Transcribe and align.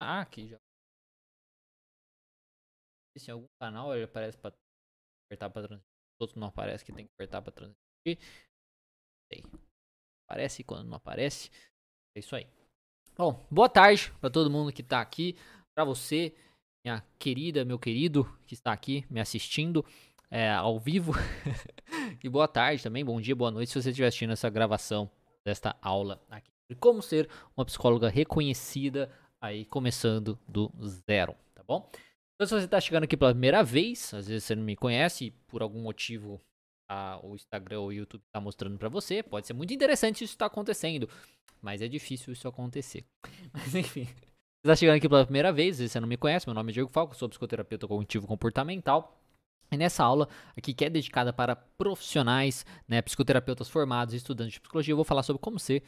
Ah, 0.00 0.20
aqui 0.20 0.48
já. 0.48 0.58
Se 3.16 3.30
em 3.30 3.32
algum 3.32 3.48
canal 3.60 3.94
ele 3.94 4.04
aparece 4.04 4.38
pra 4.38 4.52
apertar 5.26 5.50
pra 5.50 5.62
transmitir. 5.62 5.88
Outro 6.20 6.38
não 6.38 6.48
aparece 6.48 6.84
que 6.84 6.92
tem 6.92 7.06
que 7.06 7.12
apertar 7.14 7.42
pra 7.42 7.52
transmitir. 7.52 8.18
Sei. 9.32 9.44
Aparece 10.28 10.62
quando 10.62 10.88
não 10.88 10.96
aparece. 10.96 11.50
É 12.16 12.20
isso 12.20 12.36
aí. 12.36 12.48
Bom, 13.16 13.44
boa 13.50 13.68
tarde 13.68 14.12
para 14.20 14.30
todo 14.30 14.50
mundo 14.50 14.72
que 14.72 14.82
tá 14.82 15.00
aqui. 15.00 15.36
Para 15.74 15.84
você, 15.84 16.34
minha 16.84 17.04
querida, 17.18 17.64
meu 17.64 17.78
querido, 17.78 18.24
que 18.46 18.54
está 18.54 18.72
aqui 18.72 19.04
me 19.10 19.20
assistindo 19.20 19.84
é, 20.30 20.50
ao 20.50 20.78
vivo. 20.78 21.12
e 22.22 22.28
boa 22.28 22.46
tarde 22.46 22.82
também, 22.82 23.04
bom 23.04 23.20
dia, 23.20 23.34
boa 23.34 23.50
noite 23.50 23.72
se 23.72 23.82
você 23.82 23.90
estiver 23.90 24.06
assistindo 24.08 24.32
essa 24.32 24.48
gravação 24.48 25.10
desta 25.44 25.76
aula 25.82 26.22
aqui. 26.30 26.50
Como 26.78 27.02
ser 27.02 27.28
uma 27.56 27.64
psicóloga 27.64 28.08
reconhecida 28.08 29.10
aí 29.40 29.64
começando 29.64 30.38
do 30.48 30.72
zero, 30.86 31.34
tá 31.54 31.62
bom? 31.66 31.88
Então 32.34 32.46
se 32.46 32.54
você 32.54 32.64
está 32.64 32.80
chegando 32.80 33.04
aqui 33.04 33.16
pela 33.16 33.32
primeira 33.32 33.62
vez, 33.62 34.14
às 34.14 34.28
vezes 34.28 34.44
você 34.44 34.54
não 34.54 34.62
me 34.62 34.76
conhece 34.76 35.32
por 35.48 35.62
algum 35.62 35.80
motivo 35.80 36.40
a, 36.88 37.18
o 37.22 37.34
Instagram 37.34 37.80
ou 37.80 37.88
o 37.88 37.92
YouTube 37.92 38.22
está 38.26 38.40
mostrando 38.40 38.78
para 38.78 38.88
você, 38.88 39.22
pode 39.22 39.46
ser 39.46 39.52
muito 39.52 39.74
interessante 39.74 40.24
isso 40.24 40.34
está 40.34 40.46
acontecendo, 40.46 41.08
mas 41.60 41.82
é 41.82 41.88
difícil 41.88 42.32
isso 42.32 42.46
acontecer. 42.48 43.04
Mas 43.52 43.74
enfim, 43.74 44.04
você 44.04 44.72
está 44.72 44.76
chegando 44.76 44.96
aqui 44.96 45.08
pela 45.08 45.24
primeira 45.24 45.52
vez, 45.52 45.74
às 45.74 45.78
vezes 45.78 45.92
você 45.92 46.00
não 46.00 46.08
me 46.08 46.16
conhece, 46.16 46.46
meu 46.46 46.54
nome 46.54 46.70
é 46.70 46.74
Diego 46.74 46.90
Falco, 46.90 47.14
sou 47.14 47.28
psicoterapeuta 47.28 47.86
cognitivo 47.86 48.26
comportamental. 48.26 49.20
E 49.70 49.76
nessa 49.76 50.02
aula 50.02 50.28
aqui 50.56 50.72
que 50.72 50.84
é 50.84 50.90
dedicada 50.90 51.32
para 51.32 51.54
profissionais, 51.54 52.64
né, 52.86 53.02
psicoterapeutas 53.02 53.68
formados, 53.68 54.14
estudantes 54.14 54.54
de 54.54 54.60
psicologia, 54.60 54.92
eu 54.92 54.96
vou 54.96 55.04
falar 55.04 55.22
sobre 55.22 55.42
como 55.42 55.58
ser 55.58 55.82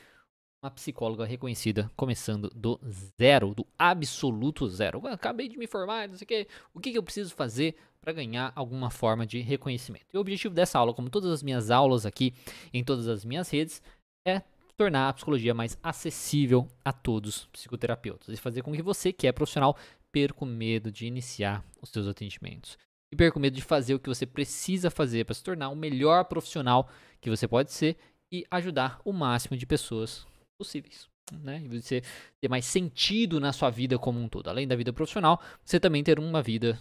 uma 0.62 0.70
psicóloga 0.70 1.24
reconhecida, 1.24 1.90
começando 1.96 2.50
do 2.54 2.78
zero, 3.18 3.54
do 3.54 3.66
absoluto 3.78 4.68
zero. 4.68 5.00
Eu 5.02 5.12
acabei 5.12 5.48
de 5.48 5.56
me 5.56 5.66
formar, 5.66 6.06
não 6.06 6.16
sei 6.16 6.24
o 6.24 6.28
que, 6.28 6.48
o 6.74 6.80
que, 6.80 6.98
eu 6.98 7.02
preciso 7.02 7.34
fazer 7.34 7.74
para 8.00 8.12
ganhar 8.12 8.52
alguma 8.54 8.90
forma 8.90 9.26
de 9.26 9.40
reconhecimento. 9.40 10.06
E 10.12 10.18
o 10.18 10.20
objetivo 10.20 10.54
dessa 10.54 10.78
aula, 10.78 10.92
como 10.92 11.08
todas 11.08 11.30
as 11.30 11.42
minhas 11.42 11.70
aulas 11.70 12.04
aqui 12.04 12.34
em 12.74 12.84
todas 12.84 13.08
as 13.08 13.24
minhas 13.24 13.48
redes, 13.48 13.82
é 14.26 14.42
tornar 14.76 15.08
a 15.08 15.12
psicologia 15.14 15.54
mais 15.54 15.78
acessível 15.82 16.68
a 16.84 16.92
todos 16.92 17.36
os 17.36 17.46
psicoterapeutas 17.46 18.28
e 18.28 18.36
fazer 18.36 18.62
com 18.62 18.72
que 18.72 18.82
você, 18.82 19.12
que 19.12 19.26
é 19.26 19.32
profissional, 19.32 19.76
perca 20.12 20.44
o 20.44 20.46
medo 20.46 20.92
de 20.92 21.06
iniciar 21.06 21.64
os 21.80 21.88
seus 21.88 22.06
atendimentos. 22.06 22.76
E 23.12 23.16
perca 23.16 23.38
o 23.38 23.40
medo 23.40 23.56
de 23.56 23.62
fazer 23.62 23.94
o 23.94 23.98
que 23.98 24.08
você 24.08 24.26
precisa 24.26 24.90
fazer 24.90 25.24
para 25.24 25.34
se 25.34 25.42
tornar 25.42 25.70
o 25.70 25.76
melhor 25.76 26.24
profissional 26.26 26.88
que 27.20 27.30
você 27.30 27.48
pode 27.48 27.72
ser 27.72 27.96
e 28.32 28.44
ajudar 28.50 29.00
o 29.04 29.12
máximo 29.12 29.56
de 29.56 29.66
pessoas 29.66 30.26
possíveis. 30.60 31.08
Né? 31.32 31.62
E 31.64 31.80
você 31.80 32.02
ter 32.38 32.48
mais 32.48 32.66
sentido 32.66 33.40
na 33.40 33.50
sua 33.52 33.70
vida 33.70 33.98
como 33.98 34.20
um 34.20 34.28
todo. 34.28 34.48
Além 34.48 34.68
da 34.68 34.76
vida 34.76 34.92
profissional, 34.92 35.40
você 35.64 35.80
também 35.80 36.04
ter 36.04 36.18
uma 36.18 36.42
vida 36.42 36.78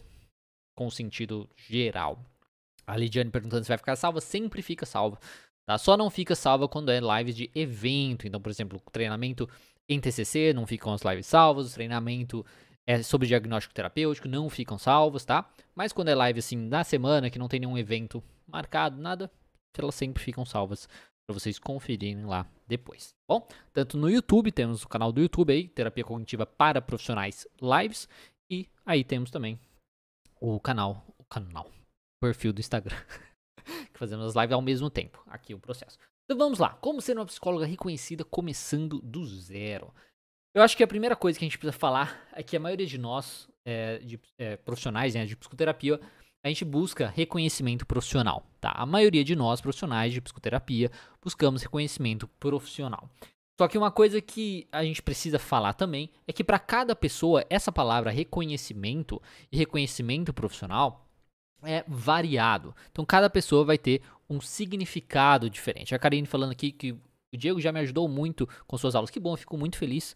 com 0.75 0.89
sentido 0.89 1.49
geral. 1.55 2.19
A 2.85 2.97
Lidiane 2.97 3.31
perguntando 3.31 3.63
se 3.63 3.69
vai 3.69 3.77
ficar 3.77 3.95
salva, 3.95 4.19
sempre 4.19 4.61
fica 4.61 4.85
salva. 4.85 5.17
Tá? 5.65 5.77
Só 5.77 5.95
não 5.95 6.09
fica 6.09 6.35
salva 6.35 6.67
quando 6.67 6.91
é 6.91 6.99
lives 6.99 7.35
de 7.35 7.49
evento. 7.55 8.27
Então, 8.27 8.41
por 8.41 8.49
exemplo, 8.49 8.81
treinamento 8.91 9.47
em 9.87 9.99
TCC, 9.99 10.51
não 10.51 10.67
ficam 10.67 10.93
as 10.93 11.01
lives 11.03 11.27
salvas. 11.27 11.73
Treinamento 11.73 12.45
é 12.85 13.01
sobre 13.01 13.27
diagnóstico 13.27 13.73
terapêutico, 13.73 14.27
não 14.27 14.49
ficam 14.49 14.77
salvos, 14.77 15.23
tá? 15.23 15.49
Mas 15.73 15.93
quando 15.93 16.09
é 16.09 16.15
live 16.15 16.39
assim 16.39 16.57
na 16.57 16.83
semana, 16.83 17.29
que 17.29 17.39
não 17.39 17.47
tem 17.47 17.59
nenhum 17.59 17.77
evento 17.77 18.21
marcado, 18.45 18.99
nada, 18.99 19.31
elas 19.77 19.95
sempre 19.95 20.21
ficam 20.21 20.43
salvas 20.43 20.89
para 21.25 21.33
vocês 21.33 21.57
conferirem 21.57 22.25
lá 22.25 22.45
depois. 22.69 23.09
Tá 23.09 23.15
bom, 23.27 23.47
tanto 23.73 23.97
no 23.97 24.09
YouTube, 24.09 24.51
temos 24.51 24.83
o 24.83 24.87
canal 24.87 25.11
do 25.11 25.19
YouTube 25.19 25.51
aí, 25.51 25.67
Terapia 25.67 26.03
Cognitiva 26.03 26.45
para 26.45 26.81
Profissionais 26.81 27.47
Lives, 27.61 28.07
e 28.49 28.69
aí 28.85 29.03
temos 29.03 29.31
também 29.31 29.59
o 30.39 30.59
canal, 30.59 31.03
o 31.17 31.23
canal, 31.25 31.65
o 31.67 32.21
perfil 32.21 32.53
do 32.53 32.61
Instagram, 32.61 32.95
que 33.91 33.97
fazemos 33.99 34.25
as 34.27 34.35
lives 34.35 34.53
ao 34.53 34.61
mesmo 34.61 34.89
tempo, 34.89 35.21
aqui 35.27 35.53
o 35.53 35.59
processo. 35.59 35.97
Então 36.25 36.37
vamos 36.37 36.59
lá, 36.59 36.75
como 36.75 37.01
ser 37.01 37.17
uma 37.17 37.25
psicóloga 37.25 37.65
reconhecida 37.65 38.23
começando 38.23 39.01
do 39.01 39.25
zero? 39.25 39.91
Eu 40.53 40.61
acho 40.61 40.77
que 40.77 40.83
a 40.83 40.87
primeira 40.87 41.15
coisa 41.15 41.37
que 41.37 41.45
a 41.45 41.47
gente 41.47 41.57
precisa 41.57 41.77
falar 41.77 42.27
é 42.33 42.43
que 42.43 42.55
a 42.55 42.59
maioria 42.59 42.85
de 42.85 42.97
nós, 42.97 43.49
é, 43.65 43.97
de 43.99 44.19
é, 44.37 44.55
profissionais 44.57 45.15
né, 45.15 45.25
de 45.25 45.35
psicoterapia, 45.35 45.99
a 46.43 46.47
gente 46.47 46.63
busca 46.63 47.07
reconhecimento 47.07 47.85
profissional, 47.85 48.45
tá? 48.61 48.71
A 48.75 48.85
maioria 48.85 49.23
de 49.23 49.35
nós, 49.35 49.59
profissionais 49.59 50.13
de 50.13 50.21
psicoterapia, 50.21 50.89
buscamos 51.21 51.61
reconhecimento 51.61 52.27
profissional. 52.39 53.09
Só 53.59 53.67
que 53.67 53.77
uma 53.77 53.91
coisa 53.91 54.21
que 54.21 54.67
a 54.71 54.83
gente 54.85 55.01
precisa 55.01 55.37
falar 55.37 55.73
também 55.73 56.09
é 56.25 56.31
que 56.31 56.45
para 56.45 56.57
cada 56.57 56.95
pessoa 56.95 57.45
essa 57.49 57.73
palavra 57.73 58.09
reconhecimento 58.09 59.21
e 59.51 59.57
reconhecimento 59.57 60.33
profissional 60.33 61.05
é 61.63 61.83
variado. 61.85 62.73
Então 62.89 63.03
cada 63.03 63.29
pessoa 63.29 63.65
vai 63.65 63.77
ter 63.77 64.01
um 64.29 64.39
significado 64.39 65.49
diferente. 65.49 65.93
A 65.93 65.99
Karine 65.99 66.25
falando 66.25 66.51
aqui 66.51 66.71
que 66.71 66.93
o 66.93 67.37
Diego 67.37 67.59
já 67.59 67.73
me 67.73 67.81
ajudou 67.81 68.07
muito 68.07 68.47
com 68.65 68.77
suas 68.77 68.95
aulas. 68.95 69.09
Que 69.09 69.19
bom, 69.19 69.33
eu 69.33 69.37
fico 69.37 69.57
muito 69.57 69.77
feliz, 69.77 70.15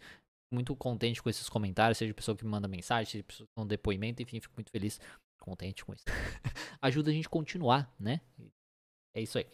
muito 0.50 0.74
contente 0.74 1.22
com 1.22 1.30
esses 1.30 1.50
comentários, 1.50 1.98
seja 1.98 2.14
pessoa 2.14 2.38
que 2.38 2.46
me 2.46 2.50
manda 2.50 2.66
mensagem, 2.66 3.12
seja 3.12 3.24
pessoa 3.26 3.46
que 3.46 3.60
manda 3.60 3.70
depoimento, 3.70 4.22
enfim, 4.22 4.40
fico 4.40 4.54
muito 4.56 4.72
feliz 4.72 5.02
contente 5.44 5.84
com 5.84 5.94
isso. 5.94 6.06
Ajuda 6.82 7.12
a 7.12 7.14
gente 7.14 7.28
a 7.28 7.30
continuar, 7.30 7.94
né? 8.00 8.22
É 9.14 9.22
isso 9.22 9.38
aí. 9.38 9.46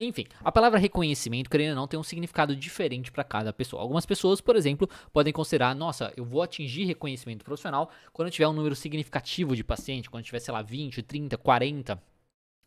Enfim, 0.00 0.26
a 0.40 0.50
palavra 0.50 0.78
reconhecimento, 0.78 1.48
querendo 1.48 1.70
ou 1.70 1.76
não, 1.76 1.86
tem 1.86 1.98
um 1.98 2.02
significado 2.02 2.56
diferente 2.56 3.12
para 3.12 3.22
cada 3.22 3.52
pessoa. 3.52 3.80
Algumas 3.80 4.04
pessoas, 4.04 4.40
por 4.40 4.56
exemplo, 4.56 4.88
podem 5.12 5.32
considerar, 5.32 5.74
nossa, 5.74 6.12
eu 6.16 6.24
vou 6.24 6.42
atingir 6.42 6.84
reconhecimento 6.84 7.44
profissional 7.44 7.88
quando 8.12 8.28
eu 8.28 8.32
tiver 8.32 8.48
um 8.48 8.52
número 8.52 8.74
significativo 8.74 9.54
de 9.54 9.62
pacientes, 9.62 10.08
quando 10.08 10.22
eu 10.22 10.26
tiver, 10.26 10.40
sei 10.40 10.52
lá, 10.52 10.62
20, 10.62 11.02
30, 11.02 11.38
40 11.38 12.02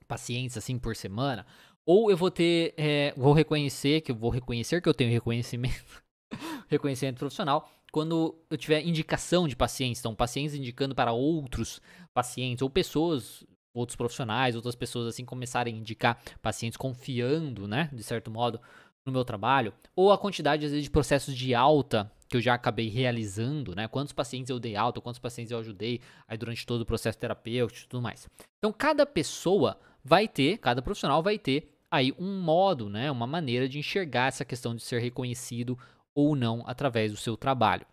pacientes 0.07 0.57
assim 0.57 0.79
por 0.79 0.95
semana, 0.95 1.45
ou 1.85 2.09
eu 2.09 2.15
vou 2.15 2.31
ter, 2.31 2.73
é, 2.77 3.13
vou 3.17 3.33
reconhecer 3.33 4.01
que 4.01 4.11
eu 4.11 4.15
vou 4.15 4.29
reconhecer 4.29 4.81
que 4.81 4.87
eu 4.87 4.93
tenho 4.93 5.11
reconhecimento, 5.11 6.03
reconhecimento 6.69 7.17
profissional 7.17 7.69
quando 7.91 8.35
eu 8.49 8.57
tiver 8.57 8.85
indicação 8.85 9.47
de 9.47 9.55
pacientes, 9.55 9.99
então 9.99 10.13
pacientes 10.13 10.55
indicando 10.55 10.93
para 10.93 11.11
outros 11.11 11.81
pacientes 12.13 12.61
ou 12.61 12.69
pessoas, 12.69 13.45
outros 13.73 13.95
profissionais, 13.95 14.55
outras 14.55 14.75
pessoas 14.75 15.07
assim 15.07 15.25
começarem 15.25 15.75
a 15.75 15.77
indicar 15.77 16.21
pacientes 16.41 16.77
confiando, 16.77 17.67
né, 17.67 17.89
de 17.93 18.03
certo 18.03 18.29
modo, 18.29 18.59
no 19.05 19.11
meu 19.13 19.23
trabalho, 19.23 19.73
ou 19.95 20.11
a 20.11 20.17
quantidade 20.17 20.65
às 20.65 20.71
vezes 20.71 20.83
de 20.83 20.91
processos 20.91 21.35
de 21.35 21.55
alta 21.55 22.11
que 22.27 22.35
eu 22.35 22.41
já 22.41 22.53
acabei 22.53 22.89
realizando, 22.89 23.73
né? 23.73 23.87
Quantos 23.87 24.11
pacientes 24.11 24.49
eu 24.49 24.59
dei 24.59 24.75
alta, 24.75 24.99
quantos 24.99 25.19
pacientes 25.19 25.51
eu 25.51 25.59
ajudei 25.59 26.01
aí 26.27 26.37
durante 26.37 26.65
todo 26.65 26.81
o 26.81 26.85
processo 26.85 27.17
terapêutico 27.17 27.85
e 27.85 27.87
tudo 27.87 28.01
mais. 28.01 28.27
Então, 28.57 28.73
cada 28.73 29.05
pessoa 29.05 29.79
vai 30.03 30.27
ter, 30.27 30.57
cada 30.57 30.81
profissional 30.81 31.23
vai 31.23 31.39
ter 31.39 31.71
aí 31.89 32.13
um 32.19 32.41
modo, 32.41 32.89
né, 32.89 33.09
uma 33.09 33.25
maneira 33.25 33.67
de 33.69 33.79
enxergar 33.79 34.27
essa 34.27 34.43
questão 34.43 34.75
de 34.75 34.83
ser 34.83 34.99
reconhecido 34.99 35.77
ou 36.17 36.35
não 36.35 36.63
através 36.65 37.11
do 37.11 37.17
seu 37.17 37.37
trabalho. 37.37 37.85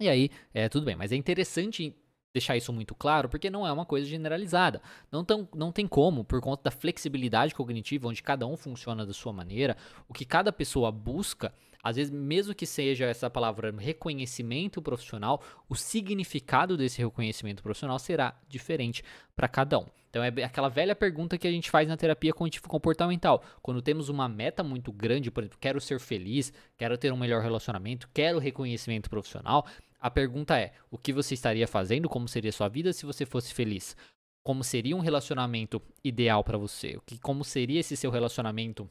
E 0.00 0.08
aí, 0.08 0.30
é 0.54 0.66
tudo 0.66 0.86
bem, 0.86 0.96
mas 0.96 1.12
é 1.12 1.16
interessante 1.16 1.94
deixar 2.32 2.56
isso 2.56 2.72
muito 2.72 2.94
claro, 2.94 3.28
porque 3.28 3.50
não 3.50 3.66
é 3.66 3.72
uma 3.72 3.84
coisa 3.84 4.06
generalizada. 4.06 4.80
Não, 5.12 5.22
tão, 5.22 5.46
não 5.54 5.70
tem 5.70 5.86
como, 5.86 6.24
por 6.24 6.40
conta 6.40 6.62
da 6.62 6.70
flexibilidade 6.70 7.54
cognitiva, 7.54 8.08
onde 8.08 8.22
cada 8.22 8.46
um 8.46 8.56
funciona 8.56 9.04
da 9.04 9.12
sua 9.12 9.30
maneira, 9.30 9.76
o 10.08 10.14
que 10.14 10.24
cada 10.24 10.50
pessoa 10.50 10.90
busca, 10.90 11.52
às 11.82 11.96
vezes, 11.96 12.10
mesmo 12.10 12.54
que 12.54 12.66
seja 12.66 13.06
essa 13.06 13.30
palavra 13.30 13.74
reconhecimento 13.76 14.82
profissional, 14.82 15.42
o 15.68 15.74
significado 15.74 16.76
desse 16.76 17.00
reconhecimento 17.00 17.62
profissional 17.62 17.98
será 17.98 18.38
diferente 18.48 19.02
para 19.34 19.48
cada 19.48 19.78
um. 19.78 19.86
Então 20.10 20.22
é 20.24 20.28
aquela 20.42 20.68
velha 20.68 20.94
pergunta 20.94 21.38
que 21.38 21.46
a 21.46 21.52
gente 21.52 21.70
faz 21.70 21.88
na 21.88 21.96
terapia 21.96 22.32
comportamental. 22.66 23.42
Quando 23.62 23.80
temos 23.80 24.08
uma 24.08 24.28
meta 24.28 24.62
muito 24.62 24.92
grande, 24.92 25.30
por 25.30 25.42
exemplo, 25.42 25.58
quero 25.60 25.80
ser 25.80 26.00
feliz, 26.00 26.52
quero 26.76 26.98
ter 26.98 27.12
um 27.12 27.16
melhor 27.16 27.42
relacionamento, 27.42 28.08
quero 28.12 28.38
reconhecimento 28.38 29.08
profissional, 29.08 29.64
a 30.00 30.10
pergunta 30.10 30.58
é: 30.58 30.72
o 30.90 30.98
que 30.98 31.12
você 31.12 31.34
estaria 31.34 31.68
fazendo? 31.68 32.08
Como 32.08 32.26
seria 32.26 32.50
sua 32.50 32.68
vida 32.68 32.92
se 32.92 33.06
você 33.06 33.24
fosse 33.24 33.54
feliz? 33.54 33.96
Como 34.42 34.64
seria 34.64 34.96
um 34.96 35.00
relacionamento 35.00 35.80
ideal 36.02 36.42
para 36.42 36.58
você? 36.58 36.98
Como 37.22 37.44
seria 37.44 37.78
esse 37.78 37.96
seu 37.96 38.10
relacionamento 38.10 38.90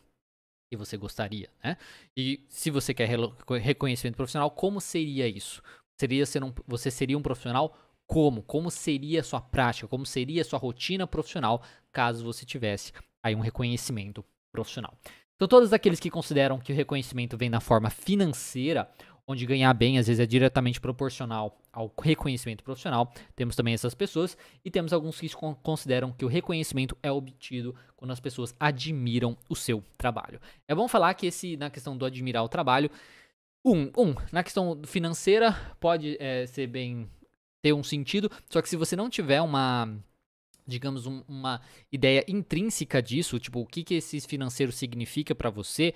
que 0.69 0.77
você 0.77 0.95
gostaria, 0.95 1.49
né? 1.63 1.77
E 2.15 2.45
se 2.47 2.69
você 2.69 2.93
quer 2.93 3.09
reconhecimento 3.61 4.15
profissional, 4.15 4.51
como 4.51 4.79
seria 4.79 5.27
isso? 5.27 5.61
Seria 5.99 6.25
ser 6.25 6.43
um, 6.43 6.53
você 6.67 6.91
seria 6.91 7.17
um 7.17 7.21
profissional 7.21 7.75
como? 8.05 8.43
Como 8.43 8.69
seria 8.69 9.21
a 9.21 9.23
sua 9.23 9.41
prática? 9.41 9.87
Como 9.87 10.05
seria 10.05 10.41
a 10.41 10.45
sua 10.45 10.59
rotina 10.59 11.07
profissional 11.07 11.61
caso 11.91 12.23
você 12.23 12.45
tivesse 12.45 12.93
aí 13.23 13.35
um 13.35 13.41
reconhecimento 13.41 14.23
profissional? 14.51 14.93
Então, 15.35 15.47
todos 15.47 15.73
aqueles 15.73 15.99
que 15.99 16.09
consideram 16.09 16.59
que 16.59 16.71
o 16.71 16.75
reconhecimento 16.75 17.37
vem 17.37 17.49
na 17.49 17.61
forma 17.61 17.89
financeira 17.89 18.89
onde 19.29 19.45
ganhar 19.45 19.71
bem 19.75 19.99
às 19.99 20.07
vezes 20.07 20.19
é 20.19 20.25
diretamente 20.25 20.81
proporcional 20.81 21.61
ao 21.71 21.93
reconhecimento 22.01 22.63
profissional. 22.63 23.13
Temos 23.35 23.55
também 23.55 23.75
essas 23.75 23.93
pessoas 23.93 24.35
e 24.65 24.71
temos 24.71 24.91
alguns 24.91 25.19
que 25.19 25.29
consideram 25.61 26.11
que 26.11 26.25
o 26.25 26.27
reconhecimento 26.27 26.97
é 27.03 27.11
obtido 27.11 27.75
quando 27.95 28.09
as 28.11 28.19
pessoas 28.19 28.55
admiram 28.59 29.37
o 29.47 29.55
seu 29.55 29.83
trabalho. 29.99 30.41
É 30.67 30.73
bom 30.73 30.87
falar 30.87 31.13
que 31.13 31.27
esse 31.27 31.55
na 31.57 31.69
questão 31.69 31.95
do 31.95 32.05
admirar 32.05 32.43
o 32.43 32.49
trabalho 32.49 32.89
Um, 33.63 33.91
um, 33.97 34.15
na 34.31 34.41
questão 34.41 34.81
financeira 34.85 35.53
pode 35.79 36.15
é, 36.19 36.47
ser 36.47 36.65
bem 36.67 37.09
ter 37.61 37.73
um 37.73 37.83
sentido, 37.83 38.31
só 38.49 38.61
que 38.61 38.69
se 38.69 38.77
você 38.77 38.95
não 38.95 39.09
tiver 39.09 39.41
uma 39.41 39.99
digamos 40.65 41.05
um, 41.05 41.23
uma 41.27 41.59
ideia 41.91 42.23
intrínseca 42.27 43.01
disso, 43.01 43.39
tipo 43.39 43.59
o 43.59 43.65
que 43.65 43.83
que 43.83 43.95
esse 43.95 44.21
financeiro 44.21 44.71
significa 44.71 45.35
para 45.35 45.49
você, 45.49 45.93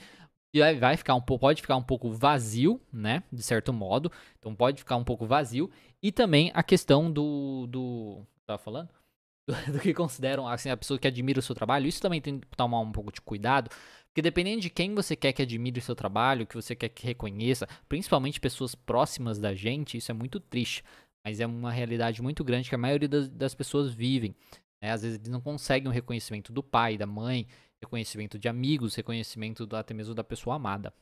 vai 0.79 0.95
ficar 0.97 1.15
um 1.15 1.21
pouco, 1.21 1.41
pode 1.41 1.61
ficar 1.61 1.75
um 1.75 1.83
pouco 1.83 2.11
vazio, 2.11 2.79
né, 2.91 3.23
de 3.31 3.41
certo 3.41 3.73
modo. 3.73 4.11
Então 4.39 4.53
pode 4.53 4.79
ficar 4.79 4.95
um 4.95 5.03
pouco 5.03 5.25
vazio 5.25 5.69
e 6.01 6.11
também 6.11 6.51
a 6.53 6.61
questão 6.61 7.11
do 7.11 7.67
do 7.67 8.25
tava 8.45 8.59
falando 8.59 8.89
do, 9.47 9.53
do 9.73 9.79
que 9.79 9.93
consideram 9.93 10.47
assim 10.47 10.69
a 10.69 10.77
pessoa 10.77 10.99
que 10.99 11.07
admira 11.07 11.39
o 11.39 11.43
seu 11.43 11.55
trabalho. 11.55 11.87
Isso 11.87 12.01
também 12.01 12.21
tem 12.21 12.39
que 12.39 12.47
tomar 12.55 12.79
um 12.79 12.91
pouco 12.91 13.11
de 13.11 13.21
cuidado, 13.21 13.69
porque 14.07 14.21
dependendo 14.21 14.61
de 14.61 14.69
quem 14.69 14.93
você 14.93 15.15
quer 15.15 15.33
que 15.33 15.41
admire 15.41 15.79
o 15.79 15.83
seu 15.83 15.95
trabalho, 15.95 16.45
que 16.45 16.55
você 16.55 16.75
quer 16.75 16.89
que 16.89 17.05
reconheça, 17.05 17.67
principalmente 17.89 18.39
pessoas 18.39 18.75
próximas 18.75 19.39
da 19.39 19.53
gente, 19.53 19.97
isso 19.97 20.11
é 20.11 20.13
muito 20.13 20.39
triste. 20.39 20.83
Mas 21.25 21.39
é 21.39 21.47
uma 21.47 21.71
realidade 21.71 22.21
muito 22.21 22.43
grande 22.43 22.67
que 22.67 22.75
a 22.75 22.77
maioria 22.77 23.07
das, 23.07 23.29
das 23.29 23.55
pessoas 23.55 23.93
vivem. 23.93 24.35
Né? 24.81 24.91
Às 24.91 25.01
vezes 25.01 25.17
eles 25.17 25.29
não 25.29 25.39
conseguem 25.39 25.87
o 25.87 25.91
reconhecimento 25.91 26.51
do 26.51 26.61
pai, 26.61 26.97
da 26.97 27.07
mãe, 27.07 27.47
reconhecimento 27.83 28.37
de 28.39 28.47
amigos, 28.47 28.95
reconhecimento 28.95 29.65
do, 29.65 29.75
até 29.75 29.93
mesmo 29.93 30.13
da 30.13 30.23
pessoa 30.23 30.55
amada. 30.55 30.93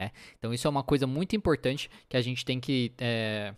Né? 0.00 0.10
Então 0.38 0.52
isso 0.52 0.66
é 0.66 0.70
uma 0.70 0.82
coisa 0.82 1.06
muito 1.06 1.34
importante 1.34 1.90
que 2.08 2.16
a 2.16 2.22
gente 2.22 2.44
tem 2.44 2.60
que. 2.60 2.92
É, 2.98 3.54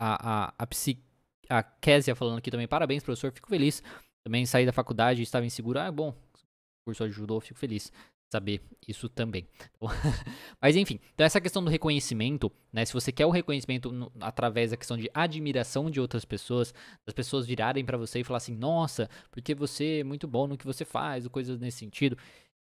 a, 0.00 0.46
a, 0.46 0.54
a, 0.58 0.66
psi, 0.66 1.02
a 1.48 1.62
Késia 1.62 2.14
falando 2.14 2.38
aqui 2.38 2.50
também, 2.50 2.68
parabéns, 2.68 3.02
professor, 3.02 3.32
fico 3.32 3.48
feliz. 3.48 3.82
Também 4.24 4.46
saí 4.46 4.64
da 4.64 4.72
faculdade 4.72 5.22
estava 5.22 5.44
inseguro. 5.44 5.78
Ah, 5.78 5.90
bom, 5.90 6.14
curso 6.84 7.04
ajudou, 7.04 7.40
fico 7.40 7.58
feliz 7.58 7.92
saber 8.32 8.62
isso 8.88 9.10
também. 9.10 9.46
Mas 10.60 10.74
enfim, 10.74 10.98
então 11.12 11.24
essa 11.24 11.40
questão 11.40 11.62
do 11.62 11.70
reconhecimento, 11.70 12.50
né? 12.72 12.84
Se 12.84 12.92
você 12.94 13.12
quer 13.12 13.26
o 13.26 13.30
reconhecimento 13.30 13.92
no, 13.92 14.10
através 14.20 14.70
da 14.70 14.76
questão 14.76 14.96
de 14.96 15.10
admiração 15.12 15.90
de 15.90 16.00
outras 16.00 16.24
pessoas, 16.24 16.72
das 17.04 17.14
pessoas 17.14 17.46
virarem 17.46 17.84
para 17.84 17.98
você 17.98 18.20
e 18.20 18.24
falar 18.24 18.38
assim, 18.38 18.56
nossa, 18.56 19.08
porque 19.30 19.54
você 19.54 20.00
é 20.00 20.04
muito 20.04 20.26
bom 20.26 20.46
no 20.46 20.56
que 20.56 20.64
você 20.64 20.84
faz, 20.84 21.24
ou 21.24 21.30
coisas 21.30 21.60
nesse 21.60 21.78
sentido. 21.78 22.16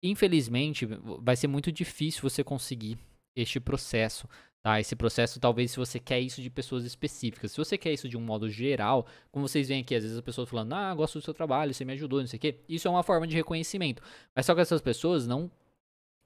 Infelizmente, 0.01 0.85
vai 1.19 1.35
ser 1.35 1.47
muito 1.47 1.69
difícil 1.69 2.21
você 2.21 2.43
conseguir 2.43 2.97
este 3.35 3.59
processo, 3.59 4.27
Tá? 4.67 4.81
Esse 4.81 4.97
processo, 4.97 5.39
talvez, 5.39 5.71
se 5.71 5.77
você 5.77 5.97
quer 5.97 6.19
isso 6.19 6.41
de 6.41 6.49
pessoas 6.49 6.83
específicas. 6.83 7.53
Se 7.53 7.57
você 7.57 7.77
quer 7.77 7.93
isso 7.93 8.09
de 8.09 8.17
um 8.17 8.19
modo 8.19 8.49
geral, 8.49 9.07
como 9.31 9.47
vocês 9.47 9.69
veem 9.69 9.79
aqui, 9.79 9.95
às 9.95 10.03
vezes 10.03 10.17
as 10.17 10.21
pessoas 10.21 10.49
falando, 10.49 10.73
ah, 10.73 10.93
gosto 10.93 11.19
do 11.19 11.21
seu 11.23 11.33
trabalho, 11.33 11.73
você 11.73 11.85
me 11.85 11.93
ajudou, 11.93 12.19
não 12.19 12.27
sei 12.27 12.35
o 12.35 12.39
quê. 12.41 12.59
Isso 12.67 12.85
é 12.85 12.91
uma 12.91 13.01
forma 13.01 13.25
de 13.25 13.33
reconhecimento. 13.33 14.03
Mas 14.35 14.45
só 14.45 14.53
que 14.53 14.59
essas 14.59 14.81
pessoas 14.81 15.25
não 15.25 15.49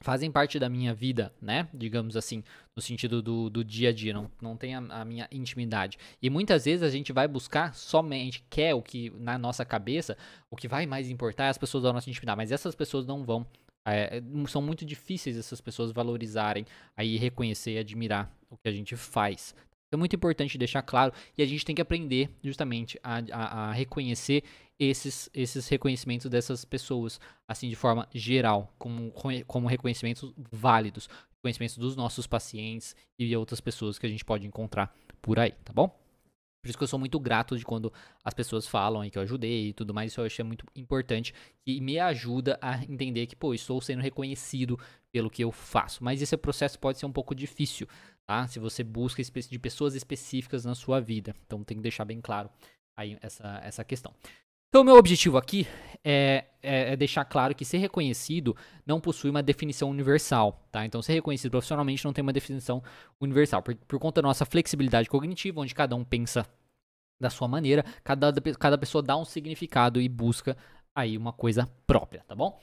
fazem 0.01 0.31
parte 0.31 0.57
da 0.57 0.67
minha 0.67 0.91
vida, 0.91 1.31
né? 1.39 1.69
Digamos 1.71 2.17
assim, 2.17 2.43
no 2.75 2.81
sentido 2.81 3.21
do, 3.21 3.47
do 3.47 3.63
dia 3.63 3.89
a 3.89 3.93
dia, 3.93 4.11
não, 4.11 4.31
não 4.41 4.57
tem 4.57 4.73
a, 4.73 4.79
a, 4.79 5.05
minha 5.05 5.27
intimidade. 5.31 5.99
E 6.19 6.27
muitas 6.27 6.65
vezes 6.65 6.81
a 6.81 6.89
gente 6.89 7.13
vai 7.13 7.27
buscar 7.27 7.75
somente, 7.75 8.43
quer 8.49 8.73
o 8.73 8.81
que 8.81 9.11
na 9.19 9.38
nossa 9.38 9.63
cabeça, 9.63 10.17
o 10.49 10.55
que 10.55 10.67
vai 10.67 10.88
mais 10.88 11.11
importar 11.11 11.45
é 11.45 11.49
as 11.49 11.59
pessoas 11.59 11.83
da 11.83 11.93
nossa 11.93 12.09
intimidade, 12.09 12.38
mas 12.38 12.51
essas 12.51 12.73
pessoas 12.73 13.05
não 13.05 13.23
vão 13.23 13.45
é, 13.86 14.22
são 14.48 14.62
muito 14.62 14.86
difíceis 14.86 15.38
essas 15.38 15.62
pessoas 15.62 15.92
valorizarem, 15.92 16.66
aí 16.95 17.18
reconhecer 17.18 17.74
e 17.74 17.78
admirar 17.80 18.31
o 18.50 18.57
que 18.57 18.68
a 18.68 18.72
gente 18.72 18.95
faz. 18.95 19.56
É 19.92 19.98
muito 19.98 20.16
importante 20.16 20.57
deixar 20.57 20.81
claro 20.81 21.13
e 21.38 21.44
a 21.44 21.45
gente 21.45 21.66
tem 21.66 21.75
que 21.75 21.81
aprender 21.81 22.30
justamente 22.42 22.98
a, 23.04 23.18
a, 23.31 23.69
a 23.69 23.72
reconhecer 23.74 24.44
esses, 24.80 25.30
esses 25.33 25.68
reconhecimentos 25.68 26.30
dessas 26.30 26.63
pessoas, 26.63 27.19
assim 27.48 27.69
de 27.69 27.75
forma 27.75 28.07
geral, 28.13 28.74
como, 28.80 29.12
como 29.45 29.68
reconhecimentos 29.68 30.34
válidos, 30.51 31.10
reconhecimentos 31.36 31.77
dos 31.77 31.95
nossos 31.95 32.25
pacientes 32.25 32.95
e 33.19 33.36
outras 33.36 33.60
pessoas 33.60 34.00
que 34.00 34.06
a 34.06 34.10
gente 34.10 34.24
pode 34.24 34.48
encontrar 34.48 34.95
por 35.22 35.38
aí, 35.39 35.51
tá 35.63 35.74
bom? 35.74 36.00
Por 36.62 36.69
isso 36.69 36.78
que 36.78 36.84
eu 36.84 36.88
sou 36.88 37.00
muito 37.00 37.19
grato 37.19 37.58
de 37.58 37.66
quando 37.66 37.92
as 38.24 38.34
pessoas 38.34 38.68
falam 38.68 39.02
aí 39.02 39.10
que 39.10 39.18
eu 39.18 39.22
ajudei 39.24 39.69
e 39.69 39.74
tudo 39.74 39.94
mais. 39.94 40.12
Isso 40.12 40.22
eu 40.22 40.25
acho 40.25 40.46
muito 40.46 40.66
importante 40.75 41.34
e 41.66 41.81
me 41.81 41.98
ajuda 41.98 42.58
a 42.62 42.84
entender 42.84 43.25
que, 43.25 43.36
pô, 43.36 43.54
estou 43.54 43.81
sendo 43.81 44.02
reconhecido 44.02 44.80
pelo 45.12 45.30
que 45.30 45.44
eu 45.44 45.52
faço. 45.52 46.04
Mas 46.04 46.22
esse 46.22 46.38
processo 46.38 46.78
pode 46.78 47.00
ser 47.00 47.08
um 47.08 47.12
pouco 47.12 47.34
difícil, 47.34 47.88
tá? 48.28 48.48
Se 48.48 48.60
você 48.60 48.84
busca 48.84 49.24
de 49.24 49.60
pessoas 49.60 49.96
específicas 49.96 50.63
na 50.63 50.75
sua 50.75 51.00
vida. 51.00 51.36
Então 51.46 51.63
tem 51.63 51.78
que 51.78 51.84
deixar 51.84 52.06
bem 52.06 52.22
claro 52.22 52.50
aí 52.96 53.18
essa, 53.22 53.60
essa 53.63 53.84
questão. 53.84 54.13
Então, 54.71 54.85
meu 54.85 54.95
objetivo 54.95 55.38
aqui 55.38 55.68
é, 56.01 56.45
é, 56.63 56.94
é, 56.94 56.95
deixar 56.95 57.25
claro 57.25 57.53
que 57.53 57.65
ser 57.65 57.79
reconhecido 57.79 58.56
não 58.85 59.01
possui 59.01 59.29
uma 59.29 59.44
definição 59.44 59.89
universal, 59.89 60.65
tá? 60.71 60.85
Então, 60.85 61.01
ser 61.01 61.12
reconhecido 61.12 61.51
profissionalmente 61.51 62.06
não 62.06 62.13
tem 62.13 62.21
uma 62.21 62.31
definição 62.31 62.81
universal, 63.19 63.62
por, 63.62 63.75
por 63.75 64.00
conta 64.00 64.21
da 64.21 64.29
nossa 64.29 64.45
flexibilidade 64.45 65.09
cognitiva, 65.09 65.59
onde 65.59 65.75
cada 65.75 65.94
um 65.94 66.06
pensa 66.06 66.47
da 67.19 67.29
sua 67.29 67.50
maneira, 67.50 67.83
cada, 68.01 68.31
cada 68.57 68.77
pessoa 68.77 69.03
dá 69.03 69.18
um 69.18 69.25
significado 69.25 70.00
e 70.00 70.07
busca 70.07 70.56
aí 70.95 71.17
uma 71.17 71.33
coisa 71.33 71.69
própria, 71.85 72.24
tá 72.25 72.33
bom? 72.33 72.57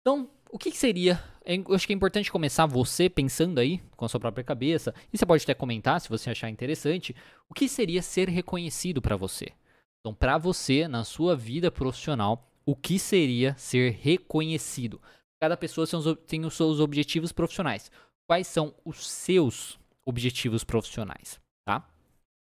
Então, 0.00 0.30
o 0.50 0.56
que, 0.56 0.70
que 0.70 0.78
seria? 0.78 1.22
Eu 1.44 1.74
acho 1.74 1.86
que 1.86 1.92
é 1.92 1.96
importante 1.96 2.32
começar 2.32 2.64
você 2.64 3.06
pensando 3.10 3.58
aí 3.58 3.82
com 3.98 4.06
a 4.06 4.08
sua 4.08 4.18
própria 4.18 4.42
cabeça, 4.42 4.94
e 5.12 5.18
você 5.18 5.26
pode 5.26 5.42
até 5.42 5.52
comentar 5.52 6.00
se 6.00 6.08
você 6.08 6.30
achar 6.30 6.48
interessante, 6.48 7.14
o 7.50 7.52
que 7.52 7.68
seria 7.68 8.00
ser 8.00 8.30
reconhecido 8.30 9.02
para 9.02 9.14
você? 9.14 9.52
Então, 10.00 10.14
para 10.14 10.38
você, 10.38 10.88
na 10.88 11.04
sua 11.04 11.36
vida 11.36 11.70
profissional, 11.70 12.48
o 12.64 12.74
que 12.74 12.98
seria 12.98 13.54
ser 13.56 13.92
reconhecido? 13.92 15.00
Cada 15.40 15.56
pessoa 15.56 15.86
tem 16.26 16.44
os 16.44 16.54
seus 16.54 16.80
objetivos 16.80 17.32
profissionais. 17.32 17.90
Quais 18.28 18.46
são 18.46 18.74
os 18.84 19.08
seus 19.08 19.78
objetivos 20.06 20.64
profissionais, 20.64 21.40
tá? 21.66 21.86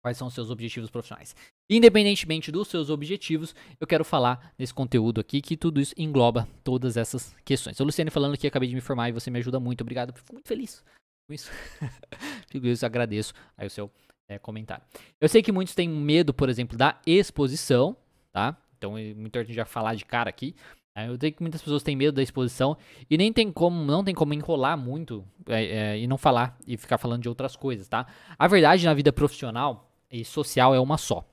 Quais 0.03 0.17
são 0.17 0.27
os 0.27 0.33
seus 0.33 0.49
objetivos 0.49 0.89
profissionais? 0.89 1.35
Independentemente 1.69 2.51
dos 2.51 2.67
seus 2.67 2.89
objetivos, 2.89 3.55
eu 3.79 3.87
quero 3.87 4.03
falar 4.03 4.53
nesse 4.57 4.73
conteúdo 4.73 5.21
aqui 5.21 5.41
que 5.41 5.55
tudo 5.55 5.79
isso 5.79 5.93
engloba 5.97 6.47
todas 6.63 6.97
essas 6.97 7.33
questões. 7.45 7.79
A 7.79 7.83
Luciane 7.83 8.11
falando 8.11 8.37
que 8.37 8.45
acabei 8.45 8.67
de 8.67 8.75
me 8.75 8.81
formar 8.81 9.09
e 9.09 9.13
você 9.13 9.31
me 9.31 9.39
ajuda 9.39 9.59
muito. 9.59 9.81
Obrigado, 9.81 10.13
fico 10.13 10.33
muito 10.33 10.47
feliz 10.47 10.83
com 11.27 11.33
isso. 11.33 11.49
fico 12.47 12.61
feliz, 12.61 12.83
agradeço 12.83 13.33
aí 13.57 13.67
o 13.67 13.69
seu 13.69 13.89
é, 14.33 14.39
comentário. 14.39 14.83
Eu 15.19 15.29
sei 15.29 15.41
que 15.41 15.51
muitos 15.51 15.75
têm 15.75 15.89
medo, 15.89 16.33
por 16.33 16.49
exemplo, 16.49 16.77
da 16.77 16.99
exposição, 17.05 17.95
tá? 18.31 18.57
Então, 18.77 18.97
é 18.97 19.13
muito 19.13 19.27
importante 19.27 19.53
já 19.53 19.65
falar 19.65 19.95
de 19.95 20.03
cara 20.03 20.29
aqui. 20.29 20.55
Né? 20.95 21.07
Eu 21.07 21.17
sei 21.19 21.31
que 21.31 21.41
muitas 21.41 21.61
pessoas 21.61 21.83
têm 21.83 21.95
medo 21.95 22.15
da 22.15 22.23
exposição 22.23 22.77
e 23.09 23.17
nem 23.17 23.31
tem 23.31 23.51
como, 23.51 23.83
não 23.83 24.03
tem 24.03 24.13
como 24.13 24.33
enrolar 24.33 24.77
muito 24.77 25.25
é, 25.47 25.63
é, 25.63 25.99
e 25.99 26.07
não 26.07 26.17
falar 26.17 26.57
e 26.67 26.77
ficar 26.77 26.97
falando 26.97 27.21
de 27.21 27.29
outras 27.29 27.55
coisas, 27.55 27.87
tá? 27.87 28.05
A 28.37 28.47
verdade 28.47 28.85
na 28.85 28.93
vida 28.93 29.11
profissional 29.11 29.91
e 30.11 30.23
social 30.23 30.75
é 30.75 30.79
uma 30.79 30.97
só. 30.97 31.27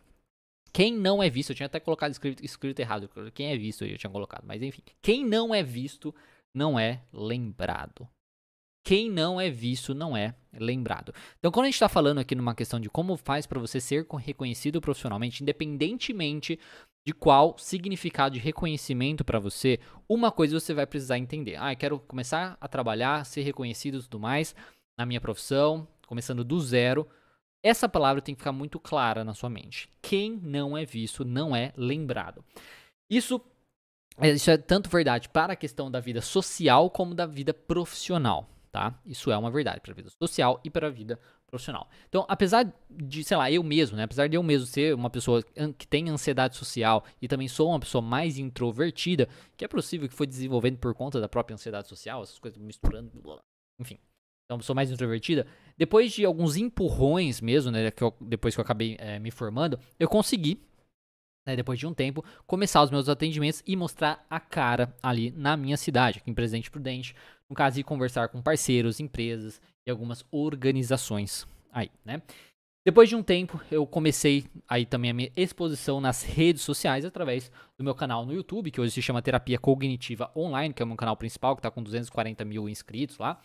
Quem 0.73 0.97
não 0.97 1.23
é 1.23 1.28
visto, 1.28 1.50
eu 1.50 1.57
tinha 1.57 1.66
até 1.66 1.80
colocado 1.80 2.12
escrito, 2.12 2.45
escrito 2.45 2.78
errado, 2.78 3.11
quem 3.35 3.52
é 3.52 3.57
visto 3.57 3.85
eu 3.85 3.99
tinha 3.99 4.11
colocado, 4.11 4.45
mas 4.47 4.62
enfim, 4.62 4.83
quem 5.02 5.26
não 5.26 5.52
é 5.52 5.62
visto 5.62 6.14
não 6.54 6.78
é 6.78 7.02
lembrado, 7.12 8.09
quem 8.82 9.10
não 9.10 9.40
é 9.40 9.50
visto 9.50 9.94
não 9.94 10.16
é 10.16 10.34
lembrado. 10.52 11.14
Então, 11.38 11.50
quando 11.50 11.64
a 11.64 11.68
gente 11.68 11.75
está 11.75 11.88
falando 11.88 12.18
aqui 12.18 12.34
numa 12.34 12.54
questão 12.54 12.80
de 12.80 12.88
como 12.88 13.16
faz 13.16 13.46
para 13.46 13.60
você 13.60 13.80
ser 13.80 14.06
reconhecido 14.18 14.80
profissionalmente, 14.80 15.42
independentemente 15.42 16.58
de 17.06 17.12
qual 17.12 17.56
significado 17.58 18.34
de 18.34 18.40
reconhecimento 18.40 19.25
para 19.25 19.38
você, 19.38 19.78
uma 20.08 20.30
coisa 20.30 20.58
você 20.58 20.75
vai 20.75 20.87
precisar 20.87 21.18
entender. 21.18 21.56
Ah, 21.58 21.72
eu 21.72 21.76
quero 21.76 21.99
começar 22.00 22.56
a 22.60 22.68
trabalhar, 22.68 23.25
ser 23.25 23.42
reconhecido 23.42 23.99
e 23.99 24.02
tudo 24.02 24.20
mais 24.20 24.54
na 24.99 25.06
minha 25.06 25.20
profissão, 25.20 25.87
começando 26.06 26.44
do 26.44 26.60
zero. 26.60 27.08
Essa 27.62 27.88
palavra 27.88 28.22
tem 28.22 28.34
que 28.34 28.40
ficar 28.40 28.52
muito 28.52 28.78
clara 28.80 29.25
na 29.25 29.34
sua 29.34 29.50
mente. 29.50 29.88
Quem 30.02 30.38
não 30.42 30.76
é 30.76 30.84
visto 30.84 31.25
não 31.25 31.54
é 31.54 31.72
lembrado. 31.76 32.44
Isso, 33.08 33.40
isso 34.22 34.50
é 34.50 34.56
tanto 34.56 34.90
verdade 34.90 35.28
para 35.28 35.52
a 35.52 35.56
questão 35.56 35.90
da 35.90 36.00
vida 36.00 36.20
social 36.20 36.90
como 36.90 37.14
da 37.14 37.26
vida 37.26 37.52
profissional 37.52 38.49
tá? 38.71 38.99
Isso 39.05 39.31
é 39.31 39.37
uma 39.37 39.50
verdade 39.50 39.81
para 39.81 39.93
a 39.93 39.95
vida 39.95 40.11
social 40.11 40.61
e 40.65 40.71
para 40.71 40.87
a 40.87 40.91
vida 40.91 41.19
profissional. 41.47 41.89
Então, 42.09 42.25
apesar 42.29 42.73
de, 42.89 43.25
sei 43.25 43.37
lá, 43.37 43.50
eu 43.50 43.62
mesmo, 43.62 43.97
né? 43.97 44.05
Apesar 44.05 44.29
de 44.29 44.37
eu 44.37 44.43
mesmo 44.43 44.67
ser 44.67 44.95
uma 44.95 45.11
pessoa 45.11 45.43
que 45.77 45.87
tem 45.87 46.09
ansiedade 46.09 46.57
social 46.57 47.05
e 47.21 47.27
também 47.27 47.49
sou 47.49 47.69
uma 47.71 47.81
pessoa 47.81 48.00
mais 48.00 48.39
introvertida, 48.39 49.29
que 49.57 49.65
é 49.65 49.69
possível 49.69 50.09
que 50.09 50.15
foi 50.15 50.27
desenvolvendo 50.27 50.79
por 50.79 50.95
conta 50.95 51.21
da 51.21 51.29
própria 51.29 51.55
ansiedade 51.55 51.89
social, 51.89 52.23
essas 52.23 52.39
coisas 52.39 52.59
misturando, 52.59 53.11
enfim. 53.79 53.99
Então, 54.45 54.61
sou 54.62 54.75
mais 54.75 54.91
introvertida. 54.91 55.47
Depois 55.79 56.12
de 56.12 56.25
alguns 56.25 56.57
empurrões 56.57 57.41
mesmo, 57.41 57.71
né? 57.71 57.91
Que 57.91 58.03
eu, 58.03 58.15
depois 58.21 58.55
que 58.55 58.61
eu 58.61 58.65
acabei 58.65 58.97
é, 58.99 59.19
me 59.19 59.31
formando, 59.31 59.79
eu 59.99 60.09
consegui 60.09 60.61
né, 61.50 61.57
depois 61.57 61.78
de 61.78 61.87
um 61.87 61.92
tempo, 61.92 62.25
começar 62.47 62.83
os 62.83 62.90
meus 62.90 63.09
atendimentos 63.09 63.62
e 63.66 63.76
mostrar 63.76 64.25
a 64.30 64.38
cara 64.38 64.95
ali 65.02 65.33
na 65.37 65.57
minha 65.57 65.76
cidade, 65.76 66.19
aqui 66.19 66.30
em 66.30 66.35
Presidente 66.35 66.71
Prudente, 66.71 67.14
no 67.49 67.57
caso 67.57 67.76
de 67.76 67.83
conversar 67.83 68.28
com 68.28 68.40
parceiros, 68.40 69.00
empresas 69.00 69.61
e 69.85 69.90
algumas 69.90 70.25
organizações 70.30 71.47
aí, 71.73 71.90
né? 72.04 72.23
Depois 72.83 73.11
de 73.11 73.16
um 73.16 73.23
tempo, 73.23 73.61
eu 73.71 73.87
comecei 73.87 74.47
aí 74.66 74.87
também 74.87 75.11
a 75.11 75.14
minha 75.14 75.30
exposição 75.37 76.00
nas 76.00 76.23
redes 76.23 76.62
sociais 76.62 77.04
através 77.04 77.52
do 77.76 77.85
meu 77.85 77.95
canal 77.95 78.25
no 78.25 78.33
YouTube, 78.33 78.71
que 78.71 78.80
hoje 78.80 78.92
se 78.92 79.02
chama 79.02 79.21
Terapia 79.21 79.59
Cognitiva 79.59 80.30
Online, 80.35 80.73
que 80.73 80.83
é 80.83 80.85
o 80.85 80.88
meu 80.88 80.97
canal 80.97 81.14
principal, 81.14 81.54
que 81.54 81.61
está 81.61 81.71
com 81.71 81.83
240 81.83 82.42
mil 82.45 82.69
inscritos 82.71 83.19
lá. 83.19 83.38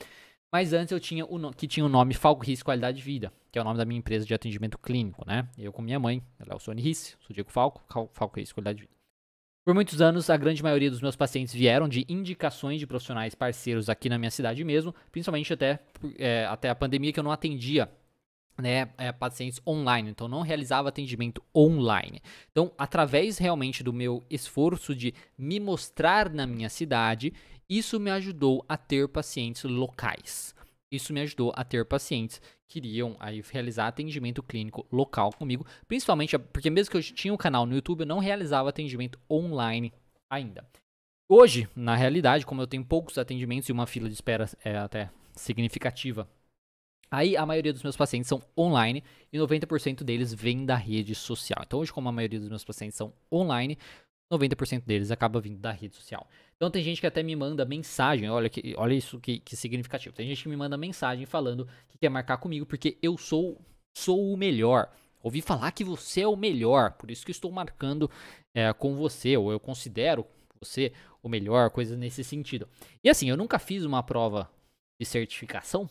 Mas 0.51 0.73
antes 0.73 0.91
eu 0.91 0.99
tinha 0.99 1.25
o 1.25 1.53
que 1.53 1.67
tinha 1.67 1.85
o 1.85 1.89
nome 1.89 2.13
Falco 2.13 2.43
Riss 2.43 2.63
Qualidade 2.63 2.97
de 2.97 3.03
Vida, 3.03 3.33
que 3.51 3.59
é 3.59 3.61
o 3.61 3.65
nome 3.65 3.77
da 3.77 3.85
minha 3.85 3.99
empresa 3.99 4.25
de 4.25 4.33
atendimento 4.33 4.77
clínico, 4.77 5.23
né? 5.27 5.47
Eu 5.57 5.73
com 5.73 5.81
minha 5.81 5.99
mãe, 5.99 6.23
ela 6.39 6.53
é 6.53 6.55
o 6.55 6.59
Sony 6.59 6.81
Riss, 6.81 7.17
sou 7.19 7.33
Diego 7.33 7.51
Falco, 7.51 7.83
Falco 8.13 8.39
Riss 8.39 8.53
Qualidade 8.53 8.77
de 8.77 8.83
Vida. 8.83 8.95
Por 9.65 9.73
muitos 9.73 9.99
anos, 9.99 10.29
a 10.29 10.37
grande 10.37 10.61
maioria 10.61 10.91
dos 10.91 11.01
meus 11.01 11.15
pacientes 11.15 11.51
vieram 11.51 11.89
de 11.89 12.05
indicações 12.07 12.79
de 12.79 12.85
profissionais 12.85 13.33
parceiros 13.33 13.89
aqui 13.89 14.07
na 14.07 14.17
minha 14.19 14.29
cidade 14.29 14.63
mesmo, 14.63 14.93
principalmente 15.11 15.51
até, 15.51 15.79
é, 16.19 16.45
até 16.45 16.69
a 16.69 16.75
pandemia 16.75 17.11
que 17.11 17.19
eu 17.19 17.23
não 17.23 17.31
atendia 17.31 17.89
né, 18.61 18.89
é, 18.97 19.11
pacientes 19.11 19.59
online, 19.65 20.11
então 20.11 20.27
não 20.27 20.41
realizava 20.41 20.89
atendimento 20.89 21.43
online. 21.53 22.21
Então, 22.51 22.71
através 22.77 23.37
realmente 23.37 23.83
do 23.83 23.91
meu 23.91 24.23
esforço 24.29 24.95
de 24.95 25.13
me 25.37 25.59
mostrar 25.59 26.29
na 26.29 26.45
minha 26.45 26.69
cidade, 26.69 27.33
isso 27.69 28.00
me 28.00 28.12
ajudou 28.12 28.63
a 28.67 28.77
ter 28.77 29.07
pacientes 29.07 29.63
locais. 29.63 30.53
Isso 30.91 31.12
me 31.12 31.22
ajudou 31.22 31.51
a 31.55 31.63
ter 31.63 31.86
pacientes 31.86 32.41
que 32.67 32.79
iriam 32.79 33.15
aí 33.19 33.43
realizar 33.51 33.88
atendimento 33.88 34.41
clínico 34.43 34.86
local 34.91 35.31
comigo, 35.34 35.65
principalmente 35.88 36.38
porque 36.38 36.69
mesmo 36.69 36.91
que 36.91 36.98
eu 36.98 37.03
tinha 37.03 37.34
um 37.34 37.38
canal 37.38 37.65
no 37.65 37.75
YouTube, 37.75 38.01
eu 38.01 38.05
não 38.05 38.19
realizava 38.19 38.69
atendimento 38.69 39.19
online 39.29 39.91
ainda. 40.29 40.65
Hoje, 41.27 41.67
na 41.75 41.95
realidade, 41.95 42.45
como 42.45 42.62
eu 42.62 42.67
tenho 42.67 42.86
poucos 42.86 43.17
atendimentos 43.17 43.67
e 43.67 43.72
uma 43.72 43.88
fila 43.88 44.07
de 44.07 44.13
espera 44.13 44.50
é 44.63 44.77
até 44.77 45.10
significativa 45.34 46.29
Aí 47.10 47.38
a 47.38 47.45
maioria 47.45 47.72
dos 47.72 47.84
meus 47.84 47.95
pacientes 47.95 48.27
são 48.27 48.41
online 48.57 49.03
e 49.31 49.38
90% 49.38 50.03
deles 50.03 50.34
vêm 50.34 50.65
da 50.65 50.75
rede 50.75 51.13
social. 51.13 51.63
Então 51.65 51.79
hoje, 51.79 51.93
como 51.93 52.10
a 52.10 52.12
maioria 52.12 52.39
dos 52.39 52.50
meus 52.50 52.63
pacientes 52.63 52.98
são 52.98 53.13
online, 53.31 53.77
90% 54.32 54.84
deles 54.86 55.12
acaba 55.12 55.39
vindo 55.39 55.60
da 55.60 55.72
rede 55.72 55.96
social. 55.96 56.27
Então 56.55 56.72
tem 56.72 56.84
gente 56.84 57.00
que 57.00 57.08
até 57.08 57.22
me 57.22 57.36
manda 57.36 57.65
mensagem, 57.65 58.29
olha, 58.29 58.50
que, 58.50 58.74
olha 58.77 58.94
isso 58.94 59.20
que, 59.20 59.39
que 59.39 59.55
significativo. 59.55 60.15
Tem 60.15 60.27
gente 60.27 60.44
que 60.44 60.50
me 60.50 60.55
manda 60.55 60.77
mensagem 60.77 61.25
falando 61.25 61.67
que 61.89 61.98
quer 61.98 62.10
marcar 62.10 62.38
comigo 62.38 62.65
porque 62.65 62.98
eu 63.01 63.17
sou, 63.17 63.62
sou 63.96 64.34
o 64.34 64.38
melhor. 64.38 64.91
Ouvi 65.22 65.41
falar 65.41 65.72
que 65.72 65.84
você 65.84 66.22
é 66.22 66.27
o 66.27 66.36
melhor, 66.36 66.91
por 66.91 67.10
isso 67.10 67.25
que 67.25 67.32
estou 67.32 67.51
marcando 67.51 68.10
é, 68.53 68.72
com 68.74 68.96
você, 68.96 69.36
ou 69.36 69.51
eu 69.51 69.60
considero 69.60 70.25
você 70.60 70.94
o 71.22 71.27
melhor, 71.27 71.72
coisas 71.72 71.98
nesse 71.98 72.24
sentido. 72.24 72.67
E 73.03 73.10
assim, 73.10 73.29
eu 73.29 73.36
nunca 73.36 73.58
fiz 73.58 73.84
uma 73.84 74.03
prova 74.03 74.50
de 75.00 75.05
certificação, 75.05 75.89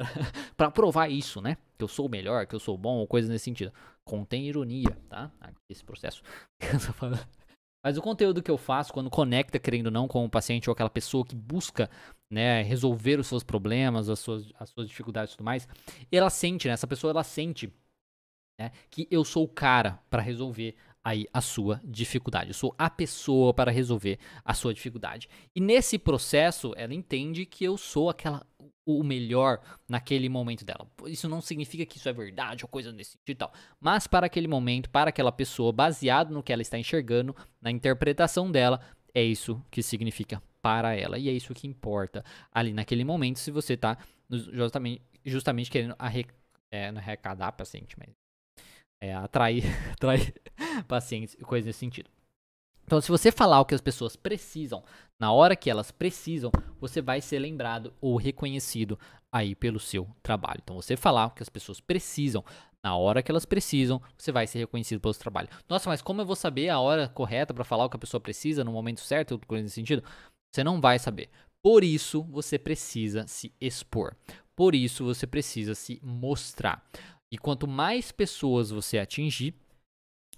para 0.56 0.70
provar 0.70 1.08
isso, 1.08 1.40
né? 1.40 1.56
Que 1.76 1.84
eu 1.84 1.88
sou 1.88 2.06
o 2.06 2.10
melhor, 2.10 2.46
que 2.46 2.54
eu 2.54 2.60
sou 2.60 2.76
bom, 2.76 2.98
ou 2.98 3.06
coisas 3.06 3.30
nesse 3.30 3.44
sentido. 3.44 3.72
Contém 4.04 4.46
ironia, 4.46 4.96
tá? 5.08 5.30
Esse 5.68 5.84
processo. 5.84 6.22
Mas 7.82 7.96
o 7.96 8.02
conteúdo 8.02 8.42
que 8.42 8.50
eu 8.50 8.58
faço, 8.58 8.92
quando 8.92 9.08
conecta, 9.08 9.58
querendo 9.58 9.86
ou 9.86 9.92
não, 9.92 10.06
com 10.06 10.24
o 10.24 10.30
paciente 10.30 10.68
ou 10.68 10.72
aquela 10.72 10.90
pessoa 10.90 11.24
que 11.24 11.34
busca 11.34 11.88
né, 12.30 12.62
resolver 12.62 13.18
os 13.18 13.26
seus 13.26 13.42
problemas, 13.42 14.10
as 14.10 14.18
suas, 14.18 14.52
as 14.58 14.68
suas 14.68 14.86
dificuldades 14.86 15.32
e 15.32 15.36
tudo 15.36 15.46
mais, 15.46 15.66
ela 16.12 16.28
sente, 16.28 16.68
né, 16.68 16.74
essa 16.74 16.86
pessoa 16.86 17.10
ela 17.10 17.24
sente 17.24 17.72
né, 18.60 18.70
que 18.90 19.08
eu 19.10 19.24
sou 19.24 19.44
o 19.44 19.48
cara 19.48 19.98
para 20.10 20.20
resolver 20.20 20.76
aí 21.04 21.26
a 21.32 21.40
sua 21.40 21.80
dificuldade. 21.84 22.50
Eu 22.50 22.54
sou 22.54 22.74
a 22.78 22.90
pessoa 22.90 23.54
para 23.54 23.70
resolver 23.70 24.18
a 24.44 24.54
sua 24.54 24.74
dificuldade. 24.74 25.28
E 25.54 25.60
nesse 25.60 25.98
processo, 25.98 26.72
ela 26.76 26.94
entende 26.94 27.46
que 27.46 27.64
eu 27.64 27.76
sou 27.76 28.10
aquela 28.10 28.46
o 28.84 29.04
melhor 29.04 29.60
naquele 29.88 30.28
momento 30.28 30.64
dela. 30.64 30.90
Isso 31.06 31.28
não 31.28 31.40
significa 31.40 31.86
que 31.86 31.98
isso 31.98 32.08
é 32.08 32.12
verdade 32.12 32.64
ou 32.64 32.68
coisa 32.68 32.92
desse 32.92 33.12
tipo 33.18 33.30
e 33.30 33.34
tal. 33.34 33.52
Mas 33.78 34.06
para 34.06 34.26
aquele 34.26 34.48
momento, 34.48 34.90
para 34.90 35.10
aquela 35.10 35.30
pessoa, 35.30 35.72
baseado 35.72 36.32
no 36.32 36.42
que 36.42 36.52
ela 36.52 36.62
está 36.62 36.78
enxergando, 36.78 37.36
na 37.60 37.70
interpretação 37.70 38.50
dela, 38.50 38.80
é 39.14 39.22
isso 39.22 39.62
que 39.70 39.82
significa 39.82 40.42
para 40.60 40.94
ela. 40.94 41.18
E 41.18 41.28
é 41.28 41.32
isso 41.32 41.54
que 41.54 41.66
importa 41.66 42.24
ali 42.52 42.72
naquele 42.72 43.04
momento, 43.04 43.38
se 43.38 43.50
você 43.50 43.74
está 43.74 43.96
justamente, 44.28 45.02
justamente 45.24 45.70
querendo 45.70 45.94
arre, 45.98 46.26
é, 46.70 46.88
arrecadar 46.88 47.52
paciente, 47.52 47.96
mas 47.98 48.08
é, 49.00 49.14
atrair, 49.14 49.64
atrair 49.92 50.34
pacientes 50.88 51.36
e 51.38 51.44
coisas 51.44 51.66
nesse 51.66 51.78
sentido. 51.78 52.10
Então, 52.84 53.00
se 53.00 53.08
você 53.08 53.30
falar 53.30 53.60
o 53.60 53.64
que 53.64 53.74
as 53.74 53.80
pessoas 53.80 54.16
precisam, 54.16 54.82
na 55.18 55.32
hora 55.32 55.54
que 55.54 55.70
elas 55.70 55.92
precisam, 55.92 56.50
você 56.80 57.00
vai 57.00 57.20
ser 57.20 57.38
lembrado 57.38 57.94
ou 58.00 58.16
reconhecido 58.16 58.98
aí 59.30 59.54
pelo 59.54 59.78
seu 59.78 60.08
trabalho. 60.22 60.60
Então, 60.64 60.74
você 60.74 60.96
falar 60.96 61.26
o 61.26 61.30
que 61.30 61.42
as 61.42 61.48
pessoas 61.48 61.80
precisam, 61.80 62.44
na 62.82 62.96
hora 62.96 63.22
que 63.22 63.30
elas 63.30 63.44
precisam, 63.44 64.02
você 64.18 64.32
vai 64.32 64.46
ser 64.46 64.58
reconhecido 64.58 65.00
pelo 65.00 65.14
seu 65.14 65.22
trabalho. 65.22 65.48
Nossa, 65.68 65.88
mas 65.88 66.02
como 66.02 66.20
eu 66.20 66.26
vou 66.26 66.34
saber 66.34 66.68
a 66.68 66.80
hora 66.80 67.08
correta 67.08 67.54
para 67.54 67.62
falar 67.62 67.84
o 67.84 67.90
que 67.90 67.96
a 67.96 68.00
pessoa 68.00 68.20
precisa 68.20 68.64
no 68.64 68.72
momento 68.72 69.00
certo, 69.00 69.38
coisa 69.46 69.62
nesse 69.62 69.76
sentido? 69.76 70.02
Você 70.52 70.64
não 70.64 70.80
vai 70.80 70.98
saber. 70.98 71.30
Por 71.62 71.84
isso, 71.84 72.24
você 72.24 72.58
precisa 72.58 73.26
se 73.26 73.54
expor. 73.60 74.16
Por 74.56 74.74
isso, 74.74 75.04
você 75.04 75.26
precisa 75.26 75.74
se 75.74 76.00
mostrar. 76.02 76.84
E 77.30 77.38
quanto 77.38 77.68
mais 77.68 78.10
pessoas 78.10 78.70
você 78.70 78.98
atingir, 78.98 79.54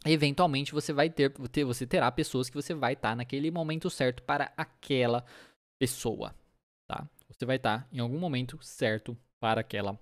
eventualmente 0.04 0.72
você 0.72 0.92
vai 0.92 1.08
ter, 1.08 1.32
você 1.64 1.86
terá 1.86 2.10
pessoas 2.10 2.48
que 2.48 2.56
você 2.56 2.74
vai 2.74 2.94
estar 2.94 3.10
tá 3.10 3.16
naquele 3.16 3.50
momento 3.50 3.88
certo 3.88 4.22
para 4.22 4.52
aquela 4.56 5.24
pessoa, 5.80 6.34
tá? 6.88 7.08
Você 7.28 7.44
vai 7.44 7.56
estar 7.56 7.82
tá 7.82 7.88
em 7.92 8.00
algum 8.00 8.18
momento 8.18 8.58
certo 8.62 9.16
para 9.40 9.60
aquela 9.60 9.98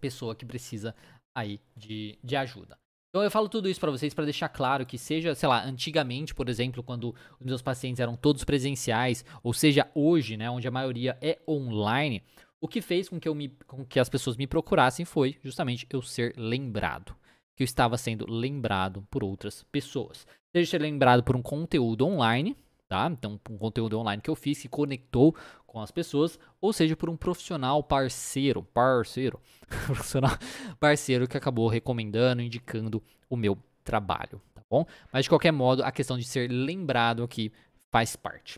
pessoa 0.00 0.34
que 0.34 0.44
precisa 0.44 0.94
aí 1.36 1.60
de, 1.76 2.18
de 2.22 2.36
ajuda. 2.36 2.76
Então 3.10 3.22
eu 3.22 3.30
falo 3.30 3.48
tudo 3.48 3.68
isso 3.68 3.78
para 3.78 3.92
vocês 3.92 4.12
para 4.12 4.24
deixar 4.24 4.48
claro 4.48 4.84
que 4.84 4.98
seja, 4.98 5.36
sei 5.36 5.48
lá, 5.48 5.64
antigamente, 5.64 6.34
por 6.34 6.48
exemplo, 6.48 6.82
quando 6.82 7.14
os 7.38 7.46
meus 7.46 7.62
pacientes 7.62 8.00
eram 8.00 8.16
todos 8.16 8.42
presenciais, 8.42 9.24
ou 9.40 9.52
seja, 9.52 9.88
hoje, 9.94 10.36
né, 10.36 10.50
onde 10.50 10.66
a 10.66 10.70
maioria 10.72 11.16
é 11.20 11.38
online, 11.48 12.24
o 12.60 12.66
que 12.66 12.80
fez 12.80 13.08
com 13.08 13.20
que, 13.20 13.28
eu 13.28 13.34
me, 13.34 13.50
com 13.68 13.84
que 13.84 14.00
as 14.00 14.08
pessoas 14.08 14.36
me 14.36 14.48
procurassem 14.48 15.04
foi 15.04 15.38
justamente 15.44 15.86
eu 15.90 16.02
ser 16.02 16.34
lembrado 16.36 17.14
que 17.56 17.62
eu 17.62 17.64
estava 17.64 17.96
sendo 17.96 18.30
lembrado 18.30 19.06
por 19.10 19.22
outras 19.22 19.62
pessoas. 19.64 20.26
Seja 20.54 20.72
ser 20.72 20.82
lembrado 20.82 21.22
por 21.22 21.36
um 21.36 21.42
conteúdo 21.42 22.06
online, 22.06 22.56
tá? 22.88 23.08
Então, 23.10 23.40
um 23.50 23.58
conteúdo 23.58 23.98
online 23.98 24.22
que 24.22 24.30
eu 24.30 24.36
fiz 24.36 24.60
que 24.60 24.68
conectou 24.68 25.34
com 25.66 25.80
as 25.80 25.90
pessoas, 25.90 26.38
ou 26.60 26.72
seja, 26.72 26.96
por 26.96 27.10
um 27.10 27.16
profissional 27.16 27.82
parceiro, 27.82 28.62
parceiro, 28.62 29.40
profissional 29.86 30.36
parceiro 30.78 31.26
que 31.26 31.36
acabou 31.36 31.68
recomendando, 31.68 32.42
indicando 32.42 33.02
o 33.28 33.36
meu 33.36 33.58
trabalho, 33.82 34.40
tá 34.54 34.62
bom? 34.70 34.86
Mas 35.12 35.24
de 35.24 35.28
qualquer 35.28 35.52
modo, 35.52 35.82
a 35.82 35.90
questão 35.90 36.16
de 36.16 36.24
ser 36.24 36.50
lembrado 36.50 37.22
aqui 37.22 37.52
faz 37.90 38.16
parte. 38.16 38.54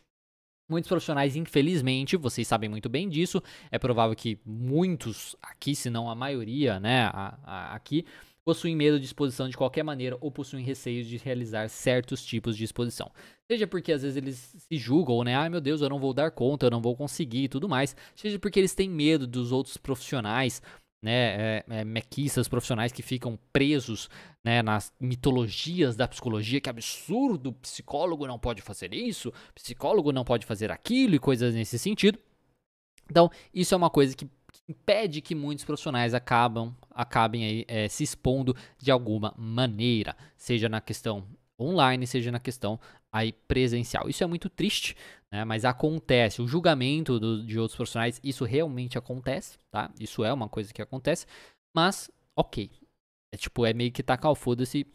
Muitos 0.69 0.89
profissionais, 0.89 1.37
infelizmente, 1.37 2.17
vocês 2.17 2.47
sabem 2.47 2.69
muito 2.69 2.89
bem 2.89 3.09
disso. 3.09 3.41
É 3.71 3.79
provável 3.79 4.17
que 4.17 4.39
muitos 4.45 5.37
aqui, 5.41 5.77
se 5.77 5.89
não 5.89 6.11
a 6.11 6.15
maioria, 6.15 6.81
né, 6.81 7.05
a, 7.05 7.39
a, 7.45 7.75
aqui, 7.75 8.05
possuem 8.47 8.77
medo 8.77 9.01
de 9.01 9.05
exposição 9.05 9.49
de 9.49 9.57
qualquer 9.57 9.83
maneira 9.83 10.17
ou 10.21 10.31
possuem 10.31 10.65
receios 10.65 11.09
de 11.09 11.17
realizar 11.17 11.69
certos 11.69 12.25
tipos 12.25 12.57
de 12.57 12.63
exposição. 12.63 13.11
Seja 13.51 13.67
porque 13.67 13.93
às 13.93 14.03
vezes 14.03 14.17
eles 14.17 14.55
se 14.57 14.79
julgam, 14.79 15.25
né? 15.25 15.35
Ai 15.35 15.49
meu 15.49 15.61
Deus, 15.61 15.81
eu 15.81 15.89
não 15.89 15.99
vou 15.99 16.15
dar 16.15 16.31
conta, 16.31 16.67
eu 16.67 16.71
não 16.71 16.81
vou 16.81 16.97
conseguir 16.97 17.45
e 17.45 17.49
tudo 17.49 17.69
mais. 17.69 17.97
Seja 18.15 18.39
porque 18.39 18.61
eles 18.61 18.73
têm 18.73 18.89
medo 18.89 19.27
dos 19.27 19.51
outros 19.51 19.77
profissionais, 19.77 20.63
né? 21.03 21.57
É, 21.59 21.65
é, 21.69 21.85
mequistas 21.85 22.47
profissionais 22.47 22.93
que 22.93 23.03
ficam 23.03 23.37
presos 23.53 24.09
né, 24.45 24.63
nas 24.63 24.93
mitologias 25.01 25.97
da 25.97 26.07
psicologia. 26.07 26.61
Que 26.61 26.71
absurdo, 26.71 27.53
psicólogo 27.55 28.29
não 28.29 28.39
pode 28.39 28.63
fazer 28.63 28.95
isso, 28.95 29.33
psicólogo 29.57 30.13
não 30.13 30.25
pode 30.25 30.47
fazer 30.47 30.71
aquilo 30.71 31.17
e 31.17 31.19
coisas 31.19 31.53
nesse 31.53 31.81
sentido. 31.81 32.17
Então, 33.11 33.29
isso 33.53 33.75
é 33.75 33.77
uma 33.77 33.91
coisa 33.91 34.17
que 34.17 34.29
impede 34.69 35.21
que 35.21 35.35
muitos 35.35 35.65
profissionais 35.65 36.15
acabam, 36.15 36.75
acabem 36.91 37.45
aí, 37.45 37.65
é, 37.69 37.89
se 37.89 38.03
expondo 38.03 38.55
de 38.79 38.91
alguma 38.91 39.35
maneira, 39.37 40.17
seja 40.37 40.69
na 40.69 40.81
questão 40.81 41.27
online, 41.59 42.07
seja 42.07 42.31
na 42.31 42.41
questão 42.41 42.79
aí 43.13 43.33
presencial. 43.33 44.09
Isso 44.09 44.23
é 44.23 44.27
muito 44.27 44.51
triste, 44.51 44.97
né? 45.33 45.45
Mas 45.45 45.65
acontece. 45.65 46.43
O 46.43 46.49
julgamento 46.49 47.19
do, 47.19 47.45
de 47.45 47.59
outros 47.59 47.77
profissionais, 47.77 48.21
isso 48.23 48.45
realmente 48.45 48.99
acontece, 48.99 49.59
tá? 49.71 49.91
Isso 49.99 50.25
é 50.25 50.33
uma 50.33 50.49
coisa 50.49 50.73
que 50.73 50.83
acontece, 50.83 51.27
mas 51.75 52.11
ok. 52.37 52.71
É 53.33 53.37
tipo, 53.37 53.65
é 53.65 53.73
meio 53.73 53.93
que 53.93 54.03
tacar 54.03 54.31
o 54.31 54.35
foda-se 54.35 54.87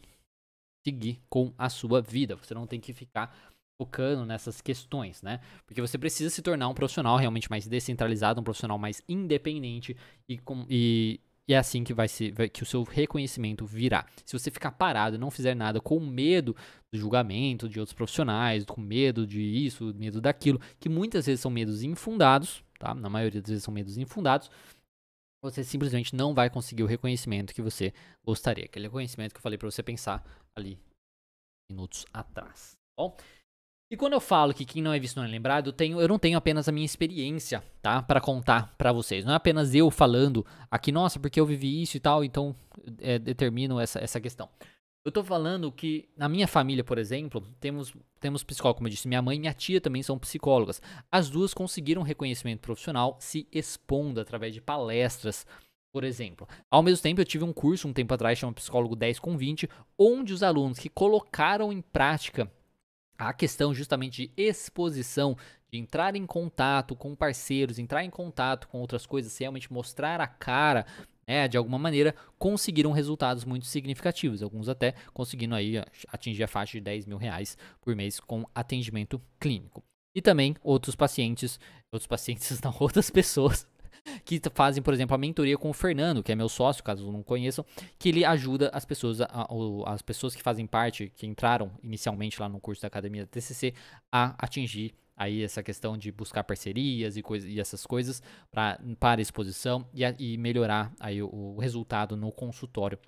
seguir 0.86 1.20
com 1.28 1.52
a 1.56 1.68
sua 1.68 2.00
vida. 2.00 2.36
Você 2.36 2.54
não 2.54 2.66
tem 2.66 2.80
que 2.80 2.92
ficar 2.92 3.51
focando 3.80 4.24
nessas 4.24 4.60
questões, 4.60 5.22
né? 5.22 5.40
Porque 5.66 5.80
você 5.80 5.98
precisa 5.98 6.30
se 6.30 6.42
tornar 6.42 6.68
um 6.68 6.74
profissional 6.74 7.16
realmente 7.16 7.50
mais 7.50 7.66
descentralizado, 7.66 8.40
um 8.40 8.44
profissional 8.44 8.78
mais 8.78 9.02
independente 9.08 9.96
e, 10.28 10.38
com, 10.38 10.64
e, 10.68 11.20
e 11.48 11.54
é 11.54 11.58
assim 11.58 11.82
que 11.82 11.92
vai 11.92 12.06
ser 12.06 12.32
que 12.50 12.62
o 12.62 12.66
seu 12.66 12.84
reconhecimento 12.84 13.66
virá. 13.66 14.06
Se 14.24 14.38
você 14.38 14.50
ficar 14.50 14.72
parado 14.72 15.16
e 15.16 15.18
não 15.18 15.30
fizer 15.30 15.54
nada 15.54 15.80
com 15.80 15.98
medo 15.98 16.54
do 16.92 16.98
julgamento 16.98 17.68
de 17.68 17.80
outros 17.80 17.94
profissionais, 17.94 18.64
com 18.64 18.80
medo 18.80 19.26
de 19.26 19.40
isso, 19.40 19.92
medo 19.94 20.20
daquilo, 20.20 20.60
que 20.78 20.88
muitas 20.88 21.26
vezes 21.26 21.40
são 21.40 21.50
medos 21.50 21.82
infundados, 21.82 22.64
tá? 22.78 22.94
Na 22.94 23.08
maioria 23.08 23.40
das 23.40 23.50
vezes 23.50 23.64
são 23.64 23.74
medos 23.74 23.98
infundados. 23.98 24.50
Você 25.42 25.64
simplesmente 25.64 26.14
não 26.14 26.32
vai 26.32 26.48
conseguir 26.48 26.84
o 26.84 26.86
reconhecimento 26.86 27.52
que 27.52 27.60
você 27.60 27.92
gostaria. 28.24 28.66
Aquele 28.66 28.86
reconhecimento 28.86 29.32
que 29.32 29.38
eu 29.38 29.42
falei 29.42 29.58
para 29.58 29.68
você 29.68 29.82
pensar 29.82 30.24
ali 30.56 30.78
minutos 31.68 32.06
atrás. 32.12 32.72
Tá 32.72 33.02
bom, 33.02 33.16
E 33.92 33.96
quando 33.96 34.14
eu 34.14 34.20
falo 34.22 34.54
que 34.54 34.64
quem 34.64 34.80
não 34.80 34.90
é 34.90 34.98
visto 34.98 35.18
não 35.18 35.24
é 35.24 35.28
lembrado, 35.28 35.66
eu, 35.66 35.72
tenho, 35.74 36.00
eu 36.00 36.08
não 36.08 36.18
tenho 36.18 36.38
apenas 36.38 36.66
a 36.66 36.72
minha 36.72 36.86
experiência, 36.86 37.62
tá? 37.82 38.00
Para 38.00 38.22
contar 38.22 38.74
para 38.78 38.90
vocês. 38.90 39.22
Não 39.22 39.34
é 39.34 39.36
apenas 39.36 39.74
eu 39.74 39.90
falando 39.90 40.46
aqui, 40.70 40.90
nossa, 40.90 41.20
porque 41.20 41.38
eu 41.38 41.44
vivi 41.44 41.82
isso 41.82 41.98
e 41.98 42.00
tal, 42.00 42.24
então 42.24 42.56
é, 43.02 43.18
determino 43.18 43.78
essa, 43.78 43.98
essa 43.98 44.18
questão. 44.18 44.48
Eu 45.04 45.12
tô 45.12 45.22
falando 45.22 45.70
que 45.70 46.08
na 46.16 46.26
minha 46.26 46.48
família, 46.48 46.82
por 46.82 46.96
exemplo, 46.96 47.46
temos, 47.60 47.92
temos 48.18 48.42
psicólogo, 48.42 48.78
como 48.78 48.88
eu 48.88 48.92
disse, 48.92 49.06
minha 49.06 49.20
mãe 49.20 49.36
e 49.36 49.40
minha 49.40 49.52
tia 49.52 49.78
também 49.78 50.02
são 50.02 50.18
psicólogas. 50.18 50.80
As 51.10 51.28
duas 51.28 51.52
conseguiram 51.52 52.00
reconhecimento 52.00 52.60
profissional 52.60 53.18
se 53.20 53.46
expondo 53.52 54.22
através 54.22 54.54
de 54.54 54.62
palestras, 54.62 55.44
por 55.92 56.02
exemplo. 56.02 56.48
Ao 56.70 56.82
mesmo 56.82 57.02
tempo, 57.02 57.20
eu 57.20 57.26
tive 57.26 57.44
um 57.44 57.52
curso 57.52 57.86
um 57.86 57.92
tempo 57.92 58.14
atrás, 58.14 58.38
chamado 58.38 58.54
Psicólogo 58.54 58.96
10 58.96 59.18
com 59.18 59.36
20, 59.36 59.68
onde 59.98 60.32
os 60.32 60.42
alunos 60.42 60.78
que 60.78 60.88
colocaram 60.88 61.70
em 61.70 61.82
prática 61.82 62.50
a 63.28 63.32
questão 63.32 63.74
justamente 63.74 64.28
de 64.28 64.32
exposição, 64.36 65.36
de 65.70 65.78
entrar 65.78 66.14
em 66.16 66.26
contato 66.26 66.94
com 66.94 67.14
parceiros, 67.14 67.78
entrar 67.78 68.04
em 68.04 68.10
contato 68.10 68.68
com 68.68 68.80
outras 68.80 69.06
coisas, 69.06 69.36
realmente 69.38 69.72
mostrar 69.72 70.20
a 70.20 70.26
cara, 70.26 70.86
né, 71.26 71.48
de 71.48 71.56
alguma 71.56 71.78
maneira, 71.78 72.14
conseguiram 72.38 72.92
resultados 72.92 73.44
muito 73.44 73.66
significativos. 73.66 74.42
Alguns 74.42 74.68
até 74.68 74.94
conseguindo 75.12 75.54
aí 75.54 75.76
atingir 76.08 76.44
a 76.44 76.48
faixa 76.48 76.72
de 76.72 76.80
10 76.80 77.06
mil 77.06 77.16
reais 77.16 77.56
por 77.80 77.94
mês 77.96 78.20
com 78.20 78.44
atendimento 78.54 79.20
clínico. 79.40 79.82
E 80.14 80.20
também 80.20 80.54
outros 80.62 80.94
pacientes, 80.94 81.58
outros 81.90 82.06
pacientes 82.06 82.60
não, 82.62 82.74
outras 82.78 83.10
pessoas 83.10 83.66
que 84.24 84.40
fazem, 84.54 84.82
por 84.82 84.94
exemplo, 84.94 85.14
a 85.14 85.18
mentoria 85.18 85.56
com 85.56 85.70
o 85.70 85.72
Fernando, 85.72 86.22
que 86.22 86.32
é 86.32 86.34
meu 86.34 86.48
sócio, 86.48 86.82
caso 86.82 87.10
não 87.10 87.22
conheçam, 87.22 87.64
que 87.98 88.08
ele 88.08 88.24
ajuda 88.24 88.70
as 88.72 88.84
pessoas, 88.84 89.20
a, 89.20 89.48
as 89.86 90.02
pessoas 90.02 90.34
que 90.34 90.42
fazem 90.42 90.66
parte, 90.66 91.12
que 91.14 91.26
entraram 91.26 91.70
inicialmente 91.82 92.40
lá 92.40 92.48
no 92.48 92.60
curso 92.60 92.82
da 92.82 92.88
Academia 92.88 93.22
da 93.22 93.28
TCC, 93.28 93.74
a 94.10 94.34
atingir 94.38 94.94
aí 95.16 95.42
essa 95.42 95.62
questão 95.62 95.96
de 95.96 96.10
buscar 96.10 96.42
parcerias 96.42 97.16
e, 97.16 97.22
coisa, 97.22 97.48
e 97.48 97.60
essas 97.60 97.86
coisas 97.86 98.22
pra, 98.50 98.80
para 98.98 99.20
exposição 99.20 99.86
e, 99.94 100.02
e 100.18 100.36
melhorar 100.36 100.92
aí 100.98 101.22
o, 101.22 101.28
o 101.28 101.58
resultado 101.58 102.16
no 102.16 102.32
consultório 102.32 102.98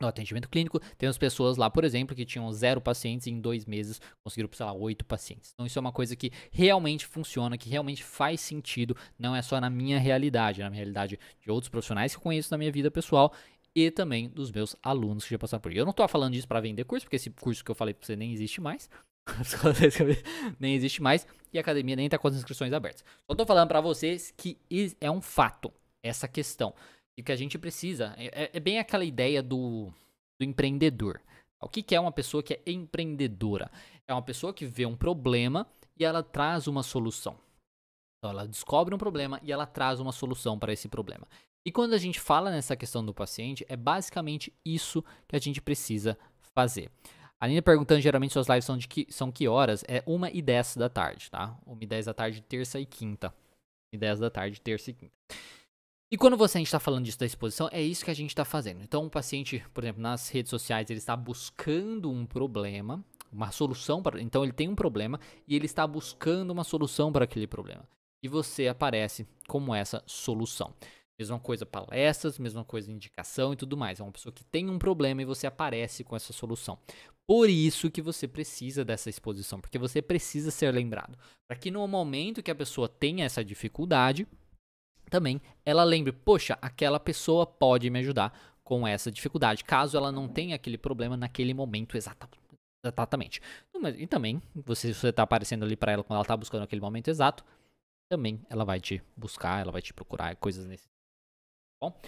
no 0.00 0.08
atendimento 0.08 0.48
clínico, 0.48 0.80
temos 0.96 1.18
pessoas 1.18 1.56
lá, 1.56 1.68
por 1.68 1.84
exemplo, 1.84 2.16
que 2.16 2.24
tinham 2.24 2.50
zero 2.52 2.80
pacientes 2.80 3.26
e 3.26 3.30
em 3.30 3.40
dois 3.40 3.66
meses 3.66 4.00
conseguiram, 4.24 4.48
sei 4.52 4.66
lá, 4.66 4.72
oito 4.72 5.04
pacientes. 5.04 5.50
Então 5.52 5.66
isso 5.66 5.78
é 5.78 5.80
uma 5.80 5.92
coisa 5.92 6.16
que 6.16 6.32
realmente 6.50 7.06
funciona, 7.06 7.58
que 7.58 7.68
realmente 7.68 8.02
faz 8.02 8.40
sentido, 8.40 8.96
não 9.18 9.36
é 9.36 9.42
só 9.42 9.60
na 9.60 9.68
minha 9.68 9.98
realidade, 9.98 10.60
é 10.60 10.64
na 10.64 10.70
minha 10.70 10.80
realidade 10.80 11.18
de 11.40 11.50
outros 11.50 11.68
profissionais 11.68 12.12
que 12.12 12.18
eu 12.18 12.22
conheço 12.22 12.50
na 12.50 12.58
minha 12.58 12.72
vida 12.72 12.90
pessoal 12.90 13.32
e 13.74 13.90
também 13.90 14.28
dos 14.28 14.50
meus 14.50 14.74
alunos 14.82 15.24
que 15.24 15.30
já 15.30 15.38
passaram 15.38 15.60
por 15.60 15.70
aí. 15.70 15.76
Eu 15.76 15.84
não 15.84 15.90
estou 15.90 16.06
falando 16.08 16.32
disso 16.32 16.48
para 16.48 16.60
vender 16.60 16.84
curso, 16.84 17.04
porque 17.06 17.16
esse 17.16 17.30
curso 17.30 17.64
que 17.64 17.70
eu 17.70 17.74
falei 17.74 17.94
para 17.94 18.06
você 18.06 18.16
nem 18.16 18.32
existe 18.32 18.60
mais. 18.60 18.88
nem 20.58 20.74
existe 20.74 21.00
mais 21.02 21.26
e 21.52 21.58
a 21.58 21.60
academia 21.60 21.94
nem 21.94 22.06
está 22.06 22.18
com 22.18 22.26
as 22.26 22.34
inscrições 22.34 22.72
abertas. 22.72 23.04
Só 23.26 23.32
estou 23.32 23.46
falando 23.46 23.68
para 23.68 23.80
vocês 23.80 24.32
que 24.36 24.58
é 25.00 25.10
um 25.10 25.20
fato 25.20 25.72
essa 26.02 26.26
questão 26.26 26.74
e 27.18 27.22
que 27.22 27.32
a 27.32 27.36
gente 27.36 27.58
precisa. 27.58 28.14
É, 28.16 28.44
é, 28.44 28.50
é 28.54 28.60
bem 28.60 28.78
aquela 28.78 29.04
ideia 29.04 29.42
do, 29.42 29.92
do 30.38 30.44
empreendedor. 30.44 31.20
O 31.60 31.68
que, 31.68 31.82
que 31.82 31.94
é 31.94 32.00
uma 32.00 32.12
pessoa 32.12 32.42
que 32.42 32.54
é 32.54 32.62
empreendedora? 32.66 33.70
É 34.08 34.14
uma 34.14 34.22
pessoa 34.22 34.54
que 34.54 34.64
vê 34.64 34.86
um 34.86 34.96
problema 34.96 35.66
e 35.98 36.04
ela 36.04 36.22
traz 36.22 36.66
uma 36.66 36.82
solução. 36.82 37.38
Então, 38.18 38.30
ela 38.30 38.46
descobre 38.46 38.94
um 38.94 38.98
problema 38.98 39.40
e 39.42 39.52
ela 39.52 39.66
traz 39.66 40.00
uma 40.00 40.12
solução 40.12 40.58
para 40.58 40.72
esse 40.72 40.88
problema. 40.88 41.26
E 41.64 41.70
quando 41.70 41.92
a 41.92 41.98
gente 41.98 42.18
fala 42.18 42.50
nessa 42.50 42.74
questão 42.74 43.04
do 43.04 43.12
paciente, 43.12 43.64
é 43.68 43.76
basicamente 43.76 44.52
isso 44.64 45.04
que 45.28 45.36
a 45.36 45.38
gente 45.38 45.60
precisa 45.60 46.16
fazer. 46.54 46.90
A 47.38 47.48
Nina 47.48 47.62
perguntando, 47.62 48.00
geralmente 48.00 48.32
suas 48.32 48.48
lives 48.48 48.64
são 48.64 48.76
de 48.76 48.86
que, 48.86 49.06
são 49.10 49.30
que 49.32 49.48
horas? 49.48 49.82
É 49.88 50.02
1 50.06 50.26
e 50.26 50.42
10 50.42 50.76
da 50.76 50.88
tarde, 50.88 51.30
tá? 51.30 51.56
1 51.66 51.78
e 51.80 51.86
10 51.86 52.06
da 52.06 52.14
tarde, 52.14 52.42
terça 52.42 52.78
e 52.80 52.86
quinta. 52.86 53.34
1 53.92 53.96
e 53.96 53.98
10 53.98 54.20
da 54.20 54.30
tarde, 54.30 54.60
terça 54.60 54.90
e 54.90 54.94
quinta. 54.94 55.14
E 56.12 56.16
quando 56.16 56.36
você 56.36 56.58
a 56.58 56.60
gente 56.60 56.66
está 56.66 56.80
falando 56.80 57.04
disso 57.04 57.20
da 57.20 57.26
exposição, 57.26 57.68
é 57.70 57.80
isso 57.80 58.04
que 58.04 58.10
a 58.10 58.14
gente 58.14 58.30
está 58.30 58.44
fazendo. 58.44 58.82
Então, 58.82 59.06
o 59.06 59.10
paciente, 59.10 59.64
por 59.72 59.84
exemplo, 59.84 60.02
nas 60.02 60.28
redes 60.28 60.50
sociais, 60.50 60.90
ele 60.90 60.98
está 60.98 61.16
buscando 61.16 62.10
um 62.10 62.26
problema, 62.26 63.04
uma 63.30 63.52
solução 63.52 64.02
para. 64.02 64.20
Então, 64.20 64.42
ele 64.42 64.52
tem 64.52 64.68
um 64.68 64.74
problema 64.74 65.20
e 65.46 65.54
ele 65.54 65.66
está 65.66 65.86
buscando 65.86 66.50
uma 66.50 66.64
solução 66.64 67.12
para 67.12 67.24
aquele 67.24 67.46
problema. 67.46 67.88
E 68.24 68.28
você 68.28 68.66
aparece 68.66 69.24
como 69.46 69.72
essa 69.72 70.02
solução. 70.04 70.74
Mesma 71.16 71.38
coisa 71.38 71.64
palestras, 71.64 72.40
mesma 72.40 72.64
coisa 72.64 72.90
indicação 72.90 73.52
e 73.52 73.56
tudo 73.56 73.76
mais. 73.76 74.00
É 74.00 74.02
uma 74.02 74.10
pessoa 74.10 74.32
que 74.32 74.42
tem 74.42 74.68
um 74.68 74.80
problema 74.80 75.22
e 75.22 75.24
você 75.24 75.46
aparece 75.46 76.02
com 76.02 76.16
essa 76.16 76.32
solução. 76.32 76.76
Por 77.24 77.48
isso 77.48 77.88
que 77.88 78.02
você 78.02 78.26
precisa 78.26 78.84
dessa 78.84 79.08
exposição, 79.08 79.60
porque 79.60 79.78
você 79.78 80.02
precisa 80.02 80.50
ser 80.50 80.72
lembrado. 80.74 81.16
Para 81.46 81.56
que 81.56 81.70
no 81.70 81.86
momento 81.86 82.42
que 82.42 82.50
a 82.50 82.54
pessoa 82.54 82.88
tenha 82.88 83.24
essa 83.24 83.44
dificuldade, 83.44 84.26
também 85.10 85.40
ela 85.64 85.84
lembre, 85.84 86.12
poxa, 86.12 86.56
aquela 86.62 86.98
pessoa 86.98 87.44
pode 87.44 87.90
me 87.90 87.98
ajudar 87.98 88.32
com 88.62 88.86
essa 88.86 89.10
dificuldade, 89.10 89.64
caso 89.64 89.96
ela 89.96 90.12
não 90.12 90.28
tenha 90.28 90.54
aquele 90.54 90.78
problema 90.78 91.16
naquele 91.16 91.52
momento 91.52 91.96
exatamente. 91.96 93.42
E 93.98 94.06
também, 94.06 94.40
você, 94.54 94.94
se 94.94 95.00
você 95.00 95.08
está 95.08 95.24
aparecendo 95.24 95.64
ali 95.64 95.76
para 95.76 95.92
ela 95.92 96.04
quando 96.04 96.14
ela 96.16 96.22
está 96.22 96.36
buscando 96.36 96.62
aquele 96.62 96.80
momento 96.80 97.08
exato, 97.08 97.44
também 98.10 98.40
ela 98.48 98.64
vai 98.64 98.80
te 98.80 99.02
buscar, 99.16 99.60
ela 99.60 99.72
vai 99.72 99.82
te 99.82 99.92
procurar, 99.92 100.34
coisas 100.36 100.66
nesse. 100.66 100.88
Bom, 101.82 102.00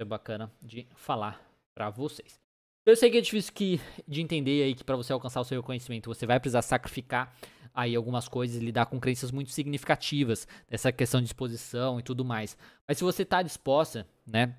é 0.00 0.04
bacana 0.04 0.50
de 0.62 0.86
falar 0.94 1.40
para 1.76 1.90
vocês. 1.90 2.40
Eu 2.86 2.96
sei 2.96 3.10
que 3.10 3.18
é 3.18 3.20
difícil 3.20 3.52
que, 3.52 3.78
de 4.08 4.22
entender 4.22 4.62
aí 4.62 4.74
que 4.74 4.82
para 4.82 4.96
você 4.96 5.12
alcançar 5.12 5.40
o 5.40 5.44
seu 5.44 5.62
conhecimento 5.62 6.08
você 6.12 6.26
vai 6.26 6.40
precisar 6.40 6.62
sacrificar 6.62 7.36
aí 7.74 7.94
algumas 7.94 8.28
coisas, 8.28 8.62
lidar 8.62 8.86
com 8.86 9.00
crenças 9.00 9.30
muito 9.30 9.50
significativas, 9.50 10.46
dessa 10.68 10.90
questão 10.92 11.20
de 11.20 11.26
exposição 11.26 11.98
e 11.98 12.02
tudo 12.02 12.24
mais. 12.24 12.56
Mas 12.86 12.98
se 12.98 13.04
você 13.04 13.22
está 13.22 13.42
disposta, 13.42 14.06
né, 14.26 14.54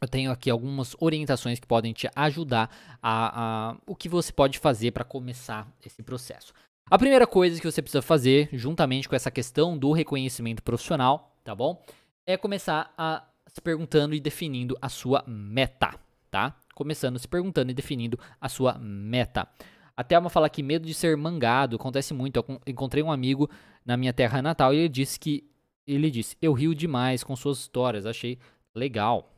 eu 0.00 0.08
tenho 0.08 0.32
aqui 0.32 0.50
algumas 0.50 0.96
orientações 0.98 1.60
que 1.60 1.66
podem 1.66 1.92
te 1.92 2.08
ajudar 2.16 2.68
a, 3.00 3.70
a 3.70 3.76
o 3.86 3.94
que 3.94 4.08
você 4.08 4.32
pode 4.32 4.58
fazer 4.58 4.90
para 4.90 5.04
começar 5.04 5.72
esse 5.84 6.02
processo. 6.02 6.52
A 6.90 6.98
primeira 6.98 7.26
coisa 7.26 7.60
que 7.60 7.70
você 7.70 7.80
precisa 7.80 8.02
fazer, 8.02 8.48
juntamente 8.52 9.08
com 9.08 9.14
essa 9.14 9.30
questão 9.30 9.78
do 9.78 9.92
reconhecimento 9.92 10.62
profissional, 10.62 11.36
tá 11.44 11.54
bom? 11.54 11.80
É 12.26 12.36
começar 12.36 12.92
a 12.98 13.24
se 13.46 13.60
perguntando 13.60 14.14
e 14.14 14.20
definindo 14.20 14.76
a 14.82 14.88
sua 14.88 15.22
meta, 15.26 15.94
tá? 16.30 16.56
Começando 16.74 17.18
se 17.18 17.28
perguntando 17.28 17.70
e 17.70 17.74
definindo 17.74 18.18
a 18.40 18.48
sua 18.48 18.78
meta. 18.78 19.46
A 19.96 20.02
Thelma 20.04 20.30
fala 20.30 20.48
que 20.50 20.62
medo 20.62 20.86
de 20.86 20.94
ser 20.94 21.16
mangado 21.16 21.76
acontece 21.76 22.14
muito. 22.14 22.36
Eu 22.36 22.60
encontrei 22.66 23.02
um 23.02 23.12
amigo 23.12 23.48
na 23.84 23.96
minha 23.96 24.12
terra 24.12 24.40
natal 24.42 24.72
e 24.74 24.78
ele 24.78 24.88
disse 24.88 25.18
que 25.18 25.44
ele 25.86 26.10
disse: 26.10 26.36
"Eu 26.40 26.52
rio 26.52 26.74
demais 26.74 27.24
com 27.24 27.34
suas 27.36 27.58
histórias, 27.58 28.06
achei 28.06 28.38
legal". 28.74 29.28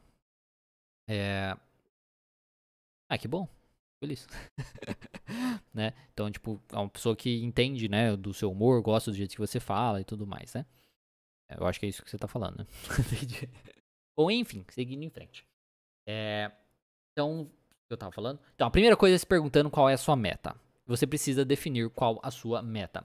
É 1.09 1.57
Ah, 3.09 3.19
que 3.19 3.29
bom. 3.29 3.49
Feliz. 4.01 4.27
né? 5.73 5.93
Então, 6.13 6.31
tipo, 6.31 6.61
é 6.73 6.77
uma 6.77 6.89
pessoa 6.89 7.17
que 7.17 7.43
entende, 7.43 7.89
né, 7.89 8.17
do 8.17 8.35
seu 8.35 8.51
humor, 8.51 8.83
gosta 8.83 9.11
do 9.11 9.17
jeito 9.17 9.33
que 9.33 9.41
você 9.41 9.61
fala 9.61 10.01
e 10.01 10.05
tudo 10.05 10.27
mais, 10.27 10.53
né? 10.55 10.67
Eu 11.49 11.67
acho 11.67 11.79
que 11.81 11.87
é 11.87 11.89
isso 11.89 12.03
que 12.03 12.11
você 12.11 12.19
tá 12.19 12.29
falando, 12.29 12.59
né? 12.59 12.67
Bom, 14.17 14.31
enfim, 14.31 14.65
seguindo 14.71 15.03
em 15.03 15.11
frente. 15.11 15.47
É, 16.07 16.51
então, 17.13 17.51
eu 17.91 17.97
tava 17.97 18.13
falando? 18.13 18.39
Então, 18.55 18.67
a 18.67 18.71
primeira 18.71 18.97
coisa 18.97 19.15
é 19.15 19.19
se 19.19 19.27
perguntando 19.27 19.71
qual 19.71 19.89
é 19.89 19.95
a 19.95 19.99
sua 19.99 20.17
meta. 20.17 20.55
Você 20.87 21.07
precisa 21.07 21.45
definir 21.45 21.91
qual 21.91 22.19
a 22.23 22.31
sua 22.31 22.63
meta. 22.63 23.05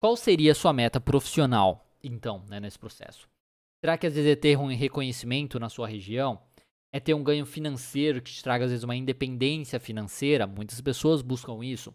Qual 0.00 0.16
seria 0.16 0.52
a 0.52 0.54
sua 0.54 0.72
meta 0.72 1.00
profissional, 1.00 1.86
então, 2.02 2.44
né, 2.48 2.58
nesse 2.58 2.78
processo? 2.78 3.28
Será 3.84 3.96
que 3.96 4.06
às 4.06 4.14
vezes 4.14 4.30
é 4.30 4.36
ter 4.36 4.56
um 4.56 4.66
reconhecimento 4.66 5.58
na 5.58 5.68
sua 5.68 5.88
região? 5.88 6.40
É 6.92 7.00
ter 7.00 7.14
um 7.14 7.22
ganho 7.22 7.46
financeiro 7.46 8.20
que 8.20 8.30
te 8.30 8.42
traga 8.42 8.64
às 8.64 8.70
vezes 8.70 8.84
uma 8.84 8.96
independência 8.96 9.80
financeira? 9.80 10.46
Muitas 10.46 10.80
pessoas 10.80 11.22
buscam 11.22 11.64
isso. 11.64 11.94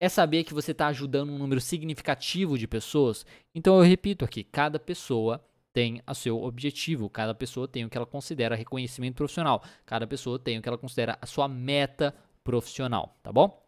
É 0.00 0.08
saber 0.08 0.44
que 0.44 0.52
você 0.52 0.72
está 0.72 0.88
ajudando 0.88 1.30
um 1.30 1.38
número 1.38 1.60
significativo 1.60 2.58
de 2.58 2.66
pessoas? 2.66 3.24
Então 3.54 3.76
eu 3.76 3.82
repito 3.82 4.24
aqui, 4.24 4.42
cada 4.42 4.78
pessoa 4.78 5.42
tem 5.72 6.02
o 6.08 6.14
seu 6.14 6.42
objetivo, 6.42 7.08
cada 7.08 7.34
pessoa 7.34 7.66
tem 7.66 7.84
o 7.84 7.90
que 7.90 7.96
ela 7.96 8.06
considera 8.06 8.54
reconhecimento 8.54 9.16
profissional, 9.16 9.62
cada 9.86 10.06
pessoa 10.06 10.38
tem 10.38 10.58
o 10.58 10.62
que 10.62 10.68
ela 10.68 10.78
considera 10.78 11.18
a 11.20 11.26
sua 11.26 11.48
meta 11.48 12.14
profissional, 12.44 13.16
tá 13.22 13.32
bom? 13.32 13.62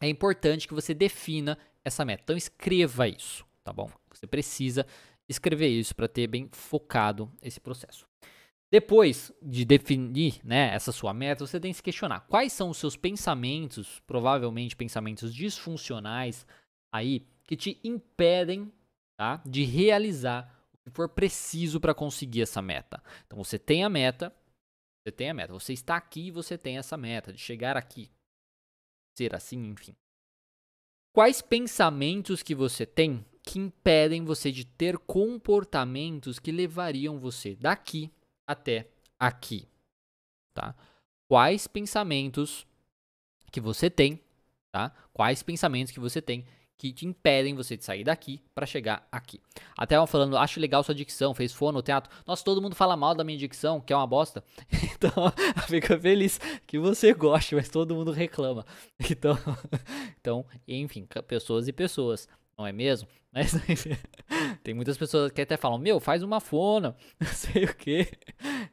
É 0.00 0.08
importante 0.08 0.66
que 0.66 0.74
você 0.74 0.94
defina 0.94 1.58
essa 1.84 2.04
meta. 2.04 2.22
Então 2.24 2.36
escreva 2.36 3.06
isso, 3.06 3.44
tá 3.62 3.72
bom? 3.72 3.90
Você 4.12 4.26
precisa 4.26 4.86
escrever 5.28 5.68
isso 5.68 5.94
para 5.94 6.08
ter 6.08 6.26
bem 6.26 6.48
focado 6.52 7.30
esse 7.40 7.60
processo. 7.60 8.06
Depois 8.70 9.30
de 9.42 9.66
definir 9.66 10.40
né, 10.42 10.74
essa 10.74 10.92
sua 10.92 11.12
meta, 11.12 11.46
você 11.46 11.60
tem 11.60 11.70
que 11.70 11.76
se 11.76 11.82
questionar 11.82 12.20
quais 12.20 12.52
são 12.54 12.70
os 12.70 12.78
seus 12.78 12.96
pensamentos, 12.96 14.00
provavelmente 14.06 14.74
pensamentos 14.74 15.34
disfuncionais 15.34 16.46
aí, 16.90 17.26
que 17.44 17.54
te 17.54 17.78
impedem 17.84 18.72
tá, 19.16 19.42
de 19.44 19.62
realizar 19.64 20.61
que 20.84 20.90
for 20.90 21.08
preciso 21.08 21.80
para 21.80 21.94
conseguir 21.94 22.42
essa 22.42 22.60
meta. 22.60 23.02
Então 23.26 23.42
você 23.42 23.58
tem 23.58 23.84
a 23.84 23.88
meta, 23.88 24.34
você 25.02 25.12
tem 25.12 25.30
a 25.30 25.34
meta, 25.34 25.52
você 25.52 25.72
está 25.72 25.96
aqui 25.96 26.26
e 26.26 26.30
você 26.30 26.58
tem 26.58 26.78
essa 26.78 26.96
meta 26.96 27.32
de 27.32 27.38
chegar 27.40 27.76
aqui, 27.76 28.10
ser 29.16 29.34
assim, 29.34 29.70
enfim. 29.70 29.94
Quais 31.14 31.42
pensamentos 31.42 32.42
que 32.42 32.54
você 32.54 32.86
tem 32.86 33.24
que 33.44 33.58
impedem 33.58 34.24
você 34.24 34.52
de 34.52 34.64
ter 34.64 34.96
comportamentos 34.98 36.38
que 36.38 36.52
levariam 36.52 37.18
você 37.18 37.56
daqui 37.56 38.10
até 38.46 38.88
aqui, 39.18 39.68
tá? 40.54 40.74
Quais 41.28 41.66
pensamentos 41.66 42.66
que 43.50 43.60
você 43.60 43.90
tem, 43.90 44.20
tá? 44.72 44.90
Quais 45.12 45.42
pensamentos 45.42 45.92
que 45.92 46.00
você 46.00 46.22
tem 46.22 46.46
que 46.82 46.92
te 46.92 47.06
impedem 47.06 47.54
você 47.54 47.76
de 47.76 47.84
sair 47.84 48.02
daqui 48.02 48.42
para 48.52 48.66
chegar 48.66 49.06
aqui. 49.12 49.40
Até 49.78 49.94
ela 49.94 50.04
falando, 50.04 50.36
acho 50.36 50.58
legal 50.58 50.82
sua 50.82 50.92
dicção, 50.92 51.32
fez 51.32 51.52
fono, 51.52 51.80
teatro. 51.80 52.12
Nossa, 52.26 52.44
todo 52.44 52.60
mundo 52.60 52.74
fala 52.74 52.96
mal 52.96 53.14
da 53.14 53.22
minha 53.22 53.38
dicção, 53.38 53.80
que 53.80 53.92
é 53.92 53.96
uma 53.96 54.06
bosta. 54.06 54.42
Então, 55.02 55.32
fica 55.68 55.98
feliz 55.98 56.40
que 56.66 56.78
você 56.78 57.12
goste, 57.12 57.54
mas 57.54 57.68
todo 57.68 57.94
mundo 57.94 58.10
reclama. 58.10 58.66
Então, 59.10 59.38
então 60.20 60.46
enfim, 60.66 61.06
pessoas 61.28 61.68
e 61.68 61.72
pessoas, 61.72 62.28
não 62.58 62.66
é 62.66 62.72
mesmo? 62.72 63.08
Mas 63.32 63.54
tem 64.62 64.74
muitas 64.74 64.98
pessoas 64.98 65.32
que 65.32 65.40
até 65.40 65.56
falam, 65.56 65.78
meu, 65.78 65.98
faz 65.98 66.22
uma 66.22 66.38
fono, 66.38 66.94
não 67.18 67.28
sei 67.28 67.64
o 67.64 67.74
que. 67.74 68.06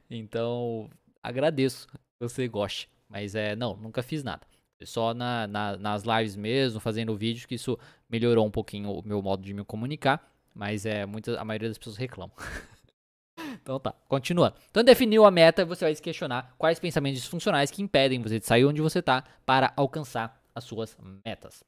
Então, 0.09 0.89
agradeço 1.23 1.87
que 1.87 1.97
você 2.19 2.47
goste. 2.47 2.89
Mas 3.07 3.35
é, 3.35 3.55
não, 3.55 3.77
nunca 3.77 4.03
fiz 4.03 4.23
nada. 4.23 4.45
Só 4.85 5.13
na, 5.13 5.45
na, 5.47 5.77
nas 5.77 6.03
lives 6.03 6.35
mesmo, 6.35 6.79
fazendo 6.79 7.15
vídeos, 7.15 7.45
que 7.45 7.55
isso 7.55 7.77
melhorou 8.09 8.45
um 8.45 8.51
pouquinho 8.51 8.91
o 8.91 9.05
meu 9.05 9.21
modo 9.21 9.43
de 9.43 9.53
me 9.53 9.63
comunicar. 9.63 10.25
Mas 10.53 10.85
é, 10.85 11.05
muita, 11.05 11.39
a 11.39 11.45
maioria 11.45 11.67
das 11.67 11.77
pessoas 11.77 11.97
reclamam. 11.97 12.35
então 13.61 13.79
tá, 13.79 13.93
continuando. 14.07 14.55
Então 14.69 14.83
definiu 14.83 15.25
a 15.25 15.31
meta, 15.31 15.65
você 15.65 15.85
vai 15.85 15.95
se 15.95 16.01
questionar 16.01 16.53
quais 16.57 16.79
pensamentos 16.79 17.21
disfuncionais 17.21 17.71
que 17.71 17.81
impedem 17.81 18.21
você 18.21 18.39
de 18.39 18.45
sair 18.45 18.65
onde 18.65 18.81
você 18.81 18.99
está 18.99 19.23
para 19.45 19.73
alcançar 19.75 20.41
as 20.55 20.63
suas 20.63 20.97
metas. 21.25 21.63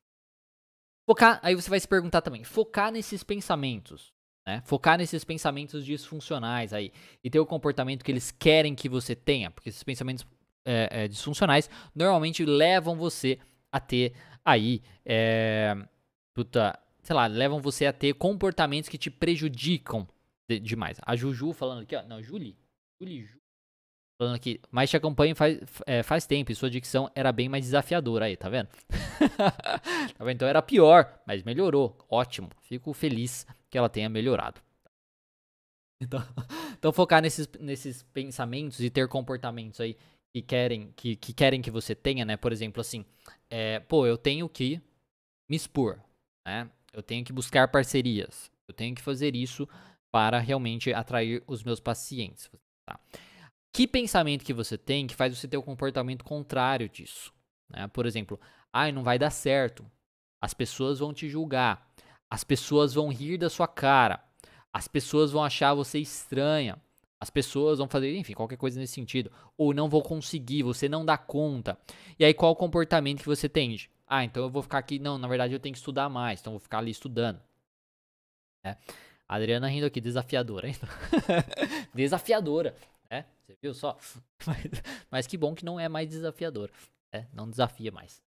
Focar, 1.06 1.40
aí 1.44 1.56
você 1.56 1.70
vai 1.70 1.80
se 1.80 1.88
perguntar 1.88 2.22
também, 2.22 2.44
focar 2.44 2.92
nesses 2.92 3.24
pensamentos, 3.24 4.14
né? 4.46 4.62
Focar 4.66 4.98
nesses 4.98 5.24
pensamentos 5.24 5.86
disfuncionais 5.86 6.74
aí 6.74 6.92
e 7.24 7.30
ter 7.30 7.40
o 7.40 7.46
comportamento 7.46 8.04
que 8.04 8.12
eles 8.12 8.32
querem 8.32 8.76
que 8.76 8.88
você 8.88 9.16
tenha, 9.16 9.52
porque 9.52 9.70
esses 9.70 9.84
pensamentos 9.84 10.26
é, 10.66 11.04
é, 11.04 11.08
disfuncionais 11.08 11.70
normalmente 11.96 12.46
levam 12.46 12.96
você 12.96 13.40
a 13.72 13.80
ter 13.80 14.14
aí, 14.44 14.82
é, 15.06 15.76
puta, 16.34 16.78
sei 17.02 17.16
lá, 17.16 17.28
levam 17.28 17.62
você 17.62 17.86
a 17.86 17.94
ter 17.94 18.14
comportamentos 18.14 18.90
que 18.90 18.98
te 18.98 19.10
prejudicam 19.10 20.08
de, 20.50 20.60
demais. 20.60 20.98
A 21.04 21.16
Juju 21.16 21.54
falando 21.54 21.84
aqui, 21.84 21.96
ó, 21.96 22.04
não, 22.04 22.22
Julie, 22.22 22.58
Julie, 23.00 23.24
Ju, 23.24 23.40
falando 24.20 24.36
aqui, 24.36 24.60
mas 24.70 24.90
te 24.90 24.98
acompanho 24.98 25.36
faz, 25.36 25.60
é, 25.86 26.04
faz 26.04 26.26
tempo 26.28 26.52
e 26.52 26.56
sua 26.56 26.70
dicção 26.70 27.10
era 27.16 27.32
bem 27.32 27.50
mais 27.50 27.66
desafiadora 27.66 28.26
aí, 28.26 28.38
tá 28.38 28.50
vendo? 28.50 28.70
tá 30.18 30.24
vendo? 30.24 30.36
Então 30.36 30.48
era 30.48 30.62
pior, 30.62 31.22
mas 31.26 31.44
melhorou, 31.44 31.98
ótimo, 32.10 32.50
fico 32.62 32.94
feliz 32.94 33.46
que 33.70 33.78
ela 33.78 33.90
tenha 33.90 34.10
melhorado. 34.10 34.62
Então, 36.02 36.20
então 36.78 36.92
focar 36.92 37.22
nesses, 37.22 37.48
nesses 37.60 38.04
pensamentos 38.04 38.80
e 38.80 38.90
ter 38.90 39.08
comportamentos 39.08 39.80
aí 39.80 39.96
que 40.34 40.42
querem 40.42 40.92
que, 40.94 41.16
que 41.16 41.34
querem 41.34 41.62
que 41.62 41.72
você 41.72 41.94
tenha, 41.94 42.26
né? 42.26 42.38
Por 42.38 42.52
exemplo, 42.52 42.82
assim, 42.82 43.06
é, 43.50 43.80
pô, 43.80 44.06
eu 44.06 44.18
tenho 44.18 44.48
que 44.48 44.82
me 45.50 45.56
expor, 45.56 46.00
né? 46.46 46.70
Eu 46.94 47.04
tenho 47.04 47.24
que 47.24 47.34
buscar 47.34 47.68
parcerias. 47.70 48.52
Eu 48.68 48.74
tenho 48.74 48.96
que 48.96 49.02
fazer 49.02 49.36
isso 49.36 49.68
para 50.12 50.40
realmente 50.40 50.94
atrair 50.94 51.44
os 51.48 51.64
meus 51.64 51.80
pacientes. 51.80 52.50
Tá? 52.86 53.00
Que 53.74 53.88
pensamento 53.88 54.44
que 54.44 54.54
você 54.54 54.78
tem 54.78 55.08
que 55.08 55.16
faz 55.16 55.38
você 55.38 55.48
ter 55.48 55.58
o 55.58 55.62
um 55.62 55.64
comportamento 55.64 56.24
contrário 56.24 56.90
disso? 56.90 57.34
Né? 57.70 57.88
Por 57.88 58.06
exemplo, 58.06 58.40
ai, 58.74 58.92
não 58.92 59.04
vai 59.04 59.18
dar 59.18 59.30
certo. 59.30 59.90
As 60.42 60.54
pessoas 60.54 61.00
vão 61.00 61.14
te 61.14 61.30
julgar. 61.30 61.90
As 62.30 62.44
pessoas 62.44 62.94
vão 62.94 63.10
rir 63.10 63.38
da 63.38 63.50
sua 63.50 63.68
cara. 63.68 64.24
As 64.74 64.88
pessoas 64.88 65.32
vão 65.32 65.44
achar 65.44 65.74
você 65.74 66.00
estranha. 66.00 66.82
As 67.22 67.30
pessoas 67.30 67.78
vão 67.78 67.88
fazer, 67.88 68.16
enfim, 68.16 68.34
qualquer 68.34 68.58
coisa 68.58 68.80
nesse 68.80 68.94
sentido. 68.94 69.32
Ou 69.56 69.76
não 69.76 69.88
vou 69.88 70.02
conseguir, 70.02 70.64
você 70.64 70.90
não 70.90 71.06
dá 71.06 71.20
conta. 71.20 71.78
E 72.18 72.26
aí, 72.26 72.34
qual 72.34 72.52
o 72.52 72.56
comportamento 72.56 73.20
que 73.20 73.28
você 73.28 73.48
tende? 73.48 73.92
Ah, 74.08 74.24
então 74.24 74.42
eu 74.42 74.50
vou 74.50 74.64
ficar 74.64 74.80
aqui. 74.80 74.98
Não, 74.98 75.20
na 75.20 75.28
verdade 75.28 75.54
eu 75.54 75.60
tenho 75.60 75.72
que 75.72 75.78
estudar 75.78 76.10
mais, 76.10 76.42
então 76.42 76.52
eu 76.52 76.58
vou 76.58 76.64
ficar 76.64 76.80
ali 76.80 76.90
estudando. 76.90 77.40
É. 78.66 78.76
Adriana 79.28 79.68
rindo 79.68 79.86
aqui, 79.86 80.02
desafiadora, 80.02 80.68
hein? 80.68 80.76
desafiadora, 81.94 82.76
né? 83.10 83.28
Você 83.46 83.56
viu 83.62 83.74
só? 83.76 83.96
Mas, 84.46 84.84
mas, 85.12 85.28
que 85.28 85.38
bom 85.38 85.54
que 85.54 85.64
não 85.64 85.80
é 85.80 85.88
mais 85.88 86.10
desafiadora. 86.10 86.72
Né? 87.14 87.28
Não 87.32 87.48
desafia 87.48 87.92
mais 87.92 88.24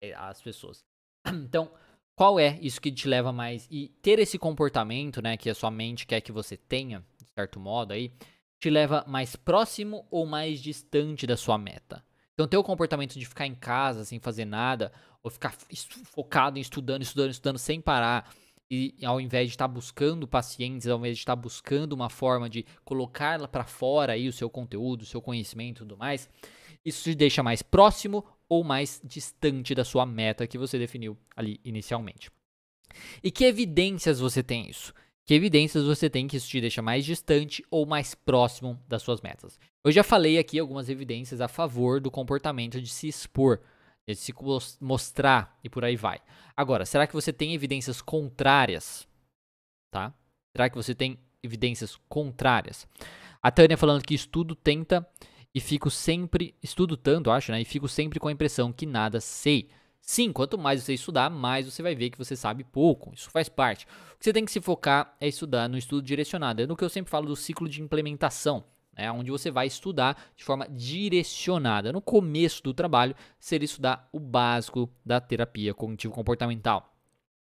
é, 0.00 0.14
as 0.14 0.40
pessoas. 0.40 0.82
Então, 1.28 1.70
qual 2.16 2.40
é 2.40 2.58
isso 2.62 2.80
que 2.80 2.90
te 2.90 3.06
leva 3.06 3.32
mais. 3.32 3.68
E 3.70 3.88
ter 4.00 4.18
esse 4.18 4.38
comportamento, 4.38 5.20
né? 5.20 5.36
Que 5.36 5.50
a 5.50 5.54
sua 5.54 5.70
mente 5.70 6.06
quer 6.06 6.22
que 6.22 6.32
você 6.32 6.56
tenha 6.56 7.04
certo 7.38 7.60
modo 7.60 7.92
aí, 7.92 8.12
te 8.58 8.70
leva 8.70 9.04
mais 9.06 9.36
próximo 9.36 10.06
ou 10.10 10.26
mais 10.26 10.60
distante 10.60 11.26
da 11.26 11.36
sua 11.36 11.56
meta. 11.56 12.04
Então, 12.34 12.46
ter 12.46 12.56
o 12.56 12.64
comportamento 12.64 13.18
de 13.18 13.26
ficar 13.26 13.46
em 13.46 13.54
casa 13.54 14.04
sem 14.04 14.18
fazer 14.18 14.44
nada, 14.44 14.92
ou 15.22 15.30
ficar 15.30 15.52
focado 16.04 16.58
em 16.58 16.62
estudando, 16.62 17.02
estudando, 17.02 17.30
estudando 17.30 17.58
sem 17.58 17.80
parar, 17.80 18.30
e 18.70 18.94
ao 19.04 19.20
invés 19.20 19.48
de 19.48 19.54
estar 19.54 19.66
buscando 19.66 20.28
pacientes, 20.28 20.86
ao 20.86 20.98
invés 20.98 21.16
de 21.16 21.22
estar 21.22 21.34
buscando 21.34 21.92
uma 21.92 22.08
forma 22.08 22.48
de 22.48 22.64
colocar 22.84 23.46
para 23.48 23.64
fora 23.64 24.12
aí 24.12 24.28
o 24.28 24.32
seu 24.32 24.48
conteúdo, 24.48 25.02
o 25.02 25.06
seu 25.06 25.20
conhecimento 25.20 25.78
e 25.78 25.80
tudo 25.80 25.96
mais, 25.96 26.30
isso 26.84 27.02
te 27.02 27.14
deixa 27.14 27.42
mais 27.42 27.62
próximo 27.62 28.24
ou 28.48 28.62
mais 28.62 29.00
distante 29.04 29.74
da 29.74 29.84
sua 29.84 30.06
meta 30.06 30.46
que 30.46 30.56
você 30.56 30.78
definiu 30.78 31.18
ali 31.36 31.60
inicialmente. 31.64 32.30
E 33.22 33.30
que 33.30 33.44
evidências 33.44 34.20
você 34.20 34.42
tem 34.42 34.68
isso? 34.68 34.94
Que 35.26 35.34
evidências 35.34 35.84
você 35.84 36.10
tem 36.10 36.26
que 36.26 36.36
isso 36.36 36.48
te 36.48 36.60
deixa 36.60 36.82
mais 36.82 37.04
distante 37.04 37.64
ou 37.70 37.86
mais 37.86 38.14
próximo 38.14 38.80
das 38.88 39.02
suas 39.02 39.20
metas? 39.20 39.58
Eu 39.84 39.92
já 39.92 40.02
falei 40.02 40.38
aqui 40.38 40.58
algumas 40.58 40.88
evidências 40.88 41.40
a 41.40 41.48
favor 41.48 42.00
do 42.00 42.10
comportamento 42.10 42.80
de 42.80 42.90
se 42.90 43.06
expor, 43.08 43.60
de 44.06 44.14
se 44.16 44.34
mostrar 44.80 45.58
e 45.62 45.68
por 45.68 45.84
aí 45.84 45.96
vai. 45.96 46.20
Agora, 46.56 46.84
será 46.84 47.06
que 47.06 47.14
você 47.14 47.32
tem 47.32 47.54
evidências 47.54 48.02
contrárias? 48.02 49.06
Tá? 49.92 50.12
Será 50.54 50.68
que 50.68 50.76
você 50.76 50.94
tem 50.94 51.18
evidências 51.42 51.96
contrárias? 52.08 52.86
A 53.42 53.50
Tânia 53.50 53.76
falando 53.76 54.02
que 54.02 54.14
estudo 54.14 54.54
tenta 54.54 55.06
e 55.54 55.60
fico 55.60 55.90
sempre, 55.90 56.54
estudo 56.62 56.96
tanto, 56.96 57.30
acho, 57.30 57.50
né? 57.52 57.60
E 57.60 57.64
fico 57.64 57.88
sempre 57.88 58.20
com 58.20 58.28
a 58.28 58.32
impressão 58.32 58.72
que 58.72 58.86
nada 58.86 59.20
sei. 59.20 59.68
Sim, 60.00 60.32
quanto 60.32 60.58
mais 60.58 60.82
você 60.82 60.94
estudar, 60.94 61.30
mais 61.30 61.66
você 61.66 61.82
vai 61.82 61.94
ver 61.94 62.10
que 62.10 62.18
você 62.18 62.34
sabe 62.34 62.64
pouco. 62.64 63.12
Isso 63.14 63.30
faz 63.30 63.48
parte. 63.48 63.86
O 64.14 64.18
que 64.18 64.24
você 64.24 64.32
tem 64.32 64.44
que 64.44 64.50
se 64.50 64.60
focar 64.60 65.14
é 65.20 65.28
estudar 65.28 65.68
no 65.68 65.78
estudo 65.78 66.02
direcionado. 66.02 66.62
É 66.62 66.66
no 66.66 66.76
que 66.76 66.84
eu 66.84 66.88
sempre 66.88 67.10
falo 67.10 67.26
do 67.26 67.36
ciclo 67.36 67.68
de 67.68 67.80
implementação. 67.80 68.64
É 68.96 69.10
onde 69.10 69.30
você 69.30 69.50
vai 69.50 69.66
estudar 69.66 70.20
de 70.36 70.44
forma 70.44 70.68
direcionada. 70.68 71.92
No 71.92 72.02
começo 72.02 72.62
do 72.62 72.74
trabalho, 72.74 73.14
seria 73.38 73.64
estudar 73.64 74.08
o 74.12 74.18
básico 74.18 74.90
da 75.04 75.20
terapia 75.20 75.72
cognitivo-comportamental. 75.72 76.92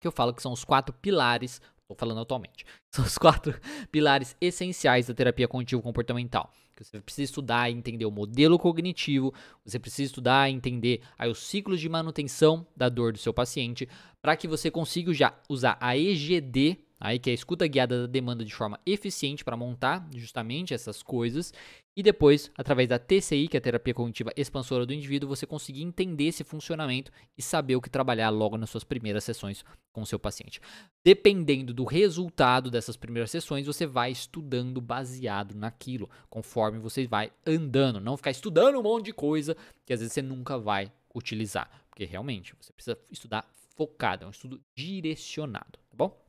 Que 0.00 0.08
eu 0.08 0.12
falo 0.12 0.32
que 0.32 0.42
são 0.42 0.52
os 0.52 0.64
quatro 0.64 0.94
pilares, 0.94 1.60
estou 1.82 1.96
falando 1.96 2.20
atualmente, 2.20 2.64
são 2.90 3.04
os 3.04 3.18
quatro 3.18 3.54
pilares 3.92 4.36
essenciais 4.40 5.06
da 5.06 5.14
terapia 5.14 5.46
cognitivo-comportamental 5.46 6.50
você 6.84 7.00
precisa 7.00 7.24
estudar 7.24 7.70
e 7.70 7.74
entender 7.74 8.04
o 8.06 8.10
modelo 8.10 8.58
cognitivo, 8.58 9.32
você 9.64 9.78
precisa 9.78 10.04
estudar 10.04 10.50
e 10.50 10.54
entender 10.54 11.00
aí, 11.18 11.30
os 11.30 11.38
ciclos 11.38 11.80
de 11.80 11.88
manutenção 11.88 12.66
da 12.76 12.88
dor 12.88 13.12
do 13.12 13.18
seu 13.18 13.32
paciente, 13.32 13.88
para 14.20 14.36
que 14.36 14.48
você 14.48 14.70
consiga 14.70 15.12
já 15.12 15.34
usar 15.48 15.76
a 15.80 15.96
EGD, 15.96 16.78
aí 17.00 17.18
que 17.18 17.30
é 17.30 17.32
a 17.32 17.34
escuta 17.34 17.66
guiada 17.66 18.02
da 18.02 18.06
demanda 18.06 18.44
de 18.44 18.54
forma 18.54 18.80
eficiente 18.86 19.44
para 19.44 19.56
montar 19.56 20.08
justamente 20.14 20.74
essas 20.74 21.02
coisas 21.02 21.52
e 21.98 22.02
depois, 22.02 22.50
através 22.54 22.86
da 22.86 22.98
TCI, 22.98 23.48
que 23.48 23.56
é 23.56 23.58
a 23.58 23.60
terapia 23.60 23.94
cognitiva 23.94 24.30
expansora 24.36 24.84
do 24.84 24.92
indivíduo, 24.92 25.30
você 25.30 25.46
conseguir 25.46 25.82
entender 25.82 26.24
esse 26.24 26.44
funcionamento 26.44 27.10
e 27.38 27.40
saber 27.40 27.74
o 27.74 27.80
que 27.80 27.88
trabalhar 27.88 28.28
logo 28.28 28.58
nas 28.58 28.68
suas 28.68 28.84
primeiras 28.84 29.24
sessões 29.24 29.64
com 29.94 30.02
o 30.02 30.06
seu 30.06 30.18
paciente. 30.18 30.60
Dependendo 31.02 31.72
do 31.72 31.84
resultado 31.84 32.70
dessas 32.70 32.98
primeiras 32.98 33.30
sessões, 33.30 33.66
você 33.66 33.86
vai 33.86 34.10
estudando 34.10 34.78
baseado 34.78 35.54
naquilo, 35.54 36.10
conforme 36.28 36.78
você 36.78 37.06
vai 37.06 37.32
andando. 37.46 37.98
Não 37.98 38.18
ficar 38.18 38.30
estudando 38.30 38.78
um 38.78 38.82
monte 38.82 39.06
de 39.06 39.14
coisa 39.14 39.56
que 39.86 39.92
às 39.94 40.00
vezes 40.00 40.12
você 40.12 40.20
nunca 40.20 40.58
vai 40.58 40.92
utilizar. 41.14 41.70
Porque 41.88 42.04
realmente 42.04 42.54
você 42.60 42.74
precisa 42.74 42.98
estudar 43.10 43.48
focado, 43.74 44.24
é 44.24 44.26
um 44.26 44.30
estudo 44.30 44.60
direcionado, 44.74 45.78
tá 45.88 45.96
bom? 45.96 46.25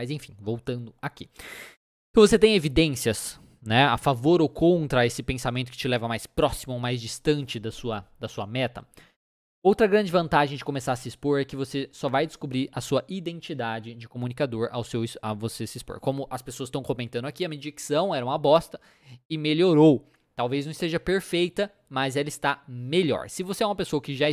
Mas 0.00 0.10
enfim, 0.10 0.34
voltando 0.40 0.94
aqui. 1.02 1.28
Então 2.10 2.26
você 2.26 2.38
tem 2.38 2.54
evidências 2.54 3.38
né, 3.60 3.84
a 3.84 3.98
favor 3.98 4.40
ou 4.40 4.48
contra 4.48 5.04
esse 5.04 5.22
pensamento 5.22 5.70
que 5.70 5.76
te 5.76 5.86
leva 5.86 6.08
mais 6.08 6.26
próximo 6.26 6.72
ou 6.72 6.80
mais 6.80 7.02
distante 7.02 7.60
da 7.60 7.70
sua, 7.70 8.08
da 8.18 8.26
sua 8.26 8.46
meta. 8.46 8.82
Outra 9.62 9.86
grande 9.86 10.10
vantagem 10.10 10.56
de 10.56 10.64
começar 10.64 10.92
a 10.92 10.96
se 10.96 11.06
expor 11.06 11.38
é 11.38 11.44
que 11.44 11.54
você 11.54 11.86
só 11.92 12.08
vai 12.08 12.26
descobrir 12.26 12.70
a 12.72 12.80
sua 12.80 13.04
identidade 13.10 13.94
de 13.94 14.08
comunicador 14.08 14.70
ao 14.72 14.82
seu 14.82 15.04
a 15.20 15.34
você 15.34 15.66
se 15.66 15.76
expor. 15.76 16.00
Como 16.00 16.26
as 16.30 16.40
pessoas 16.40 16.68
estão 16.68 16.82
comentando 16.82 17.26
aqui, 17.26 17.44
a 17.44 17.48
minha 17.50 17.60
dicção 17.60 18.14
era 18.14 18.24
uma 18.24 18.38
bosta 18.38 18.80
e 19.28 19.36
melhorou. 19.36 20.10
Talvez 20.34 20.64
não 20.64 20.72
esteja 20.72 20.98
perfeita, 20.98 21.70
mas 21.90 22.16
ela 22.16 22.30
está 22.30 22.64
melhor. 22.66 23.28
Se 23.28 23.42
você 23.42 23.62
é 23.62 23.66
uma 23.66 23.76
pessoa 23.76 24.00
que 24.00 24.14
já 24.14 24.30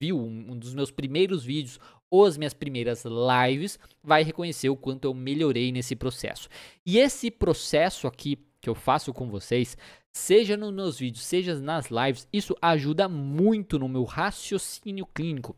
viu 0.00 0.18
um 0.18 0.58
dos 0.58 0.74
meus 0.74 0.90
primeiros 0.90 1.44
vídeos 1.44 1.78
as 2.10 2.36
minhas 2.36 2.54
primeiras 2.54 3.04
lives, 3.04 3.78
vai 4.02 4.22
reconhecer 4.22 4.68
o 4.68 4.76
quanto 4.76 5.04
eu 5.04 5.14
melhorei 5.14 5.70
nesse 5.70 5.94
processo. 5.94 6.48
E 6.84 6.98
esse 6.98 7.30
processo 7.30 8.06
aqui 8.06 8.38
que 8.60 8.68
eu 8.68 8.74
faço 8.74 9.12
com 9.12 9.30
vocês, 9.30 9.76
seja 10.12 10.56
nos 10.56 10.72
meus 10.72 10.98
vídeos, 10.98 11.24
seja 11.24 11.58
nas 11.58 11.86
lives, 11.86 12.28
isso 12.32 12.54
ajuda 12.60 13.08
muito 13.08 13.78
no 13.78 13.88
meu 13.88 14.04
raciocínio 14.04 15.06
clínico 15.06 15.56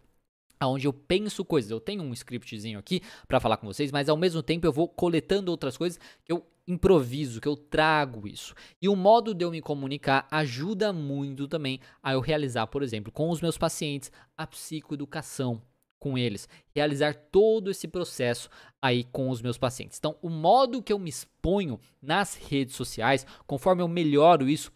onde 0.65 0.87
eu 0.87 0.93
penso 0.93 1.45
coisas. 1.45 1.71
Eu 1.71 1.81
tenho 1.81 2.03
um 2.03 2.13
scriptzinho 2.13 2.79
aqui 2.79 3.01
para 3.27 3.41
falar 3.41 3.57
com 3.57 3.67
vocês, 3.67 3.91
mas 3.91 4.09
ao 4.09 4.17
mesmo 4.17 4.43
tempo 4.43 4.67
eu 4.67 4.73
vou 4.73 4.89
coletando 4.89 5.51
outras 5.51 5.77
coisas 5.77 5.99
que 6.25 6.33
eu 6.33 6.47
improviso, 6.67 7.41
que 7.41 7.49
eu 7.49 7.57
trago 7.57 8.29
isso. 8.29 8.55
E 8.81 8.89
o 8.89 8.95
modo 8.95 9.35
de 9.35 9.45
eu 9.45 9.51
me 9.51 9.61
comunicar 9.61 10.27
ajuda 10.31 10.93
muito 10.93 11.49
também 11.49 11.81
a 12.03 12.13
eu 12.13 12.21
realizar, 12.21 12.67
por 12.69 12.83
exemplo, 12.83 13.11
com 13.11 13.31
os 13.31 13.41
meus 13.41 13.59
pacientes, 13.59 14.13
a 14.37 14.47
psicoeducação 14.47 15.61
com 16.03 16.19
eles, 16.19 16.49
realizar 16.75 17.15
todo 17.15 17.71
esse 17.71 17.87
processo 17.87 18.51
aí 18.83 19.05
com 19.05 19.31
os 19.31 19.41
meus 19.41 19.57
pacientes. 19.57 19.99
Então, 19.99 20.17
o 20.21 20.29
modo 20.29 20.83
que 20.83 20.93
eu 20.93 20.99
me 20.99 21.09
exponho 21.09 21.79
nas 22.03 22.35
redes 22.35 22.75
sociais, 22.75 23.25
conforme 23.47 23.83
eu 23.83 23.87
melhoro 23.87 24.49
isso, 24.49 24.73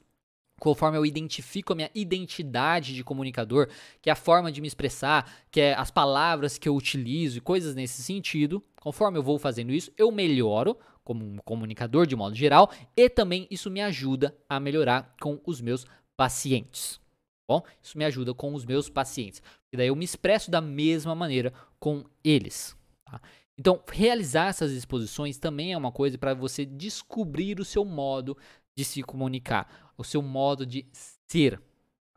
conforme 0.60 0.96
eu 0.96 1.04
identifico 1.04 1.72
a 1.72 1.76
minha 1.76 1.90
identidade 1.96 2.94
de 2.94 3.02
comunicador, 3.02 3.68
que 4.00 4.08
é 4.08 4.12
a 4.12 4.16
forma 4.16 4.52
de 4.52 4.60
me 4.60 4.68
expressar, 4.68 5.28
que 5.50 5.60
é 5.60 5.74
as 5.74 5.90
palavras 5.90 6.58
que 6.58 6.68
eu 6.68 6.76
utilizo 6.76 7.38
e 7.38 7.40
coisas 7.40 7.74
nesse 7.74 8.04
sentido, 8.04 8.62
conforme 8.80 9.18
eu 9.18 9.22
vou 9.22 9.36
fazendo 9.36 9.72
isso, 9.72 9.90
eu 9.98 10.12
melhoro 10.12 10.78
como 11.02 11.24
um 11.24 11.38
comunicador 11.38 12.06
de 12.06 12.14
modo 12.14 12.36
geral 12.36 12.70
e 12.96 13.10
também 13.10 13.48
isso 13.50 13.68
me 13.68 13.80
ajuda 13.80 14.32
a 14.48 14.60
melhorar 14.60 15.12
com 15.20 15.40
os 15.44 15.60
meus 15.60 15.84
pacientes. 16.16 17.00
Bom, 17.48 17.62
isso 17.80 17.96
me 17.96 18.04
ajuda 18.04 18.34
com 18.34 18.54
os 18.54 18.64
meus 18.64 18.88
pacientes. 18.88 19.40
E 19.72 19.76
daí 19.76 19.88
eu 19.88 19.96
me 19.96 20.04
expresso 20.04 20.50
da 20.50 20.60
mesma 20.60 21.14
maneira 21.14 21.52
com 21.78 22.04
eles. 22.24 22.76
Tá? 23.04 23.20
Então, 23.58 23.82
realizar 23.90 24.48
essas 24.48 24.72
exposições 24.72 25.38
também 25.38 25.72
é 25.72 25.78
uma 25.78 25.92
coisa 25.92 26.18
para 26.18 26.34
você 26.34 26.66
descobrir 26.66 27.60
o 27.60 27.64
seu 27.64 27.84
modo 27.84 28.36
de 28.76 28.84
se 28.84 29.02
comunicar, 29.02 29.92
o 29.96 30.04
seu 30.04 30.20
modo 30.20 30.66
de 30.66 30.86
ser, 31.26 31.60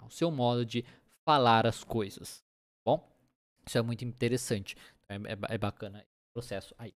o 0.03 0.09
seu 0.09 0.29
modo 0.29 0.65
de 0.65 0.83
falar 1.23 1.65
as 1.65 1.83
coisas. 1.83 2.43
Bom, 2.85 3.07
isso 3.65 3.77
é 3.77 3.81
muito 3.81 4.03
interessante. 4.03 4.75
É, 5.07 5.15
é, 5.15 5.55
é 5.55 5.57
bacana 5.57 5.99
o 5.99 6.33
processo 6.33 6.75
aí. 6.77 6.93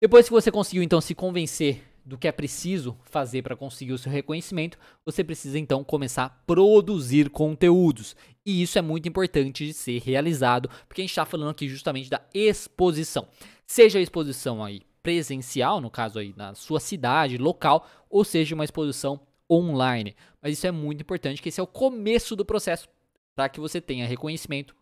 Depois 0.00 0.26
que 0.26 0.32
você 0.32 0.50
conseguiu 0.50 0.82
então 0.82 1.00
se 1.00 1.14
convencer 1.14 1.84
do 2.10 2.18
que 2.18 2.26
é 2.26 2.32
preciso 2.32 2.98
fazer 3.04 3.40
para 3.40 3.54
conseguir 3.54 3.92
o 3.92 3.98
seu 3.98 4.10
reconhecimento, 4.10 4.76
você 5.04 5.22
precisa 5.22 5.60
então 5.60 5.84
começar 5.84 6.24
a 6.24 6.28
produzir 6.28 7.30
conteúdos. 7.30 8.16
E 8.44 8.60
isso 8.62 8.76
é 8.76 8.82
muito 8.82 9.08
importante 9.08 9.64
de 9.64 9.72
ser 9.72 10.02
realizado, 10.02 10.68
porque 10.88 11.00
a 11.00 11.04
gente 11.04 11.12
está 11.12 11.24
falando 11.24 11.50
aqui 11.50 11.68
justamente 11.68 12.10
da 12.10 12.20
exposição. 12.34 13.28
Seja 13.64 14.00
a 14.00 14.02
exposição 14.02 14.64
aí 14.64 14.82
presencial, 15.04 15.80
no 15.80 15.88
caso 15.88 16.18
aí 16.18 16.34
na 16.36 16.52
sua 16.52 16.80
cidade, 16.80 17.38
local, 17.38 17.86
ou 18.10 18.24
seja 18.24 18.56
uma 18.56 18.64
exposição 18.64 19.20
online. 19.48 20.16
Mas 20.42 20.54
isso 20.54 20.66
é 20.66 20.72
muito 20.72 21.02
importante, 21.02 21.40
que 21.40 21.48
esse 21.48 21.60
é 21.60 21.62
o 21.62 21.66
começo 21.66 22.34
do 22.34 22.44
processo 22.44 22.88
para 23.36 23.48
que 23.48 23.60
você 23.60 23.80
tenha 23.80 24.04
reconhecimento, 24.04 24.74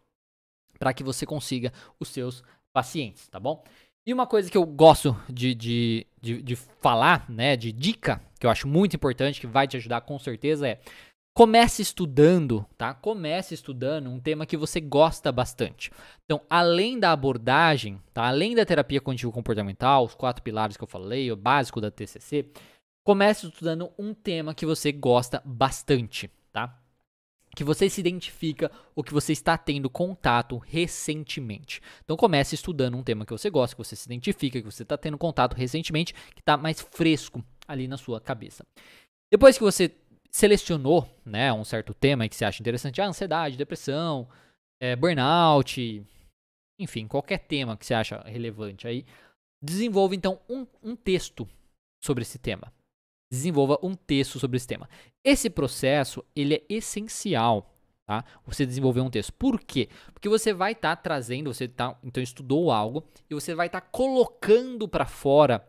para 0.78 0.94
que 0.94 1.04
você 1.04 1.26
consiga 1.26 1.74
os 2.00 2.08
seus 2.08 2.42
pacientes, 2.72 3.28
tá 3.28 3.38
bom? 3.38 3.62
E 4.08 4.12
uma 4.14 4.26
coisa 4.26 4.50
que 4.50 4.56
eu 4.56 4.64
gosto 4.64 5.14
de, 5.28 5.54
de, 5.54 6.06
de, 6.18 6.42
de, 6.42 6.56
falar, 6.56 7.28
né, 7.28 7.58
de 7.58 7.70
dica, 7.70 8.22
que 8.40 8.46
eu 8.46 8.50
acho 8.50 8.66
muito 8.66 8.96
importante, 8.96 9.38
que 9.38 9.46
vai 9.46 9.68
te 9.68 9.76
ajudar 9.76 10.00
com 10.00 10.18
certeza, 10.18 10.66
é 10.66 10.80
comece 11.36 11.82
estudando, 11.82 12.64
tá? 12.78 12.94
Comece 12.94 13.52
estudando 13.52 14.08
um 14.08 14.18
tema 14.18 14.46
que 14.46 14.56
você 14.56 14.80
gosta 14.80 15.30
bastante. 15.30 15.92
Então, 16.24 16.40
além 16.48 16.98
da 16.98 17.12
abordagem, 17.12 18.00
tá? 18.14 18.26
Além 18.26 18.54
da 18.54 18.64
terapia 18.64 18.98
cognitivo 18.98 19.30
comportamental, 19.30 20.06
os 20.06 20.14
quatro 20.14 20.42
pilares 20.42 20.78
que 20.78 20.82
eu 20.82 20.88
falei, 20.88 21.30
o 21.30 21.36
básico 21.36 21.78
da 21.78 21.90
TCC, 21.90 22.48
comece 23.04 23.46
estudando 23.46 23.90
um 23.98 24.14
tema 24.14 24.54
que 24.54 24.64
você 24.64 24.90
gosta 24.90 25.42
bastante? 25.44 26.30
Que 27.58 27.64
você 27.64 27.90
se 27.90 28.00
identifica 28.00 28.70
ou 28.94 29.02
que 29.02 29.12
você 29.12 29.32
está 29.32 29.58
tendo 29.58 29.90
contato 29.90 30.58
recentemente. 30.58 31.82
Então 32.04 32.16
comece 32.16 32.54
estudando 32.54 32.96
um 32.96 33.02
tema 33.02 33.26
que 33.26 33.32
você 33.32 33.50
gosta, 33.50 33.74
que 33.74 33.82
você 33.82 33.96
se 33.96 34.06
identifica, 34.06 34.60
que 34.60 34.64
você 34.64 34.84
está 34.84 34.96
tendo 34.96 35.18
contato 35.18 35.54
recentemente, 35.54 36.14
que 36.36 36.40
está 36.40 36.56
mais 36.56 36.80
fresco 36.80 37.44
ali 37.66 37.88
na 37.88 37.96
sua 37.96 38.20
cabeça. 38.20 38.64
Depois 39.28 39.58
que 39.58 39.64
você 39.64 39.92
selecionou 40.30 41.04
né, 41.26 41.52
um 41.52 41.64
certo 41.64 41.92
tema 41.92 42.28
que 42.28 42.36
você 42.36 42.44
acha 42.44 42.62
interessante, 42.62 43.00
ah, 43.00 43.08
ansiedade, 43.08 43.56
depressão, 43.56 44.28
é, 44.80 44.94
burnout, 44.94 46.06
enfim, 46.80 47.08
qualquer 47.08 47.38
tema 47.38 47.76
que 47.76 47.84
você 47.84 47.92
acha 47.92 48.20
relevante 48.20 48.86
aí, 48.86 49.04
desenvolva 49.60 50.14
então 50.14 50.40
um, 50.48 50.64
um 50.80 50.94
texto 50.94 51.48
sobre 52.04 52.22
esse 52.22 52.38
tema. 52.38 52.72
Desenvolva 53.30 53.78
um 53.82 53.94
texto 53.94 54.38
sobre 54.38 54.56
esse 54.56 54.66
tema. 54.66 54.88
Esse 55.24 55.50
processo 55.50 56.24
ele 56.34 56.54
é 56.54 56.64
essencial, 56.68 57.74
tá? 58.06 58.24
Você 58.46 58.64
desenvolver 58.64 59.00
um 59.00 59.10
texto. 59.10 59.32
Por 59.34 59.60
quê? 59.60 59.88
Porque 60.12 60.28
você 60.28 60.52
vai 60.52 60.72
estar 60.72 60.96
tá 60.96 61.02
trazendo, 61.02 61.52
você 61.52 61.68
tá, 61.68 61.98
então 62.02 62.22
estudou 62.22 62.70
algo 62.70 63.06
e 63.28 63.34
você 63.34 63.54
vai 63.54 63.66
estar 63.66 63.82
tá 63.82 63.86
colocando 63.90 64.88
para 64.88 65.06
fora 65.06 65.66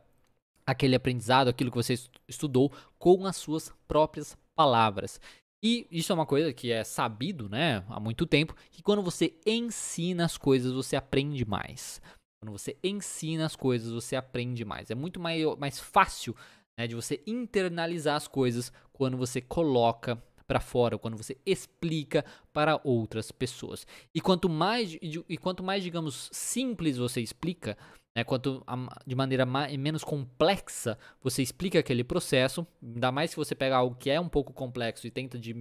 aquele 0.65 0.95
aprendizado, 0.95 1.47
aquilo 1.47 1.71
que 1.71 1.77
você 1.77 1.95
estudou 2.27 2.71
com 2.97 3.25
as 3.25 3.35
suas 3.35 3.73
próprias 3.87 4.37
palavras. 4.55 5.19
E 5.61 5.85
isso 5.91 6.11
é 6.11 6.15
uma 6.15 6.25
coisa 6.25 6.53
que 6.53 6.71
é 6.71 6.83
sabido, 6.83 7.49
né, 7.49 7.83
há 7.89 7.99
muito 7.99 8.25
tempo, 8.25 8.55
que 8.71 8.81
quando 8.81 9.01
você 9.01 9.37
ensina 9.45 10.23
as 10.23 10.37
coisas, 10.37 10.71
você 10.71 10.95
aprende 10.95 11.43
mais. 11.45 12.01
Quando 12.41 12.57
você 12.57 12.77
ensina 12.81 13.45
as 13.45 13.55
coisas, 13.55 13.91
você 13.91 14.15
aprende 14.15 14.63
mais. 14.63 14.89
É 14.89 14.95
muito 14.95 15.19
mais, 15.19 15.43
mais 15.57 15.77
fácil 15.77 16.33
né, 16.79 16.87
de 16.87 16.95
você 16.95 17.21
internalizar 17.27 18.15
as 18.15 18.25
coisas 18.25 18.71
quando 18.93 19.17
você 19.17 19.41
coloca 19.41 20.17
para 20.47 20.61
fora, 20.61 20.97
quando 20.97 21.17
você 21.17 21.37
explica 21.45 22.23
para 22.53 22.79
outras 22.85 23.33
pessoas. 23.33 23.85
E 24.15 24.21
quanto 24.21 24.47
mais, 24.47 24.97
e 25.01 25.37
quanto 25.37 25.61
mais 25.61 25.83
digamos, 25.83 26.29
simples 26.31 26.95
você 26.95 27.19
explica, 27.19 27.77
né, 28.15 28.23
quanto 28.23 28.63
a, 28.65 29.03
de 29.05 29.13
maneira 29.13 29.45
mais, 29.45 29.75
menos 29.75 30.05
complexa 30.05 30.97
você 31.21 31.43
explica 31.43 31.79
aquele 31.79 32.03
processo, 32.03 32.65
ainda 32.81 33.11
mais 33.11 33.31
se 33.31 33.35
você 33.35 33.53
pega 33.53 33.75
algo 33.75 33.97
que 33.97 34.09
é 34.09 34.17
um 34.17 34.29
pouco 34.29 34.53
complexo 34.53 35.05
e 35.05 35.11
tenta 35.11 35.37
de, 35.37 35.53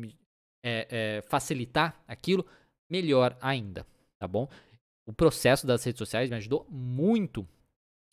é, 0.65 0.87
é, 0.89 1.23
facilitar 1.23 2.01
aquilo, 2.07 2.47
melhor 2.89 3.37
ainda, 3.43 3.85
tá 4.21 4.29
bom? 4.29 4.49
O 5.05 5.13
processo 5.13 5.67
das 5.67 5.83
redes 5.83 5.99
sociais 5.99 6.31
me 6.31 6.37
ajudou 6.37 6.65
muito 6.71 7.45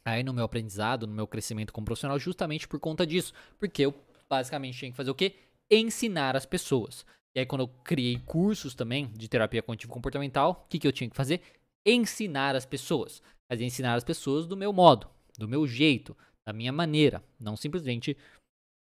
aí 0.05 0.23
no 0.23 0.33
meu 0.33 0.45
aprendizado, 0.45 1.07
no 1.07 1.13
meu 1.13 1.27
crescimento 1.27 1.73
como 1.73 1.85
profissional, 1.85 2.19
justamente 2.19 2.67
por 2.67 2.79
conta 2.79 3.05
disso, 3.05 3.33
porque 3.57 3.81
eu 3.83 3.93
basicamente 4.29 4.77
tinha 4.77 4.91
que 4.91 4.97
fazer 4.97 5.11
o 5.11 5.15
quê? 5.15 5.35
Ensinar 5.69 6.35
as 6.35 6.45
pessoas. 6.45 7.05
E 7.35 7.39
aí, 7.39 7.45
quando 7.45 7.61
eu 7.61 7.67
criei 7.83 8.19
cursos 8.19 8.73
também 8.75 9.07
de 9.07 9.27
terapia 9.27 9.61
cognitivo 9.61 9.91
comportamental, 9.91 10.63
o 10.65 10.69
que, 10.69 10.79
que 10.79 10.87
eu 10.87 10.91
tinha 10.91 11.09
que 11.09 11.15
fazer? 11.15 11.41
Ensinar 11.85 12.55
as 12.55 12.65
pessoas 12.65 13.21
mas 13.49 13.61
ensinar 13.61 13.95
as 13.95 14.03
pessoas 14.03 14.47
do 14.47 14.57
meu 14.57 14.73
modo, 14.73 15.07
do 15.37 15.47
meu 15.47 15.67
jeito, 15.67 16.15
da 16.45 16.53
minha 16.53 16.71
maneira, 16.71 17.23
não 17.39 17.55
simplesmente 17.55 18.17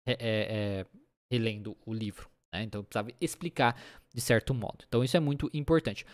é, 0.07 0.11
é, 0.13 0.17
é, 0.19 0.85
relendo 1.31 1.77
o 1.85 1.93
livro. 1.93 2.29
Né? 2.53 2.63
Então 2.63 2.79
eu 2.79 2.83
precisava 2.83 3.11
explicar 3.19 3.79
de 4.13 4.21
certo 4.21 4.53
modo. 4.53 4.85
Então 4.87 5.03
isso 5.03 5.17
é 5.17 5.19
muito 5.19 5.49
importante. 5.53 6.05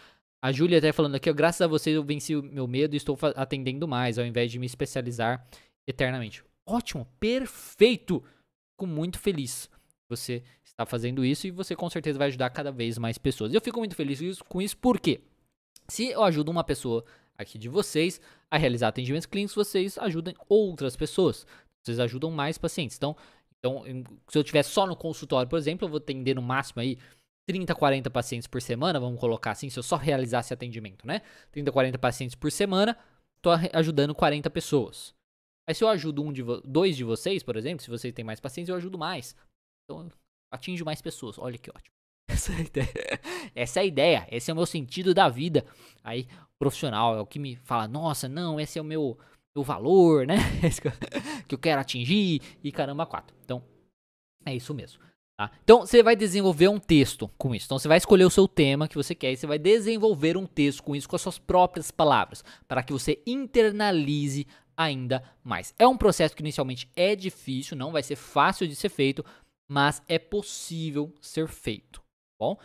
A 0.48 0.52
Júlia 0.54 0.78
até 0.78 0.94
falando 0.94 1.16
aqui, 1.16 1.32
graças 1.34 1.60
a 1.60 1.68
vocês 1.68 1.94
eu 1.94 2.02
venci 2.02 2.34
o 2.34 2.42
meu 2.42 2.66
medo 2.70 2.94
e 2.94 2.98
estou 2.98 3.18
atendendo 3.36 3.86
mais, 3.86 4.18
ao 4.18 4.26
invés 4.26 4.50
de 4.50 4.58
me 4.58 4.66
especializar 4.66 5.46
eternamente. 5.86 6.42
Ótimo, 6.66 7.06
perfeito! 7.20 8.24
Fico 8.72 8.88
muito 8.88 9.20
feliz 9.20 9.70
você 10.08 10.42
está 10.64 10.86
fazendo 10.86 11.26
isso 11.26 11.48
e 11.48 11.52
você 11.52 11.76
com 11.76 11.90
certeza 11.90 12.18
vai 12.18 12.30
ajudar 12.30 12.50
cada 12.52 12.72
vez 12.72 12.98
mais 12.98 13.18
pessoas. 13.18 13.54
Eu 13.54 13.60
fico 13.60 13.78
muito 13.80 13.94
feliz 13.94 14.42
com 14.44 14.62
isso 14.62 14.78
porque 14.78 15.20
se 15.86 16.12
eu 16.12 16.24
ajudo 16.24 16.50
uma 16.50 16.64
pessoa 16.64 17.04
aqui 17.38 17.58
de 17.58 17.68
vocês 17.68 18.22
a 18.50 18.58
realizar 18.58 18.88
atendimentos 18.88 19.26
clínicos, 19.26 19.54
vocês 19.54 19.98
ajudam 19.98 20.34
outras 20.48 20.96
pessoas. 20.96 21.46
Vocês 21.84 22.00
ajudam 22.00 22.32
mais 22.32 22.58
pacientes. 22.58 22.96
Então, 22.96 23.18
então 23.60 23.84
se 24.30 24.38
eu 24.38 24.44
estiver 24.44 24.64
só 24.64 24.88
no 24.88 24.96
consultório, 24.96 25.50
por 25.50 25.60
exemplo, 25.60 25.86
eu 25.86 25.90
vou 25.90 25.98
atender 25.98 26.36
no 26.36 26.42
máximo 26.42 26.82
aí 26.82 26.98
30, 27.48 27.74
40 27.74 28.10
pacientes 28.10 28.48
por 28.48 28.62
semana, 28.62 29.00
vamos 29.00 29.20
colocar 29.20 29.52
assim, 29.52 29.70
se 29.70 29.80
eu 29.80 29.84
só 29.84 29.96
realizasse 29.96 30.54
atendimento, 30.54 31.08
né? 31.08 31.22
30, 31.52 31.72
40 31.72 31.98
pacientes 31.98 32.36
por 32.36 32.52
semana, 32.52 32.98
estou 33.38 33.54
ajudando 33.74 34.14
40 34.14 34.50
pessoas. 34.50 35.16
Aí 35.68 35.74
se 35.74 35.84
eu 35.84 35.88
ajudo 35.88 36.22
um 36.24 36.32
de 36.32 36.44
dois 36.66 36.98
de 36.98 37.04
vocês, 37.04 37.44
por 37.44 37.56
exemplo, 37.56 37.84
se 37.84 37.90
vocês 37.90 38.14
têm 38.14 38.26
mais 38.26 38.40
pacientes, 38.40 38.70
eu 38.70 38.76
ajudo 38.76 38.98
mais. 38.98 39.36
Então, 39.84 40.10
atinjo 40.52 40.84
mais 40.84 41.02
pessoas. 41.02 41.38
Olha 41.40 41.58
que 41.58 41.70
ótimo. 41.70 41.96
Essa 42.30 42.52
é 42.52 42.56
a 42.56 42.62
ideia. 42.62 43.22
Essa 43.56 43.80
é 43.80 43.82
a 43.82 43.86
ideia. 43.86 44.28
Esse 44.30 44.52
é 44.52 44.54
o 44.54 44.58
meu 44.58 44.66
sentido 44.66 45.14
da 45.14 45.30
vida. 45.30 45.66
Aí, 46.04 46.28
profissional 46.60 47.18
é 47.18 47.22
o 47.22 47.26
que 47.26 47.40
me 47.40 47.56
fala: 47.58 47.88
nossa, 47.88 48.28
não, 48.28 48.60
esse 48.60 48.78
é 48.78 48.82
o 48.82 48.86
meu, 48.86 49.18
meu 49.56 49.64
valor, 49.64 50.28
né? 50.28 50.36
que 51.48 51.56
eu 51.56 51.60
quero 51.60 51.80
atingir. 51.80 52.42
E 52.62 52.72
caramba, 52.72 53.06
quatro. 53.06 53.36
Então, 53.44 53.64
é 54.46 54.54
isso 54.54 54.74
mesmo. 54.74 55.07
Tá? 55.38 55.52
Então, 55.64 55.82
você 55.82 56.02
vai 56.02 56.16
desenvolver 56.16 56.68
um 56.68 56.80
texto 56.80 57.30
com 57.38 57.54
isso. 57.54 57.68
Então, 57.68 57.78
você 57.78 57.88
vai 57.88 57.98
escolher 57.98 58.26
o 58.26 58.30
seu 58.30 58.48
tema 58.48 58.88
que 58.88 58.96
você 58.96 59.14
quer 59.14 59.32
e 59.32 59.38
você 59.38 59.46
vai 59.46 59.60
desenvolver 59.60 60.36
um 60.36 60.48
texto 60.48 60.82
com 60.82 60.96
isso, 60.96 61.08
com 61.08 61.16
as 61.16 61.22
suas 61.22 61.38
próprias 61.38 61.92
palavras, 61.92 62.44
para 62.68 62.82
que 62.82 62.92
você 62.92 63.22
internalize 63.26 64.48
ainda 64.76 65.24
mais. 65.44 65.76
É 65.78 65.88
um 65.88 65.98
processo 65.98 66.36
que 66.36 66.42
inicialmente 66.42 66.90
é 66.96 67.16
difícil, 67.16 67.78
não 67.78 67.92
vai 67.92 68.02
ser 68.02 68.16
fácil 68.16 68.68
de 68.68 68.76
ser 68.76 68.90
feito, 68.90 69.24
mas 69.70 70.02
é 70.08 70.18
possível 70.18 71.14
ser 71.22 71.48
feito. 71.48 72.00
Tá 72.00 72.46
bom, 72.46 72.58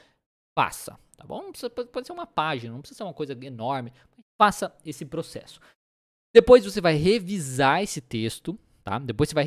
faça, 0.59 0.99
tá 1.17 1.27
bom? 1.27 1.53
Pode 1.93 2.07
ser 2.07 2.13
uma 2.13 2.27
página, 2.27 2.73
não 2.73 2.81
precisa 2.81 2.99
ser 2.99 3.05
uma 3.05 3.15
coisa 3.15 3.33
enorme, 3.45 3.93
faça 4.41 4.75
esse 4.85 5.05
processo. 5.05 5.61
Depois 6.35 6.65
você 6.65 6.81
vai 6.81 6.95
revisar 6.95 7.83
esse 7.83 8.01
texto, 8.01 8.59
Tá? 8.85 8.99
Depois 8.99 9.29
você 9.29 9.35
vai 9.35 9.47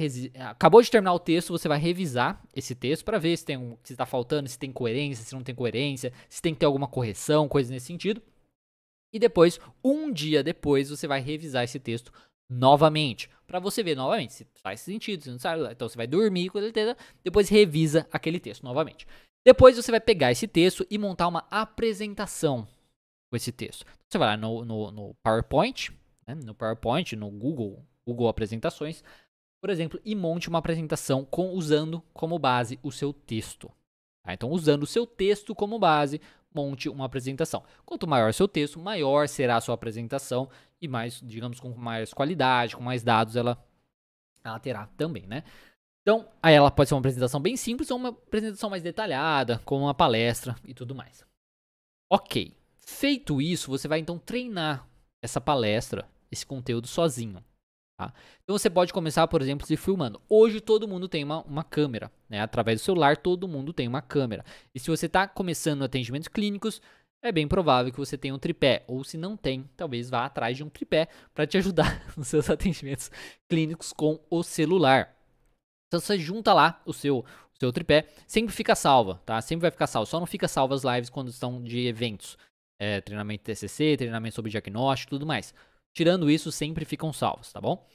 acabou 0.49 0.81
de 0.81 0.89
terminar 0.89 1.13
o 1.13 1.19
texto, 1.19 1.49
você 1.49 1.67
vai 1.67 1.77
revisar 1.77 2.41
esse 2.55 2.73
texto 2.73 3.03
para 3.03 3.19
ver 3.19 3.35
se 3.35 3.43
tem 3.43 3.57
um, 3.57 3.77
se 3.83 3.91
está 3.91 4.05
faltando, 4.05 4.47
se 4.47 4.57
tem 4.57 4.71
coerência, 4.71 5.25
se 5.25 5.35
não 5.35 5.43
tem 5.43 5.53
coerência, 5.53 6.13
se 6.29 6.41
tem 6.41 6.53
que 6.53 6.61
ter 6.61 6.65
alguma 6.65 6.87
correção, 6.87 7.49
coisa 7.49 7.71
nesse 7.73 7.87
sentido. 7.87 8.21
E 9.13 9.19
depois, 9.19 9.59
um 9.83 10.11
dia 10.11 10.41
depois, 10.41 10.89
você 10.89 11.05
vai 11.05 11.19
revisar 11.19 11.63
esse 11.65 11.79
texto 11.79 12.13
novamente, 12.49 13.29
para 13.47 13.59
você 13.59 13.83
ver 13.83 13.95
novamente 13.95 14.33
se 14.33 14.47
faz 14.61 14.81
sentido, 14.81 15.23
se 15.23 15.29
não 15.29 15.39
sabe. 15.39 15.63
Então 15.71 15.87
você 15.87 15.97
vai 15.97 16.07
dormir 16.07 16.49
com 16.49 16.59
certeza, 16.59 16.95
depois 17.23 17.49
revisa 17.49 18.07
aquele 18.11 18.39
texto 18.39 18.63
novamente. 18.63 19.05
Depois 19.45 19.75
você 19.75 19.91
vai 19.91 19.99
pegar 19.99 20.31
esse 20.31 20.47
texto 20.47 20.85
e 20.89 20.97
montar 20.97 21.27
uma 21.27 21.45
apresentação 21.51 22.67
com 23.29 23.35
esse 23.35 23.51
texto. 23.51 23.85
Você 24.09 24.17
vai 24.17 24.29
lá 24.29 24.37
no, 24.37 24.65
no, 24.65 24.91
no 24.91 25.15
PowerPoint, 25.23 25.91
né, 26.27 26.35
no 26.35 26.55
PowerPoint, 26.55 27.15
no 27.15 27.29
Google, 27.29 27.85
Google 28.07 28.27
Apresentações, 28.27 29.03
por 29.61 29.69
exemplo, 29.69 29.99
e 30.03 30.15
monte 30.15 30.49
uma 30.49 30.59
apresentação 30.59 31.25
com, 31.25 31.51
usando 31.51 32.01
como 32.13 32.37
base 32.37 32.79
o 32.83 32.91
seu 32.91 33.11
texto. 33.11 33.71
Tá? 34.23 34.33
Então, 34.33 34.49
usando 34.49 34.83
o 34.83 34.87
seu 34.87 35.05
texto 35.05 35.55
como 35.55 35.79
base, 35.79 36.21
monte 36.53 36.87
uma 36.87 37.05
apresentação. 37.05 37.63
Quanto 37.85 38.07
maior 38.07 38.33
seu 38.33 38.47
texto, 38.47 38.79
maior 38.79 39.27
será 39.27 39.57
a 39.57 39.61
sua 39.61 39.75
apresentação 39.75 40.49
e 40.81 40.87
mais, 40.87 41.19
digamos, 41.23 41.59
com 41.59 41.69
mais 41.69 42.13
qualidade, 42.13 42.75
com 42.75 42.83
mais 42.83 43.03
dados 43.03 43.35
ela, 43.35 43.57
ela 44.43 44.59
terá 44.59 44.87
também, 44.97 45.27
né? 45.27 45.43
Então, 46.01 46.29
aí 46.41 46.53
ela 46.53 46.69
pode 46.69 46.87
ser 46.87 46.93
uma 46.93 46.99
apresentação 46.99 47.41
bem 47.41 47.57
simples 47.57 47.89
ou 47.89 47.97
uma 47.97 48.09
apresentação 48.09 48.69
mais 48.69 48.83
detalhada, 48.83 49.59
como 49.65 49.85
uma 49.85 49.93
palestra 49.93 50.55
e 50.63 50.73
tudo 50.73 50.93
mais. 50.93 51.25
Ok. 52.11 52.55
Feito 52.77 53.41
isso, 53.41 53.71
você 53.71 53.87
vai 53.87 53.97
então 53.97 54.19
treinar 54.19 54.87
essa 55.19 55.41
palestra, 55.41 56.07
esse 56.31 56.45
conteúdo 56.45 56.85
sozinho. 56.85 57.43
Tá? 57.97 58.13
Então 58.43 58.57
você 58.57 58.69
pode 58.69 58.91
começar, 58.91 59.25
por 59.27 59.41
exemplo, 59.41 59.65
se 59.65 59.77
filmando. 59.77 60.21
Hoje 60.27 60.59
todo 60.59 60.87
mundo 60.87 61.07
tem 61.07 61.23
uma, 61.23 61.41
uma 61.43 61.63
câmera, 61.63 62.11
né? 62.29 62.41
Através 62.41 62.81
do 62.81 62.83
celular 62.83 63.15
todo 63.15 63.47
mundo 63.47 63.71
tem 63.71 63.87
uma 63.87 64.01
câmera. 64.01 64.43
E 64.73 64.79
se 64.79 64.89
você 64.89 65.05
está 65.05 65.27
começando 65.27 65.83
atendimentos 65.83 66.27
clínicos, 66.27 66.81
é 67.23 67.31
bem 67.31 67.47
provável 67.47 67.91
que 67.91 67.97
você 67.97 68.17
tenha 68.17 68.35
um 68.35 68.39
tripé. 68.39 68.83
Ou 68.87 69.03
se 69.03 69.17
não 69.17 69.37
tem, 69.37 69.69
talvez 69.77 70.09
vá 70.09 70.25
atrás 70.25 70.57
de 70.57 70.63
um 70.63 70.69
tripé 70.69 71.07
para 71.33 71.47
te 71.47 71.57
ajudar 71.57 72.05
nos 72.17 72.27
seus 72.27 72.49
atendimentos 72.49 73.09
clínicos 73.49 73.93
com 73.93 74.19
o 74.29 74.43
celular. 74.43 75.15
Então 75.87 75.99
você 75.99 76.19
junta 76.19 76.53
lá 76.53 76.81
o 76.85 76.91
seu, 76.91 77.19
o 77.19 77.59
seu 77.59 77.71
tripé, 77.71 78.09
sempre 78.27 78.53
fica 78.53 78.75
salva, 78.75 79.21
tá? 79.25 79.41
Sempre 79.41 79.61
vai 79.61 79.71
ficar 79.71 79.87
salvo. 79.87 80.05
Só 80.05 80.19
não 80.19 80.27
fica 80.27 80.49
salva 80.49 80.75
as 80.75 80.83
lives 80.83 81.09
quando 81.09 81.29
estão 81.29 81.63
de 81.63 81.87
eventos. 81.87 82.37
É, 82.77 82.99
treinamento 82.99 83.45
TCC, 83.45 83.95
treinamento 83.95 84.35
sobre 84.35 84.51
diagnóstico 84.51 85.11
tudo 85.11 85.25
mais. 85.25 85.53
Tirando 85.95 86.29
isso, 86.29 86.51
sempre 86.51 86.83
ficam 86.83 87.13
salvos, 87.13 87.53
tá 87.53 87.61
bom? 87.61 87.87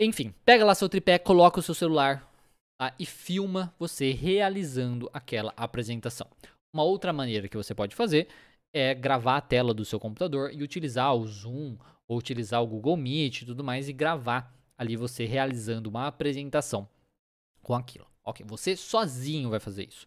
Enfim, 0.00 0.32
pega 0.44 0.64
lá 0.64 0.74
seu 0.74 0.88
tripé, 0.88 1.18
coloca 1.18 1.58
o 1.58 1.62
seu 1.62 1.74
celular 1.74 2.32
tá? 2.78 2.94
e 2.98 3.04
filma 3.04 3.74
você 3.78 4.12
realizando 4.12 5.10
aquela 5.12 5.52
apresentação. 5.56 6.28
Uma 6.72 6.84
outra 6.84 7.12
maneira 7.12 7.48
que 7.48 7.56
você 7.56 7.74
pode 7.74 7.96
fazer 7.96 8.28
é 8.72 8.94
gravar 8.94 9.36
a 9.36 9.40
tela 9.40 9.74
do 9.74 9.84
seu 9.84 9.98
computador 9.98 10.52
e 10.54 10.62
utilizar 10.62 11.14
o 11.14 11.26
Zoom 11.26 11.76
ou 12.08 12.18
utilizar 12.18 12.62
o 12.62 12.66
Google 12.66 12.96
Meet 12.96 13.42
e 13.42 13.46
tudo 13.46 13.64
mais 13.64 13.88
e 13.88 13.92
gravar 13.92 14.54
ali 14.78 14.96
você 14.96 15.24
realizando 15.24 15.88
uma 15.88 16.06
apresentação 16.06 16.88
com 17.62 17.74
aquilo. 17.74 18.06
Ok, 18.24 18.46
você 18.48 18.76
sozinho 18.76 19.50
vai 19.50 19.58
fazer 19.58 19.88
isso. 19.88 20.06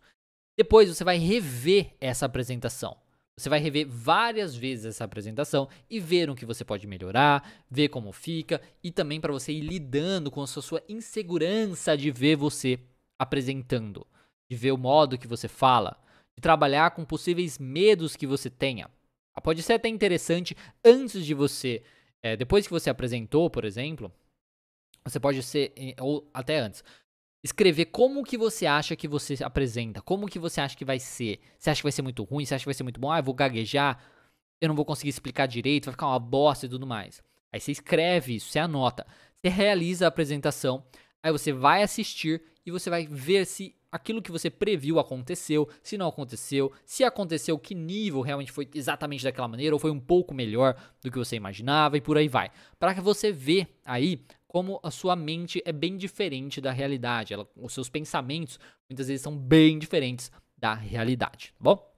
Depois 0.57 0.87
você 0.87 1.03
vai 1.03 1.17
rever 1.17 1.93
essa 1.99 2.25
apresentação. 2.25 2.97
Você 3.37 3.49
vai 3.49 3.59
rever 3.59 3.85
várias 3.85 4.55
vezes 4.55 4.85
essa 4.85 5.03
apresentação 5.03 5.67
e 5.89 5.99
ver 5.99 6.29
o 6.29 6.35
que 6.35 6.45
você 6.45 6.63
pode 6.63 6.87
melhorar, 6.87 7.65
ver 7.69 7.89
como 7.89 8.13
fica 8.13 8.61
e 8.81 8.91
também 8.91 9.19
para 9.19 9.33
você 9.33 9.51
ir 9.51 9.61
lidando 9.61 10.31
com 10.31 10.41
a 10.41 10.47
sua 10.47 10.81
insegurança 10.87 11.97
de 11.97 12.11
ver 12.11 12.37
você 12.37 12.79
apresentando, 13.19 14.07
de 14.49 14.55
ver 14.55 14.71
o 14.71 14.77
modo 14.77 15.17
que 15.17 15.27
você 15.27 15.49
fala, 15.49 16.01
de 16.33 16.41
trabalhar 16.41 16.91
com 16.91 17.03
possíveis 17.03 17.59
medos 17.59 18.15
que 18.15 18.25
você 18.25 18.49
tenha. 18.49 18.89
Ah, 19.33 19.41
pode 19.41 19.61
ser 19.61 19.73
até 19.73 19.89
interessante 19.89 20.55
antes 20.83 21.25
de 21.25 21.33
você, 21.33 21.83
é, 22.23 22.37
depois 22.37 22.65
que 22.65 22.73
você 22.73 22.89
apresentou, 22.89 23.49
por 23.49 23.65
exemplo, 23.65 24.09
você 25.03 25.19
pode 25.19 25.43
ser, 25.43 25.73
ou 25.99 26.29
até 26.33 26.59
antes, 26.59 26.83
escrever 27.45 27.85
como 27.85 28.23
que 28.23 28.39
você 28.39 28.65
acha 28.65 28.95
que 28.95 29.07
você 29.07 29.37
apresenta, 29.43 30.01
como 30.01 30.27
que 30.27 30.39
você 30.39 30.59
acha 30.59 30.75
que 30.75 30.83
vai 30.83 30.97
ser. 30.97 31.39
Você 31.59 31.69
acha 31.69 31.77
que 31.77 31.83
vai 31.83 31.91
ser 31.91 32.01
muito 32.01 32.23
ruim, 32.23 32.43
você 32.43 32.55
acha 32.55 32.63
que 32.63 32.67
vai 32.67 32.73
ser 32.73 32.81
muito 32.81 32.99
bom, 32.99 33.11
ah, 33.11 33.19
eu 33.19 33.23
vou 33.23 33.35
gaguejar, 33.35 34.03
eu 34.59 34.67
não 34.67 34.75
vou 34.75 34.83
conseguir 34.83 35.09
explicar 35.09 35.45
direito, 35.45 35.85
vai 35.85 35.91
ficar 35.91 36.07
uma 36.07 36.19
bosta 36.19 36.65
e 36.65 36.69
tudo 36.69 36.87
mais. 36.87 37.21
Aí 37.53 37.59
você 37.59 37.71
escreve 37.71 38.35
isso, 38.35 38.49
você 38.49 38.57
anota, 38.57 39.05
você 39.37 39.47
realiza 39.47 40.05
a 40.05 40.07
apresentação, 40.07 40.83
aí 41.21 41.31
você 41.31 41.53
vai 41.53 41.83
assistir 41.83 42.41
e 42.65 42.71
você 42.71 42.89
vai 42.89 43.05
ver 43.05 43.45
se 43.45 43.75
aquilo 43.91 44.23
que 44.23 44.31
você 44.31 44.49
previu 44.49 44.97
aconteceu, 44.97 45.69
se 45.83 45.99
não 45.99 46.07
aconteceu, 46.07 46.71
se 46.83 47.03
aconteceu, 47.03 47.59
que 47.59 47.75
nível 47.75 48.21
realmente 48.21 48.51
foi 48.51 48.67
exatamente 48.73 49.23
daquela 49.23 49.47
maneira 49.47 49.75
ou 49.75 49.79
foi 49.79 49.91
um 49.91 49.99
pouco 49.99 50.33
melhor 50.33 50.75
do 50.99 51.11
que 51.11 51.17
você 51.19 51.35
imaginava 51.35 51.95
e 51.95 52.01
por 52.01 52.17
aí 52.17 52.27
vai. 52.27 52.49
Para 52.79 52.95
que 52.95 53.01
você 53.01 53.31
vê 53.31 53.67
aí 53.85 54.25
como 54.55 54.79
a 54.81 54.89
sua 54.89 55.17
mente 55.17 55.61
é 55.65 55.73
bem 55.73 55.97
diferente 55.97 56.61
da 56.61 56.71
realidade. 56.71 57.33
Ela, 57.33 57.45
os 57.57 57.73
seus 57.73 57.89
pensamentos 57.89 58.57
muitas 58.89 59.09
vezes 59.09 59.21
são 59.21 59.37
bem 59.37 59.77
diferentes 59.77 60.31
da 60.55 60.73
realidade, 60.73 61.47
tá 61.57 61.59
bom? 61.59 61.93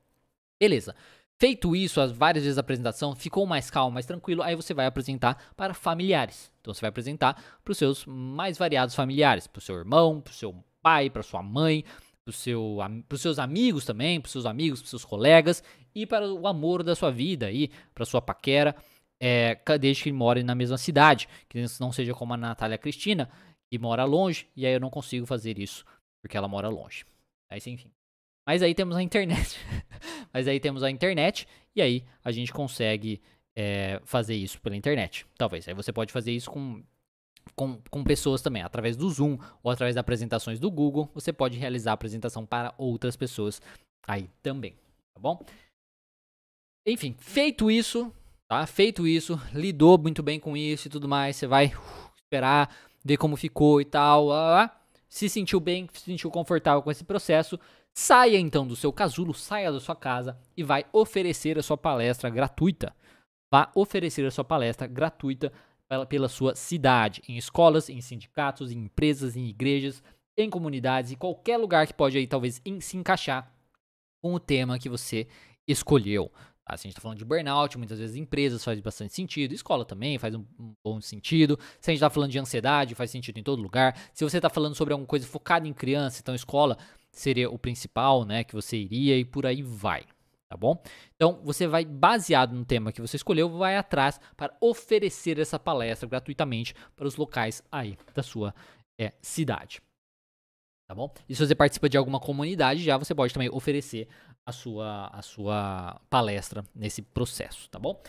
Beleza. 0.60 0.96
Feito 1.40 1.76
isso, 1.76 2.02
as 2.02 2.12
várias 2.12 2.46
vezes 2.46 2.58
a 2.58 2.62
apresentação, 2.62 3.16
ficou 3.16 3.46
mais 3.46 3.70
calmo, 3.70 3.94
mais 3.94 4.08
tranquilo, 4.08 4.42
aí 4.42 4.56
você 4.56 4.74
vai 4.74 4.88
apresentar 4.88 5.54
para 5.56 5.76
familiares. 5.76 6.52
Então 6.60 6.74
você 6.74 6.82
vai 6.82 6.90
apresentar 6.90 7.40
para 7.64 7.72
os 7.72 7.78
seus 7.78 8.08
mais 8.08 8.58
variados 8.58 8.96
familiares, 8.96 9.46
para 9.46 9.60
o 9.60 9.62
seu 9.62 9.76
irmão, 9.76 10.20
para 10.20 10.32
o 10.32 10.34
seu 10.34 10.56
pai, 10.82 11.12
para 11.12 11.22
sua 11.22 11.44
mãe, 11.44 11.86
para 12.26 12.34
seu, 12.34 12.80
os 13.14 13.22
seus 13.22 13.38
amigos 13.38 13.86
também, 13.86 14.20
para 14.20 14.30
os 14.30 14.32
seus 14.32 14.48
amigos, 14.48 14.82
para 14.82 14.90
seus 14.90 15.06
colegas 15.06 15.62
e 15.94 16.08
para 16.08 16.28
o 16.28 16.48
amor 16.48 16.82
da 16.82 16.96
sua 16.96 17.12
vida 17.12 17.46
aí, 17.46 17.70
para 17.94 18.04
sua 18.04 18.20
paquera 18.20 18.76
é, 19.20 19.56
desde 19.80 20.04
que 20.04 20.12
more 20.12 20.44
na 20.44 20.56
mesma 20.56 20.78
cidade, 20.78 21.28
que 21.50 21.64
não 21.80 21.92
seja 21.92 22.14
como 22.14 22.34
a 22.34 22.38
Natália 22.38 22.78
Cristina, 22.78 23.30
que 23.72 23.78
mora 23.78 24.04
longe, 24.06 24.48
e 24.56 24.66
aí 24.66 24.74
eu 24.74 24.80
não 24.80 24.90
consigo 24.90 25.26
fazer 25.26 25.60
isso, 25.60 25.86
porque 26.22 26.38
ela 26.38 26.48
mora 26.48 26.70
longe. 26.70 27.06
Aí, 27.50 27.60
enfim. 27.66 27.92
Mas 28.48 28.62
aí 28.62 28.74
temos 28.74 28.96
a 28.96 29.02
internet. 29.02 29.58
Mas 30.34 30.48
aí 30.48 30.60
temos 30.60 30.84
a 30.84 30.90
internet, 30.90 31.48
e 31.76 31.82
aí 31.82 32.06
a 32.24 32.32
gente 32.32 32.54
consegue 32.54 33.22
é, 33.58 34.00
fazer 34.06 34.36
isso 34.36 34.62
pela 34.62 34.76
internet. 34.76 35.26
Talvez. 35.38 35.68
Aí 35.68 35.74
você 35.74 35.92
pode 35.92 36.14
fazer 36.14 36.32
isso 36.32 36.50
com, 36.50 36.84
com, 37.56 37.82
com 37.90 38.04
pessoas 38.04 38.42
também, 38.42 38.62
através 38.62 38.96
do 38.96 39.10
Zoom 39.10 39.38
ou 39.64 39.72
através 39.72 39.96
das 39.96 40.02
apresentações 40.02 40.60
do 40.60 40.72
Google. 40.72 41.10
Você 41.14 41.34
pode 41.34 41.58
realizar 41.58 41.92
a 41.92 41.94
apresentação 41.96 42.46
para 42.46 42.74
outras 42.78 43.16
pessoas 43.16 43.62
aí 44.08 44.30
também. 44.42 44.76
Tá 45.14 45.20
bom? 45.20 45.44
Enfim, 46.86 47.16
feito 47.20 47.70
isso, 47.70 48.14
Tá? 48.48 48.66
Feito 48.66 49.06
isso, 49.06 49.40
lidou 49.54 49.98
muito 49.98 50.24
bem 50.24 50.40
com 50.40 50.56
isso 50.56 50.88
e 50.88 50.92
tudo 50.92 51.08
mais, 51.08 51.36
você 51.36 51.46
vai 51.46 51.74
esperar, 52.16 52.74
ver 53.04 53.18
como 53.18 53.36
ficou 53.36 53.82
e 53.82 53.86
tal. 53.86 54.30
se 55.10 55.28
sentiu 55.28 55.60
bem, 55.60 55.88
se 55.94 56.02
sentiu 56.02 56.32
confortável 56.32 56.82
com 56.82 56.90
esse 56.90 57.04
processo, 57.04 57.60
saia 57.94 58.38
então 58.38 58.66
do 58.66 58.76
seu 58.76 58.94
casulo, 58.94 59.34
saia 59.34 59.72
da 59.72 59.80
sua 59.80 59.96
casa 59.96 60.38
e 60.56 60.64
vai 60.64 60.86
oferecer 60.94 61.58
a 61.58 61.64
sua 61.64 61.78
palestra 61.78 62.30
gratuita. 62.30 62.96
Vá 63.52 63.72
oferecer 63.76 64.26
a 64.26 64.32
sua 64.32 64.44
palestra 64.44 64.88
gratuita 64.88 65.52
pela 66.10 66.28
sua 66.28 66.54
cidade, 66.54 67.22
em 67.28 67.38
escolas, 67.38 67.90
em 67.90 68.02
sindicatos, 68.02 68.72
em 68.72 68.78
empresas, 68.78 69.38
em 69.38 69.48
igrejas, 69.48 70.04
em 70.38 70.50
comunidades, 70.50 71.12
em 71.12 71.16
qualquer 71.16 71.58
lugar 71.58 71.88
que 71.88 71.94
pode 71.94 72.18
aí 72.18 72.28
talvez 72.28 72.62
se 72.82 72.98
encaixar 72.98 73.52
com 74.22 74.34
o 74.34 74.40
tema 74.40 74.78
que 74.78 74.90
você 74.90 75.28
escolheu. 75.66 76.32
Se 76.70 76.74
a 76.74 76.88
gente 76.88 76.90
está 76.90 77.02
falando 77.02 77.18
de 77.18 77.26
burnout, 77.26 77.78
muitas 77.78 78.00
vezes 78.00 78.16
empresas 78.16 78.64
faz 78.64 78.80
bastante 78.80 79.14
sentido, 79.14 79.54
escola 79.54 79.86
também 79.86 80.18
faz 80.18 80.36
um, 80.36 80.44
um 80.60 80.74
bom 80.84 81.00
sentido. 81.00 81.58
Se 81.80 81.90
a 81.90 81.94
gente 81.94 82.00
está 82.00 82.10
falando 82.10 82.32
de 82.32 82.40
ansiedade, 82.40 82.96
faz 82.96 83.12
sentido 83.12 83.38
em 83.38 83.44
todo 83.44 83.62
lugar. 83.62 83.98
Se 84.14 84.24
você 84.24 84.38
está 84.38 84.50
falando 84.50 84.76
sobre 84.76 84.94
alguma 84.94 85.08
coisa 85.08 85.26
focada 85.26 85.68
em 85.68 85.74
criança, 85.74 86.20
então 86.22 86.36
escola 86.36 86.78
seria 87.12 87.50
o 87.50 87.58
principal, 87.58 88.26
né, 88.26 88.44
que 88.44 88.54
você 88.54 88.78
iria 88.78 89.18
e 89.18 89.26
por 89.26 89.46
aí 89.46 89.62
vai, 89.62 90.04
tá 90.50 90.56
bom? 90.58 90.82
Então, 91.16 91.42
você 91.44 91.66
vai 91.66 91.84
baseado 91.84 92.54
no 92.54 92.66
tema 92.66 92.92
que 92.92 93.02
você 93.02 93.16
escolheu, 93.16 93.50
vai 93.50 93.76
atrás 93.76 94.20
para 94.36 94.56
oferecer 94.62 95.40
essa 95.40 95.58
palestra 95.58 96.08
gratuitamente 96.08 96.76
para 96.96 97.08
os 97.08 97.16
locais 97.16 97.64
aí 97.72 97.98
da 98.14 98.22
sua 98.22 98.54
é, 99.00 99.14
cidade. 99.22 99.82
Tá 100.88 100.96
bom? 100.96 101.14
E 101.28 101.36
se 101.36 101.46
você 101.46 101.54
participa 101.54 101.90
de 101.90 101.98
alguma 101.98 102.18
comunidade, 102.18 102.82
já 102.82 102.98
você 102.98 103.14
pode 103.14 103.34
também 103.34 103.50
oferecer 103.50 104.08
a 104.48 104.54
sua, 104.54 105.08
a 105.08 105.22
sua 105.22 106.00
palestra 106.10 106.64
nesse 106.74 107.02
processo, 107.02 107.70
tá 107.70 107.78
bom? 107.78 108.02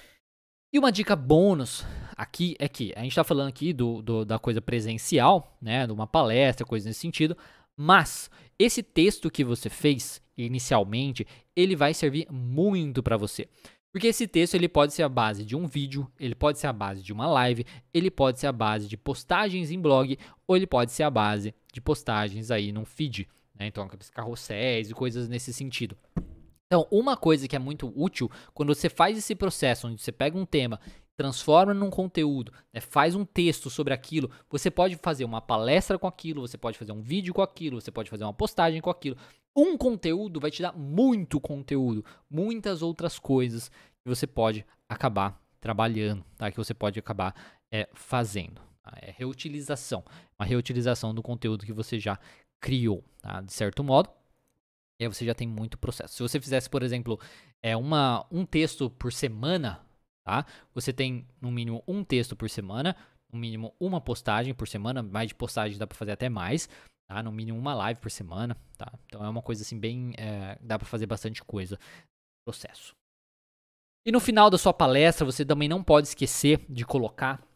E 0.72 0.78
uma 0.78 0.92
dica 0.92 1.16
bônus 1.16 1.84
aqui 2.16 2.54
é 2.60 2.68
que 2.68 2.92
a 2.94 3.00
gente 3.00 3.10
está 3.10 3.24
falando 3.24 3.48
aqui 3.48 3.72
do, 3.72 4.00
do, 4.00 4.24
da 4.24 4.38
coisa 4.38 4.60
presencial, 4.62 5.56
né? 5.60 5.84
De 5.84 5.92
uma 5.92 6.06
palestra, 6.06 6.64
coisa 6.64 6.88
nesse 6.88 7.00
sentido. 7.00 7.36
Mas 7.76 8.30
esse 8.56 8.82
texto 8.82 9.30
que 9.30 9.42
você 9.42 9.68
fez 9.68 10.22
inicialmente, 10.36 11.26
ele 11.56 11.74
vai 11.74 11.92
servir 11.92 12.28
muito 12.30 13.02
para 13.02 13.16
você. 13.16 13.48
Porque 13.90 14.06
esse 14.06 14.28
texto 14.28 14.54
ele 14.54 14.68
pode 14.68 14.92
ser 14.92 15.02
a 15.02 15.08
base 15.08 15.44
de 15.44 15.56
um 15.56 15.66
vídeo, 15.66 16.08
ele 16.20 16.34
pode 16.34 16.58
ser 16.60 16.68
a 16.68 16.72
base 16.72 17.02
de 17.02 17.12
uma 17.12 17.26
live, 17.26 17.64
ele 17.92 18.12
pode 18.12 18.38
ser 18.38 18.46
a 18.46 18.52
base 18.52 18.86
de 18.86 18.96
postagens 18.96 19.72
em 19.72 19.80
blog, 19.80 20.16
ou 20.46 20.54
ele 20.54 20.66
pode 20.66 20.92
ser 20.92 21.02
a 21.02 21.10
base 21.10 21.52
de 21.72 21.80
postagens 21.80 22.52
aí 22.52 22.70
num 22.70 22.84
feed. 22.84 23.26
Né? 23.58 23.66
Então, 23.66 23.84
aqueles 23.84 24.10
carrosséis 24.10 24.90
e 24.90 24.94
coisas 24.94 25.28
nesse 25.28 25.52
sentido. 25.52 25.96
Então, 26.66 26.86
uma 26.90 27.16
coisa 27.16 27.48
que 27.48 27.56
é 27.56 27.58
muito 27.58 27.92
útil 27.96 28.30
quando 28.52 28.74
você 28.74 28.88
faz 28.88 29.16
esse 29.16 29.34
processo, 29.34 29.88
onde 29.88 30.02
você 30.02 30.12
pega 30.12 30.36
um 30.36 30.44
tema, 30.44 30.78
transforma 31.16 31.74
num 31.74 31.90
conteúdo, 31.90 32.52
né, 32.72 32.80
faz 32.80 33.14
um 33.14 33.24
texto 33.24 33.68
sobre 33.68 33.92
aquilo, 33.92 34.30
você 34.48 34.70
pode 34.70 34.94
fazer 34.96 35.24
uma 35.24 35.40
palestra 35.40 35.98
com 35.98 36.06
aquilo, 36.06 36.42
você 36.42 36.56
pode 36.56 36.78
fazer 36.78 36.92
um 36.92 37.00
vídeo 37.00 37.34
com 37.34 37.42
aquilo, 37.42 37.80
você 37.80 37.90
pode 37.90 38.08
fazer 38.08 38.22
uma 38.22 38.32
postagem 38.32 38.80
com 38.80 38.90
aquilo. 38.90 39.16
Um 39.56 39.76
conteúdo 39.76 40.38
vai 40.38 40.50
te 40.50 40.62
dar 40.62 40.72
muito 40.72 41.40
conteúdo, 41.40 42.04
muitas 42.30 42.82
outras 42.82 43.18
coisas 43.18 43.68
que 43.68 44.08
você 44.08 44.26
pode 44.26 44.64
acabar 44.88 45.42
trabalhando, 45.60 46.24
tá? 46.36 46.50
que 46.50 46.56
você 46.56 46.72
pode 46.72 46.98
acabar 46.98 47.34
é, 47.72 47.88
fazendo. 47.94 48.60
Tá? 48.82 48.96
É 49.02 49.10
reutilização, 49.10 50.04
uma 50.38 50.46
reutilização 50.46 51.12
do 51.12 51.22
conteúdo 51.22 51.66
que 51.66 51.72
você 51.72 51.98
já 51.98 52.16
criou, 52.60 53.04
tá? 53.20 53.40
de 53.40 53.52
certo 53.52 53.82
modo. 53.84 54.10
E 55.00 55.04
aí 55.04 55.08
você 55.08 55.24
já 55.24 55.34
tem 55.34 55.46
muito 55.46 55.78
processo. 55.78 56.14
Se 56.14 56.22
você 56.22 56.40
fizesse, 56.40 56.68
por 56.68 56.82
exemplo, 56.82 57.20
é 57.62 57.76
uma, 57.76 58.26
um 58.30 58.44
texto 58.44 58.90
por 58.90 59.12
semana, 59.12 59.80
tá? 60.24 60.44
Você 60.74 60.92
tem 60.92 61.26
no 61.40 61.50
mínimo 61.50 61.84
um 61.86 62.02
texto 62.02 62.34
por 62.34 62.50
semana, 62.50 62.96
no 63.32 63.38
mínimo 63.38 63.74
uma 63.78 64.00
postagem 64.00 64.52
por 64.54 64.66
semana, 64.66 65.02
mais 65.02 65.28
de 65.28 65.34
postagem 65.34 65.78
dá 65.78 65.86
para 65.86 65.96
fazer 65.96 66.12
até 66.12 66.28
mais, 66.28 66.68
tá? 67.08 67.22
No 67.22 67.30
mínimo 67.30 67.58
uma 67.58 67.74
live 67.74 68.00
por 68.00 68.10
semana, 68.10 68.56
tá? 68.76 68.92
Então 69.06 69.24
é 69.24 69.28
uma 69.28 69.42
coisa 69.42 69.62
assim 69.62 69.78
bem, 69.78 70.14
é, 70.18 70.58
dá 70.60 70.78
para 70.78 70.86
fazer 70.86 71.06
bastante 71.06 71.44
coisa 71.44 71.78
processo. 72.44 72.96
E 74.04 74.10
no 74.10 74.20
final 74.20 74.48
da 74.48 74.58
sua 74.58 74.72
palestra, 74.72 75.24
você 75.24 75.44
também 75.44 75.68
não 75.68 75.84
pode 75.84 76.08
esquecer 76.08 76.64
de 76.68 76.84
colocar 76.84 77.46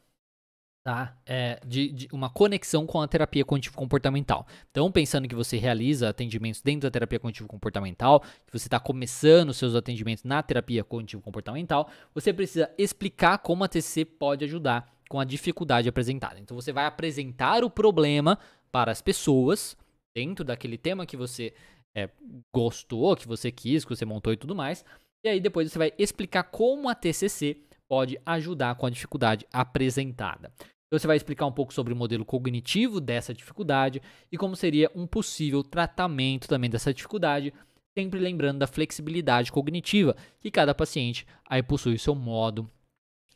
tá? 0.82 1.16
É, 1.24 1.60
de, 1.64 1.88
de, 1.92 2.08
uma 2.12 2.28
conexão 2.28 2.86
com 2.86 3.00
a 3.00 3.06
terapia 3.06 3.44
cognitivo-comportamental. 3.44 4.46
Então, 4.70 4.90
pensando 4.90 5.28
que 5.28 5.34
você 5.34 5.56
realiza 5.56 6.08
atendimentos 6.08 6.60
dentro 6.60 6.82
da 6.82 6.90
terapia 6.90 7.20
cognitivo-comportamental, 7.20 8.20
que 8.20 8.52
você 8.52 8.66
está 8.66 8.80
começando 8.80 9.54
seus 9.54 9.74
atendimentos 9.74 10.24
na 10.24 10.42
terapia 10.42 10.82
cognitivo-comportamental, 10.82 11.88
você 12.14 12.32
precisa 12.32 12.70
explicar 12.76 13.38
como 13.38 13.64
a 13.64 13.68
TCC 13.68 14.04
pode 14.04 14.44
ajudar 14.44 14.92
com 15.08 15.20
a 15.20 15.24
dificuldade 15.24 15.88
apresentada. 15.88 16.40
Então, 16.40 16.54
você 16.54 16.72
vai 16.72 16.86
apresentar 16.86 17.62
o 17.62 17.70
problema 17.70 18.38
para 18.70 18.90
as 18.90 19.00
pessoas 19.00 19.76
dentro 20.14 20.44
daquele 20.44 20.76
tema 20.76 21.06
que 21.06 21.16
você 21.16 21.54
é, 21.94 22.08
gostou, 22.52 23.16
que 23.16 23.28
você 23.28 23.52
quis, 23.52 23.84
que 23.84 23.94
você 23.94 24.04
montou 24.04 24.32
e 24.32 24.36
tudo 24.36 24.54
mais. 24.54 24.84
E 25.24 25.28
aí 25.28 25.38
depois 25.38 25.70
você 25.70 25.78
vai 25.78 25.92
explicar 25.98 26.42
como 26.44 26.88
a 26.88 26.94
TCC 26.94 27.62
pode 27.92 28.18
ajudar 28.24 28.74
com 28.76 28.86
a 28.86 28.90
dificuldade 28.90 29.46
apresentada. 29.52 30.50
Então, 30.86 30.98
você 30.98 31.06
vai 31.06 31.14
explicar 31.14 31.44
um 31.44 31.52
pouco 31.52 31.74
sobre 31.74 31.92
o 31.92 31.96
modelo 31.96 32.24
cognitivo 32.24 33.02
dessa 33.02 33.34
dificuldade 33.34 34.00
e 34.30 34.38
como 34.38 34.56
seria 34.56 34.90
um 34.94 35.06
possível 35.06 35.62
tratamento 35.62 36.48
também 36.48 36.70
dessa 36.70 36.94
dificuldade, 36.94 37.52
sempre 37.92 38.18
lembrando 38.18 38.60
da 38.60 38.66
flexibilidade 38.66 39.52
cognitiva, 39.52 40.16
que 40.40 40.50
cada 40.50 40.74
paciente 40.74 41.26
aí 41.46 41.62
possui 41.62 41.96
o 41.96 41.98
seu 41.98 42.14
modo 42.14 42.66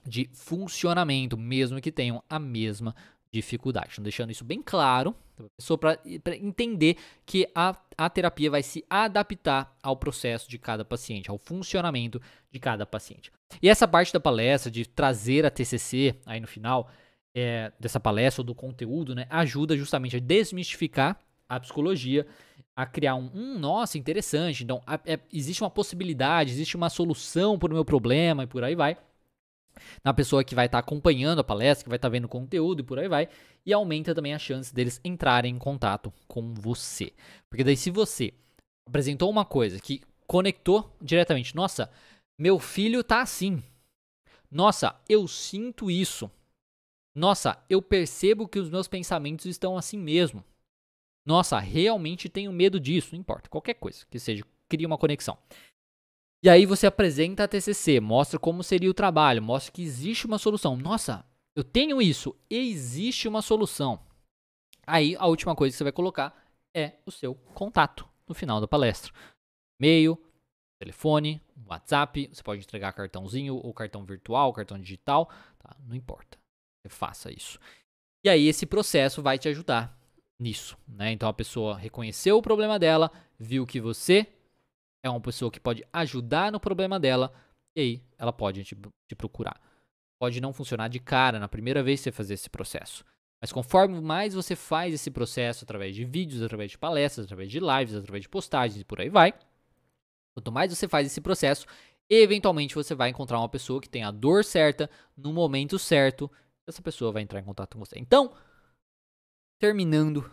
de 0.07 0.31
funcionamento, 0.33 1.37
mesmo 1.37 1.79
que 1.79 1.93
tenham 1.93 2.25
a 2.27 2.39
mesma 2.39 2.97
dificuldade. 3.33 4.01
Deixando 4.01 4.31
isso 4.31 4.45
bem 4.45 4.63
claro, 4.63 5.15
só 5.59 5.77
para 5.77 5.99
entender 6.41 6.97
que 7.25 7.49
a, 7.55 7.77
a 7.97 8.09
terapia 8.09 8.51
vai 8.51 8.63
se 8.63 8.85
adaptar 8.89 9.77
ao 9.83 9.97
processo 9.97 10.49
de 10.49 10.59
cada 10.59 10.85
paciente, 10.85 11.31
ao 11.31 11.39
funcionamento 11.39 12.21
de 12.51 12.59
cada 12.59 12.87
paciente. 12.87 13.31
E 13.63 13.69
essa 13.69 13.87
parte 13.87 14.13
da 14.13 14.21
palestra, 14.21 14.71
de 14.71 14.87
trazer 14.87 15.45
a 15.45 15.51
TCC 15.51 16.17
aí 16.25 16.41
no 16.41 16.47
final 16.47 16.91
é, 17.35 17.73
dessa 17.79 18.01
palestra, 18.01 18.41
ou 18.41 18.47
do 18.47 18.55
conteúdo, 18.55 19.15
né, 19.15 19.27
ajuda 19.29 19.77
justamente 19.77 20.17
a 20.17 20.21
desmistificar 20.21 21.21
a 21.49 21.61
psicologia, 21.61 22.27
a 22.75 22.85
criar 22.85 23.15
um, 23.15 23.31
um 23.33 23.59
nossa, 23.59 23.99
interessante, 23.99 24.65
então 24.65 24.83
a, 24.87 24.99
é, 25.07 25.21
existe 25.33 25.63
uma 25.63 25.71
possibilidade, 25.71 26.51
existe 26.51 26.77
uma 26.77 26.91
solução 26.91 27.59
para 27.59 27.71
o 27.71 27.75
meu 27.75 27.85
problema 27.85 28.43
e 28.43 28.47
por 28.47 28.65
aí 28.65 28.75
vai 28.75 28.97
na 30.05 30.13
pessoa 30.15 30.45
que 30.45 30.55
vai 30.55 30.67
estar 30.67 30.81
tá 30.81 30.87
acompanhando 30.87 31.41
a 31.41 31.45
palestra, 31.45 31.85
que 31.85 31.89
vai 31.89 31.97
estar 31.97 32.09
tá 32.09 32.13
vendo 32.13 32.25
o 32.25 32.29
conteúdo 32.29 32.81
e 32.81 32.83
por 32.83 32.99
aí 32.99 33.09
vai, 33.09 33.29
e 33.65 33.73
aumenta 33.73 34.15
também 34.15 34.35
a 34.35 34.39
chance 34.39 34.75
deles 34.75 35.01
entrarem 35.05 35.55
em 35.55 35.59
contato 35.59 36.13
com 36.27 36.55
você. 36.55 37.13
Porque 37.51 37.65
daí 37.65 37.77
se 37.77 37.91
você 37.91 38.33
apresentou 38.87 39.31
uma 39.31 39.45
coisa 39.45 39.81
que 39.81 40.03
conectou 40.27 40.95
diretamente, 41.01 41.55
nossa, 41.55 41.91
meu 42.39 42.59
filho 42.59 43.03
tá 43.03 43.23
assim. 43.23 43.63
Nossa, 44.51 44.95
eu 45.09 45.27
sinto 45.27 45.91
isso. 45.91 46.31
Nossa, 47.15 47.59
eu 47.69 47.81
percebo 47.81 48.47
que 48.47 48.59
os 48.59 48.69
meus 48.69 48.87
pensamentos 48.87 49.47
estão 49.47 49.77
assim 49.77 49.99
mesmo. 49.99 50.45
Nossa, 51.27 51.59
realmente 51.59 52.29
tenho 52.29 52.53
medo 52.53 52.79
disso. 52.79 53.11
Não 53.13 53.21
importa, 53.21 53.49
qualquer 53.49 53.75
coisa 53.75 54.07
que 54.09 54.19
seja, 54.19 54.45
cria 54.69 54.87
uma 54.87 54.99
conexão. 54.99 55.37
E 56.47 56.49
aí 56.49 56.65
você 56.65 56.87
apresenta 56.87 57.43
a 57.43 57.49
TCC, 57.49 57.99
mostra 57.99 58.39
como 58.39 58.63
seria 58.63 58.89
o 58.89 58.95
trabalho, 58.95 59.43
mostra 59.43 59.73
que 59.73 59.83
existe 59.83 60.27
uma 60.27 60.39
solução. 60.39 60.77
Nossa, 60.77 61.27
eu 61.57 61.65
tenho 61.65 62.01
isso, 62.01 62.37
existe 62.49 63.27
uma 63.27 63.43
solução. 63.43 63.99
Aí 64.87 65.17
a 65.17 65.27
última 65.27 65.57
coisa 65.57 65.73
que 65.73 65.79
você 65.79 65.83
vai 65.83 65.93
colocar 65.93 66.33
é 66.73 67.01
o 67.05 67.11
seu 67.11 67.35
contato 67.35 68.09
no 68.29 68.33
final 68.33 68.61
da 68.61 68.69
palestra. 68.69 69.13
E-mail, 69.81 70.17
telefone, 70.79 71.43
WhatsApp, 71.67 72.31
você 72.33 72.45
pode 72.45 72.63
entregar 72.63 72.93
cartãozinho 72.93 73.57
ou 73.57 73.75
cartão 73.75 74.05
virtual, 74.05 74.53
cartão 74.53 74.79
digital, 74.79 75.29
tá? 75.59 75.77
não 75.85 75.97
importa. 75.97 76.39
Você 76.81 76.89
faça 76.89 77.33
isso. 77.33 77.59
E 78.25 78.29
aí 78.29 78.47
esse 78.47 78.67
processo 78.67 79.21
vai 79.21 79.37
te 79.37 79.49
ajudar 79.49 79.99
nisso, 80.39 80.79
né? 80.87 81.11
Então 81.11 81.29
a 81.29 81.35
pessoa 81.35 81.77
reconheceu 81.77 82.39
o 82.39 82.43
problema 82.43 82.79
dela, 82.79 83.11
viu 83.37 83.67
que 83.67 83.81
você 83.81 84.29
é 85.07 85.11
uma 85.11 85.21
pessoa 85.21 85.51
que 85.51 85.61
pode 85.61 85.85
ajudar 85.93 86.51
no 86.53 86.61
problema 86.61 86.99
dela, 86.99 87.33
e 87.77 87.81
aí 87.81 88.03
ela 88.19 88.33
pode 88.33 88.65
te, 88.65 88.77
te 89.09 89.15
procurar. 89.15 89.61
Pode 90.19 90.41
não 90.41 90.53
funcionar 90.53 90.89
de 90.89 90.99
cara 90.99 91.39
na 91.39 91.49
primeira 91.49 91.83
vez 91.83 92.01
que 92.01 92.05
você 92.05 92.13
fazer 92.13 92.35
esse 92.35 92.49
processo. 92.49 93.05
Mas 93.41 93.53
conforme 93.53 94.01
mais 94.01 94.35
você 94.35 94.57
faz 94.57 94.95
esse 94.95 95.11
processo 95.11 95.65
através 95.65 95.95
de 95.95 96.05
vídeos, 96.05 96.43
através 96.43 96.71
de 96.71 96.79
palestras, 96.79 97.27
através 97.27 97.51
de 97.51 97.61
lives, 97.61 97.95
através 97.95 98.23
de 98.23 98.29
postagens 98.29 98.81
e 98.81 98.85
por 98.85 99.01
aí 99.01 99.11
vai, 99.11 99.35
quanto 100.35 100.51
mais 100.51 100.75
você 100.75 100.89
faz 100.89 101.07
esse 101.07 101.21
processo, 101.21 101.67
eventualmente 102.09 102.75
você 102.75 102.95
vai 102.95 103.11
encontrar 103.11 103.39
uma 103.39 103.49
pessoa 103.49 103.81
que 103.81 103.89
tem 103.89 104.03
a 104.03 104.11
dor 104.11 104.45
certa, 104.45 104.89
no 105.17 105.33
momento 105.33 105.79
certo, 105.79 106.31
essa 106.67 106.83
pessoa 106.83 107.13
vai 107.13 107.23
entrar 107.23 107.41
em 107.41 107.45
contato 107.45 107.75
com 107.75 107.85
você. 107.85 107.99
Então, 107.99 108.35
terminando 109.61 110.29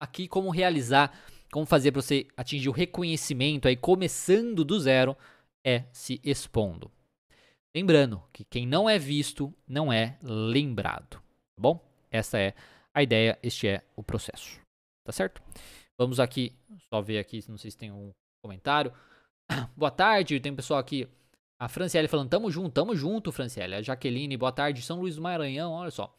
aqui 0.00 0.28
como 0.28 0.50
realizar 0.50 1.16
como 1.50 1.66
fazer 1.66 1.92
para 1.92 2.02
você 2.02 2.26
atingir 2.36 2.68
o 2.68 2.72
reconhecimento 2.72 3.68
aí 3.68 3.76
começando 3.76 4.64
do 4.64 4.78
zero 4.78 5.16
é 5.64 5.84
se 5.92 6.20
expondo. 6.22 6.90
Lembrando 7.74 8.22
que 8.32 8.44
quem 8.44 8.66
não 8.66 8.88
é 8.88 8.98
visto 8.98 9.54
não 9.66 9.92
é 9.92 10.18
lembrado, 10.22 11.10
tá 11.10 11.60
bom? 11.60 11.84
Essa 12.10 12.38
é 12.38 12.54
a 12.94 13.02
ideia, 13.02 13.38
este 13.42 13.68
é 13.68 13.84
o 13.94 14.02
processo, 14.02 14.60
tá 15.04 15.12
certo? 15.12 15.42
Vamos 15.98 16.18
aqui, 16.18 16.52
só 16.88 17.00
ver 17.00 17.18
aqui, 17.18 17.44
não 17.48 17.58
sei 17.58 17.70
se 17.70 17.76
tem 17.76 17.92
um 17.92 18.10
comentário. 18.42 18.92
boa 19.76 19.90
tarde, 19.90 20.40
tem 20.40 20.52
um 20.52 20.56
pessoal 20.56 20.80
aqui, 20.80 21.08
a 21.60 21.68
Franciele 21.68 22.06
falando, 22.06 22.30
tamo 22.30 22.50
junto, 22.50 22.70
tamo 22.72 22.94
junto, 22.94 23.32
Franciele. 23.32 23.74
A 23.74 23.82
Jaqueline, 23.82 24.36
boa 24.36 24.52
tarde, 24.52 24.80
São 24.80 25.00
Luís 25.00 25.16
do 25.16 25.22
Maranhão, 25.22 25.72
olha 25.72 25.90
só. 25.90 26.16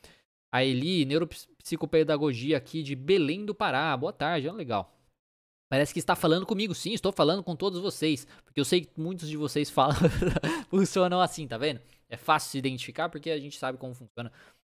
A 0.51 0.63
Eli, 0.63 1.05
neuropsicopedagogia 1.05 2.57
aqui 2.57 2.83
de 2.83 2.95
Belém 2.95 3.45
do 3.45 3.55
Pará, 3.55 3.95
boa 3.95 4.11
tarde, 4.11 4.47
olha 4.47 4.57
legal. 4.57 4.98
Parece 5.69 5.93
que 5.93 5.99
está 5.99 6.15
falando 6.15 6.47
comigo, 6.47 6.73
sim, 6.73 6.93
estou 6.93 7.11
falando 7.11 7.43
com 7.43 7.55
todos 7.55 7.79
vocês. 7.79 8.25
Porque 8.43 8.59
eu 8.59 8.65
sei 8.65 8.81
que 8.81 8.99
muitos 8.99 9.29
de 9.29 9.37
vocês 9.37 9.69
falam, 9.71 9.95
funcionam 10.67 11.21
assim, 11.21 11.47
tá 11.47 11.57
vendo? 11.57 11.79
É 12.09 12.17
fácil 12.17 12.49
se 12.49 12.57
identificar 12.57 13.07
porque 13.07 13.29
a 13.29 13.39
gente 13.39 13.57
sabe 13.57 13.77
como 13.77 13.93
funciona 13.93 14.31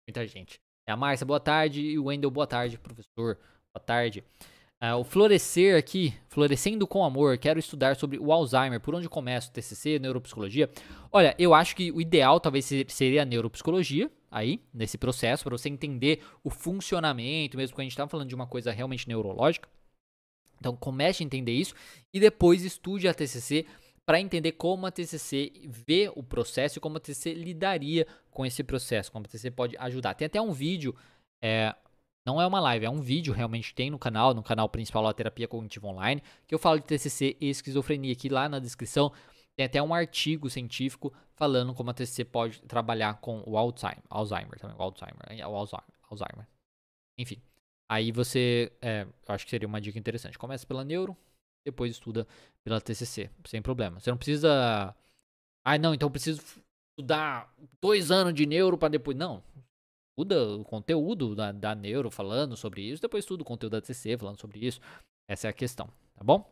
muita 0.06 0.28
gente. 0.28 0.60
É 0.86 0.92
a 0.92 0.98
Márcia, 0.98 1.26
boa 1.26 1.40
tarde. 1.40 1.82
E 1.82 1.98
o 1.98 2.06
Wendel, 2.06 2.30
boa 2.30 2.46
tarde, 2.46 2.78
professor. 2.78 3.40
Boa 3.74 3.84
tarde. 3.86 4.22
Uh, 4.84 4.96
o 4.98 5.04
Florescer 5.04 5.78
aqui, 5.78 6.14
Florescendo 6.28 6.88
com 6.88 7.06
Amor, 7.06 7.38
quero 7.38 7.60
estudar 7.60 7.96
sobre 7.96 8.18
o 8.18 8.32
Alzheimer. 8.32 8.82
Por 8.82 8.94
onde 8.96 9.08
começo? 9.08 9.52
TCC, 9.52 10.00
neuropsicologia? 10.00 10.70
Olha, 11.12 11.36
eu 11.38 11.54
acho 11.54 11.76
que 11.76 11.92
o 11.92 12.02
ideal 12.02 12.40
talvez 12.40 12.68
seria 12.88 13.22
a 13.22 13.26
neuropsicologia, 13.26 14.12
aí, 14.30 14.60
nesse 14.74 14.98
processo, 14.98 15.44
para 15.44 15.56
você 15.56 15.70
entender 15.70 16.24
o 16.44 16.50
funcionamento, 16.50 17.58
mesmo 17.58 17.76
que 17.76 17.82
a 17.82 17.84
gente 17.84 17.92
está 17.92 18.08
falando 18.08 18.28
de 18.28 18.36
uma 18.36 18.48
coisa 18.48 18.72
realmente 18.72 19.08
neurológica 19.08 19.70
Então 20.62 20.76
comece 20.76 21.24
a 21.24 21.26
entender 21.26 21.52
isso 21.52 21.74
e 22.14 22.20
depois 22.20 22.64
estude 22.64 23.08
a 23.08 23.14
TCC 23.14 23.66
para 24.06 24.22
entender 24.22 24.54
como 24.54 24.86
a 24.86 24.92
TCC 24.92 25.52
vê 25.66 26.12
o 26.16 26.24
processo 26.24 26.78
e 26.78 26.82
como 26.82 26.98
a 26.98 27.00
TCC 27.00 27.34
lidaria 27.34 28.06
com 28.30 28.46
esse 28.46 28.64
processo, 28.64 29.12
como 29.12 29.26
a 29.26 29.28
TCC 29.28 29.50
pode 29.52 29.76
ajudar. 29.78 30.14
Tem 30.14 30.28
até 30.28 30.40
um 30.40 30.52
vídeo, 30.52 30.96
é, 31.42 31.76
não 32.26 32.40
é 32.40 32.46
uma 32.46 32.60
live, 32.60 32.86
é 32.86 32.90
um 32.90 33.02
vídeo 33.02 33.34
realmente 33.34 33.74
tem 33.74 33.90
no 33.90 33.98
canal, 33.98 34.34
no 34.34 34.44
canal 34.44 34.70
principal 34.70 35.04
da 35.04 35.14
Terapia 35.14 35.48
Cognitiva 35.48 35.88
Online, 35.88 36.22
que 36.48 36.54
eu 36.54 36.60
falo 36.60 36.80
de 36.80 36.86
TCC 36.86 37.36
e 37.42 37.50
esquizofrenia 37.50 38.14
aqui 38.14 38.30
lá 38.30 38.48
na 38.48 38.60
descrição. 38.60 39.12
Tem 39.56 39.66
até 39.66 39.82
um 39.82 39.94
artigo 39.94 40.50
científico 40.50 41.12
falando 41.34 41.74
como 41.74 41.90
a 41.90 41.94
TCC 41.94 42.24
pode 42.24 42.62
trabalhar 42.62 43.20
com 43.20 43.44
o 43.48 43.58
Alzheimer, 43.58 44.04
Alzheimer 44.10 44.60
também, 44.60 44.78
o 44.78 44.82
Alzheimer, 44.82 45.48
o 45.50 45.56
Alzheimer, 45.56 45.88
Alzheimer. 46.10 46.48
Enfim, 47.18 47.42
aí 47.92 48.10
você, 48.10 48.72
é, 48.82 49.02
eu 49.02 49.36
acho 49.36 49.44
que 49.44 49.52
seria 49.52 49.68
uma 49.68 49.82
dica 49.82 50.00
interessante. 50.00 50.40
Começa 50.40 50.66
pela 50.66 50.86
neuro, 50.86 51.16
depois 51.66 51.92
estuda 51.92 52.26
pela 52.64 52.80
TCC, 52.80 53.30
sem 53.46 53.62
problema. 53.62 54.00
Você 54.00 54.10
não 54.10 54.18
precisa. 54.18 54.96
Ah, 55.66 55.78
não, 55.78 55.94
então 55.94 56.08
eu 56.08 56.12
preciso 56.12 56.42
estudar 56.94 57.54
dois 57.82 58.10
anos 58.10 58.34
de 58.34 58.46
neuro 58.46 58.78
para 58.78 58.88
depois. 58.88 59.18
Não. 59.18 59.44
Estuda 60.12 60.56
o 60.56 60.64
conteúdo 60.64 61.36
da, 61.36 61.52
da 61.52 61.76
neuro 61.76 62.10
falando 62.10 62.56
sobre 62.56 62.82
isso, 62.82 63.02
depois 63.02 63.26
estuda 63.26 63.44
o 63.44 63.46
conteúdo 63.46 63.74
da 63.74 63.82
TCC 63.82 64.18
falando 64.18 64.40
sobre 64.40 64.66
isso. 64.66 64.80
Essa 65.30 65.48
é 65.48 65.50
a 65.50 65.54
questão, 65.54 65.88
tá 66.16 66.24
bom? 66.24 66.50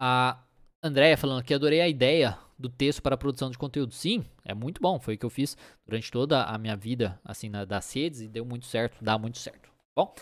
A 0.00 0.42
Andréia 0.82 1.16
falando 1.16 1.40
aqui, 1.40 1.54
adorei 1.54 1.80
a 1.80 1.88
ideia 1.88 2.36
do 2.58 2.68
texto 2.68 3.00
para 3.00 3.16
produção 3.16 3.50
de 3.50 3.58
conteúdo. 3.58 3.94
Sim, 3.94 4.24
é 4.44 4.54
muito 4.54 4.80
bom. 4.80 4.98
Foi 4.98 5.14
o 5.14 5.18
que 5.18 5.26
eu 5.26 5.30
fiz 5.30 5.56
durante 5.84 6.10
toda 6.10 6.44
a 6.44 6.58
minha 6.58 6.76
vida, 6.76 7.20
assim, 7.24 7.48
na, 7.48 7.64
das 7.64 7.92
redes 7.92 8.20
e 8.20 8.28
deu 8.28 8.44
muito 8.44 8.66
certo, 8.66 9.02
dá 9.02 9.18
muito 9.18 9.38
certo. 9.38 9.75
Bom? 9.96 10.14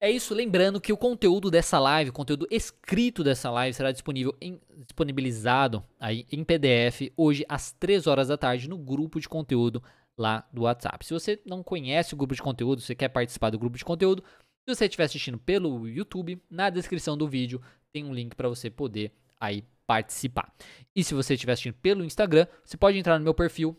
É 0.00 0.10
isso, 0.10 0.34
lembrando 0.34 0.80
que 0.80 0.92
o 0.92 0.96
conteúdo 0.96 1.50
dessa 1.50 1.78
live, 1.78 2.10
o 2.10 2.12
conteúdo 2.12 2.46
escrito 2.50 3.24
dessa 3.24 3.50
live 3.50 3.74
será 3.74 3.90
disponível 3.90 4.36
em, 4.40 4.60
disponibilizado 4.86 5.82
aí 5.98 6.26
em 6.30 6.44
PDF 6.44 7.10
hoje 7.16 7.44
às 7.48 7.72
3 7.72 8.06
horas 8.06 8.28
da 8.28 8.36
tarde 8.36 8.68
no 8.68 8.76
grupo 8.76 9.18
de 9.18 9.28
conteúdo 9.28 9.82
lá 10.16 10.46
do 10.52 10.62
WhatsApp. 10.62 11.04
Se 11.06 11.14
você 11.14 11.40
não 11.44 11.62
conhece 11.62 12.12
o 12.12 12.16
grupo 12.16 12.34
de 12.34 12.42
conteúdo, 12.42 12.82
você 12.82 12.94
quer 12.94 13.08
participar 13.08 13.50
do 13.50 13.58
grupo 13.58 13.78
de 13.78 13.84
conteúdo, 13.84 14.22
se 14.68 14.74
você 14.74 14.84
estiver 14.84 15.04
assistindo 15.04 15.38
pelo 15.38 15.88
YouTube, 15.88 16.40
na 16.50 16.70
descrição 16.70 17.16
do 17.16 17.26
vídeo 17.26 17.60
tem 17.92 18.04
um 18.04 18.12
link 18.12 18.34
para 18.34 18.48
você 18.48 18.68
poder 18.70 19.10
aí 19.40 19.64
participar. 19.86 20.52
E 20.94 21.02
se 21.02 21.14
você 21.14 21.34
estiver 21.34 21.52
assistindo 21.52 21.74
pelo 21.74 22.04
Instagram, 22.04 22.46
você 22.64 22.76
pode 22.76 22.98
entrar 22.98 23.18
no 23.18 23.24
meu 23.24 23.34
perfil, 23.34 23.76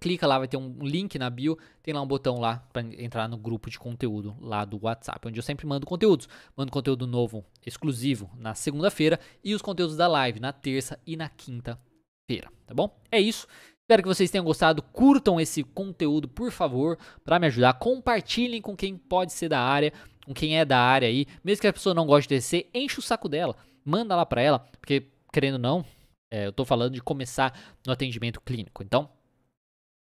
clica 0.00 0.26
lá, 0.26 0.38
vai 0.38 0.48
ter 0.48 0.56
um 0.56 0.78
link 0.80 1.18
na 1.18 1.28
bio, 1.28 1.58
tem 1.82 1.92
lá 1.92 2.00
um 2.00 2.06
botão 2.06 2.40
lá 2.40 2.64
para 2.72 2.82
entrar 2.82 3.28
no 3.28 3.36
grupo 3.36 3.70
de 3.70 3.78
conteúdo 3.78 4.34
lá 4.40 4.64
do 4.64 4.82
WhatsApp, 4.82 5.28
onde 5.28 5.38
eu 5.38 5.42
sempre 5.42 5.66
mando 5.66 5.86
conteúdos. 5.86 6.28
Mando 6.56 6.72
conteúdo 6.72 7.06
novo, 7.06 7.44
exclusivo, 7.64 8.30
na 8.36 8.54
segunda-feira 8.54 9.20
e 9.44 9.54
os 9.54 9.62
conteúdos 9.62 9.96
da 9.96 10.08
live 10.08 10.40
na 10.40 10.52
terça 10.52 10.98
e 11.06 11.16
na 11.16 11.28
quinta-feira, 11.28 12.50
tá 12.66 12.74
bom? 12.74 12.98
É 13.12 13.20
isso. 13.20 13.46
Espero 13.82 14.02
que 14.02 14.08
vocês 14.08 14.30
tenham 14.30 14.44
gostado. 14.44 14.82
Curtam 14.82 15.40
esse 15.40 15.62
conteúdo, 15.62 16.28
por 16.28 16.50
favor, 16.50 16.96
para 17.24 17.38
me 17.38 17.48
ajudar. 17.48 17.74
Compartilhem 17.74 18.62
com 18.62 18.76
quem 18.76 18.96
pode 18.96 19.32
ser 19.32 19.48
da 19.48 19.60
área, 19.60 19.92
com 20.24 20.32
quem 20.32 20.58
é 20.58 20.64
da 20.64 20.78
área 20.78 21.08
aí. 21.08 21.26
Mesmo 21.42 21.60
que 21.60 21.66
a 21.66 21.72
pessoa 21.72 21.94
não 21.94 22.06
goste 22.06 22.28
de 22.28 22.36
descer, 22.36 22.70
enche 22.72 23.00
o 23.00 23.02
saco 23.02 23.28
dela. 23.28 23.56
Manda 23.84 24.14
lá 24.14 24.24
para 24.24 24.40
ela, 24.40 24.60
porque 24.80 25.08
querendo 25.32 25.54
ou 25.54 25.60
não, 25.60 25.84
é, 26.30 26.46
eu 26.46 26.52
tô 26.52 26.64
falando 26.64 26.94
de 26.94 27.02
começar 27.02 27.52
no 27.84 27.92
atendimento 27.92 28.40
clínico. 28.40 28.82
Então, 28.82 29.10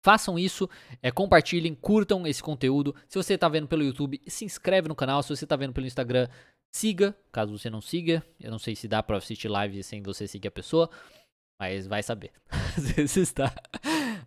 Façam 0.01 0.38
isso, 0.38 0.68
é, 1.03 1.11
compartilhem, 1.11 1.74
curtam 1.74 2.26
esse 2.26 2.42
conteúdo. 2.42 2.94
Se 3.09 3.16
você 3.16 3.34
está 3.34 3.49
vendo 3.49 3.66
pelo 3.66 3.82
YouTube, 3.82 4.20
se 4.26 4.44
inscreve 4.44 4.88
no 4.88 4.94
canal. 4.94 5.22
Se 5.22 5.34
você 5.34 5.44
está 5.44 5.57
vendo 5.57 5.72
pelo 5.72 5.86
Instagram, 5.86 6.28
siga, 6.70 7.16
caso 7.32 7.59
você 7.59 7.68
não 7.68 7.80
siga. 7.80 8.24
Eu 8.38 8.51
não 8.51 8.59
sei 8.59 8.76
se 8.76 8.86
dá 8.86 9.03
para 9.03 9.16
assistir 9.16 9.49
live 9.49 9.82
sem 9.82 10.03
você 10.03 10.28
seguir 10.28 10.49
a 10.49 10.53
pessoa, 10.53 10.88
mas 11.59 11.86
vai 11.86 12.03
saber. 12.03 12.30
Às 12.76 12.92
vezes 12.92 13.32
dá, 13.32 13.53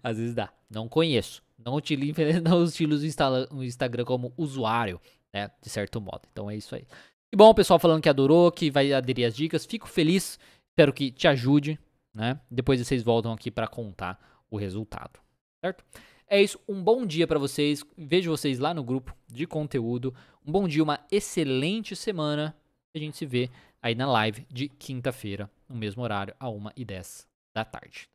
às 0.03 0.17
vezes 0.17 0.36
dá. 0.36 0.51
Não 0.69 0.89
conheço. 0.89 1.41
Não 1.57 1.76
utilizo, 1.76 2.19
não 2.43 2.63
utilizo 2.63 3.07
o 3.49 3.63
Instagram 3.63 4.03
como 4.03 4.34
usuário, 4.36 4.99
né, 5.34 5.49
de 5.61 5.69
certo 5.69 6.01
modo. 6.01 6.24
Então 6.34 6.51
é 6.51 6.55
isso 6.57 6.76
aí. 6.76 6.86
E 7.32 7.38
bom, 7.38 7.49
o 7.49 7.55
pessoal 7.55 7.80
falando 7.80 8.01
que 8.01 8.09
adorou, 8.09 8.51
que 8.51 8.69
vai 8.69 8.91
aderir 8.91 9.26
às 9.26 9.34
dicas. 9.34 9.65
Fico 9.65 9.88
feliz, 9.88 10.38
espero 10.69 10.91
que 10.91 11.11
te 11.11 11.30
ajude, 11.30 11.80
né? 12.13 12.41
Depois 12.49 12.86
vocês 12.86 13.01
voltam 13.03 13.32
aqui 13.32 13.49
para 13.49 13.69
contar 13.69 14.19
o 14.49 14.57
resultado 14.57 15.22
certo? 15.62 15.86
É 16.28 16.41
isso, 16.41 16.59
um 16.68 16.82
bom 16.82 17.05
dia 17.05 17.28
para 17.28 17.38
vocês. 17.38 17.84
Vejo 17.97 18.32
vocês 18.32 18.57
lá 18.57 18.74
no 18.74 18.84
grupo 18.84 19.16
de 19.28 19.45
conteúdo. 19.45 20.14
Um 20.45 20.51
bom 20.51 20.68
dia, 20.68 20.82
uma 20.82 20.99
excelente 21.12 21.95
semana. 21.95 22.55
A 22.93 22.97
gente 22.97 23.16
se 23.16 23.26
vê 23.26 23.49
aí 23.82 23.93
na 23.93 24.09
live 24.09 24.45
de 24.49 24.68
quinta-feira, 24.68 25.49
no 25.70 25.76
mesmo 25.76 26.01
horário, 26.01 26.34
a 26.39 26.47
1h10 26.47 27.28
da 27.53 27.64
tarde. 27.64 28.09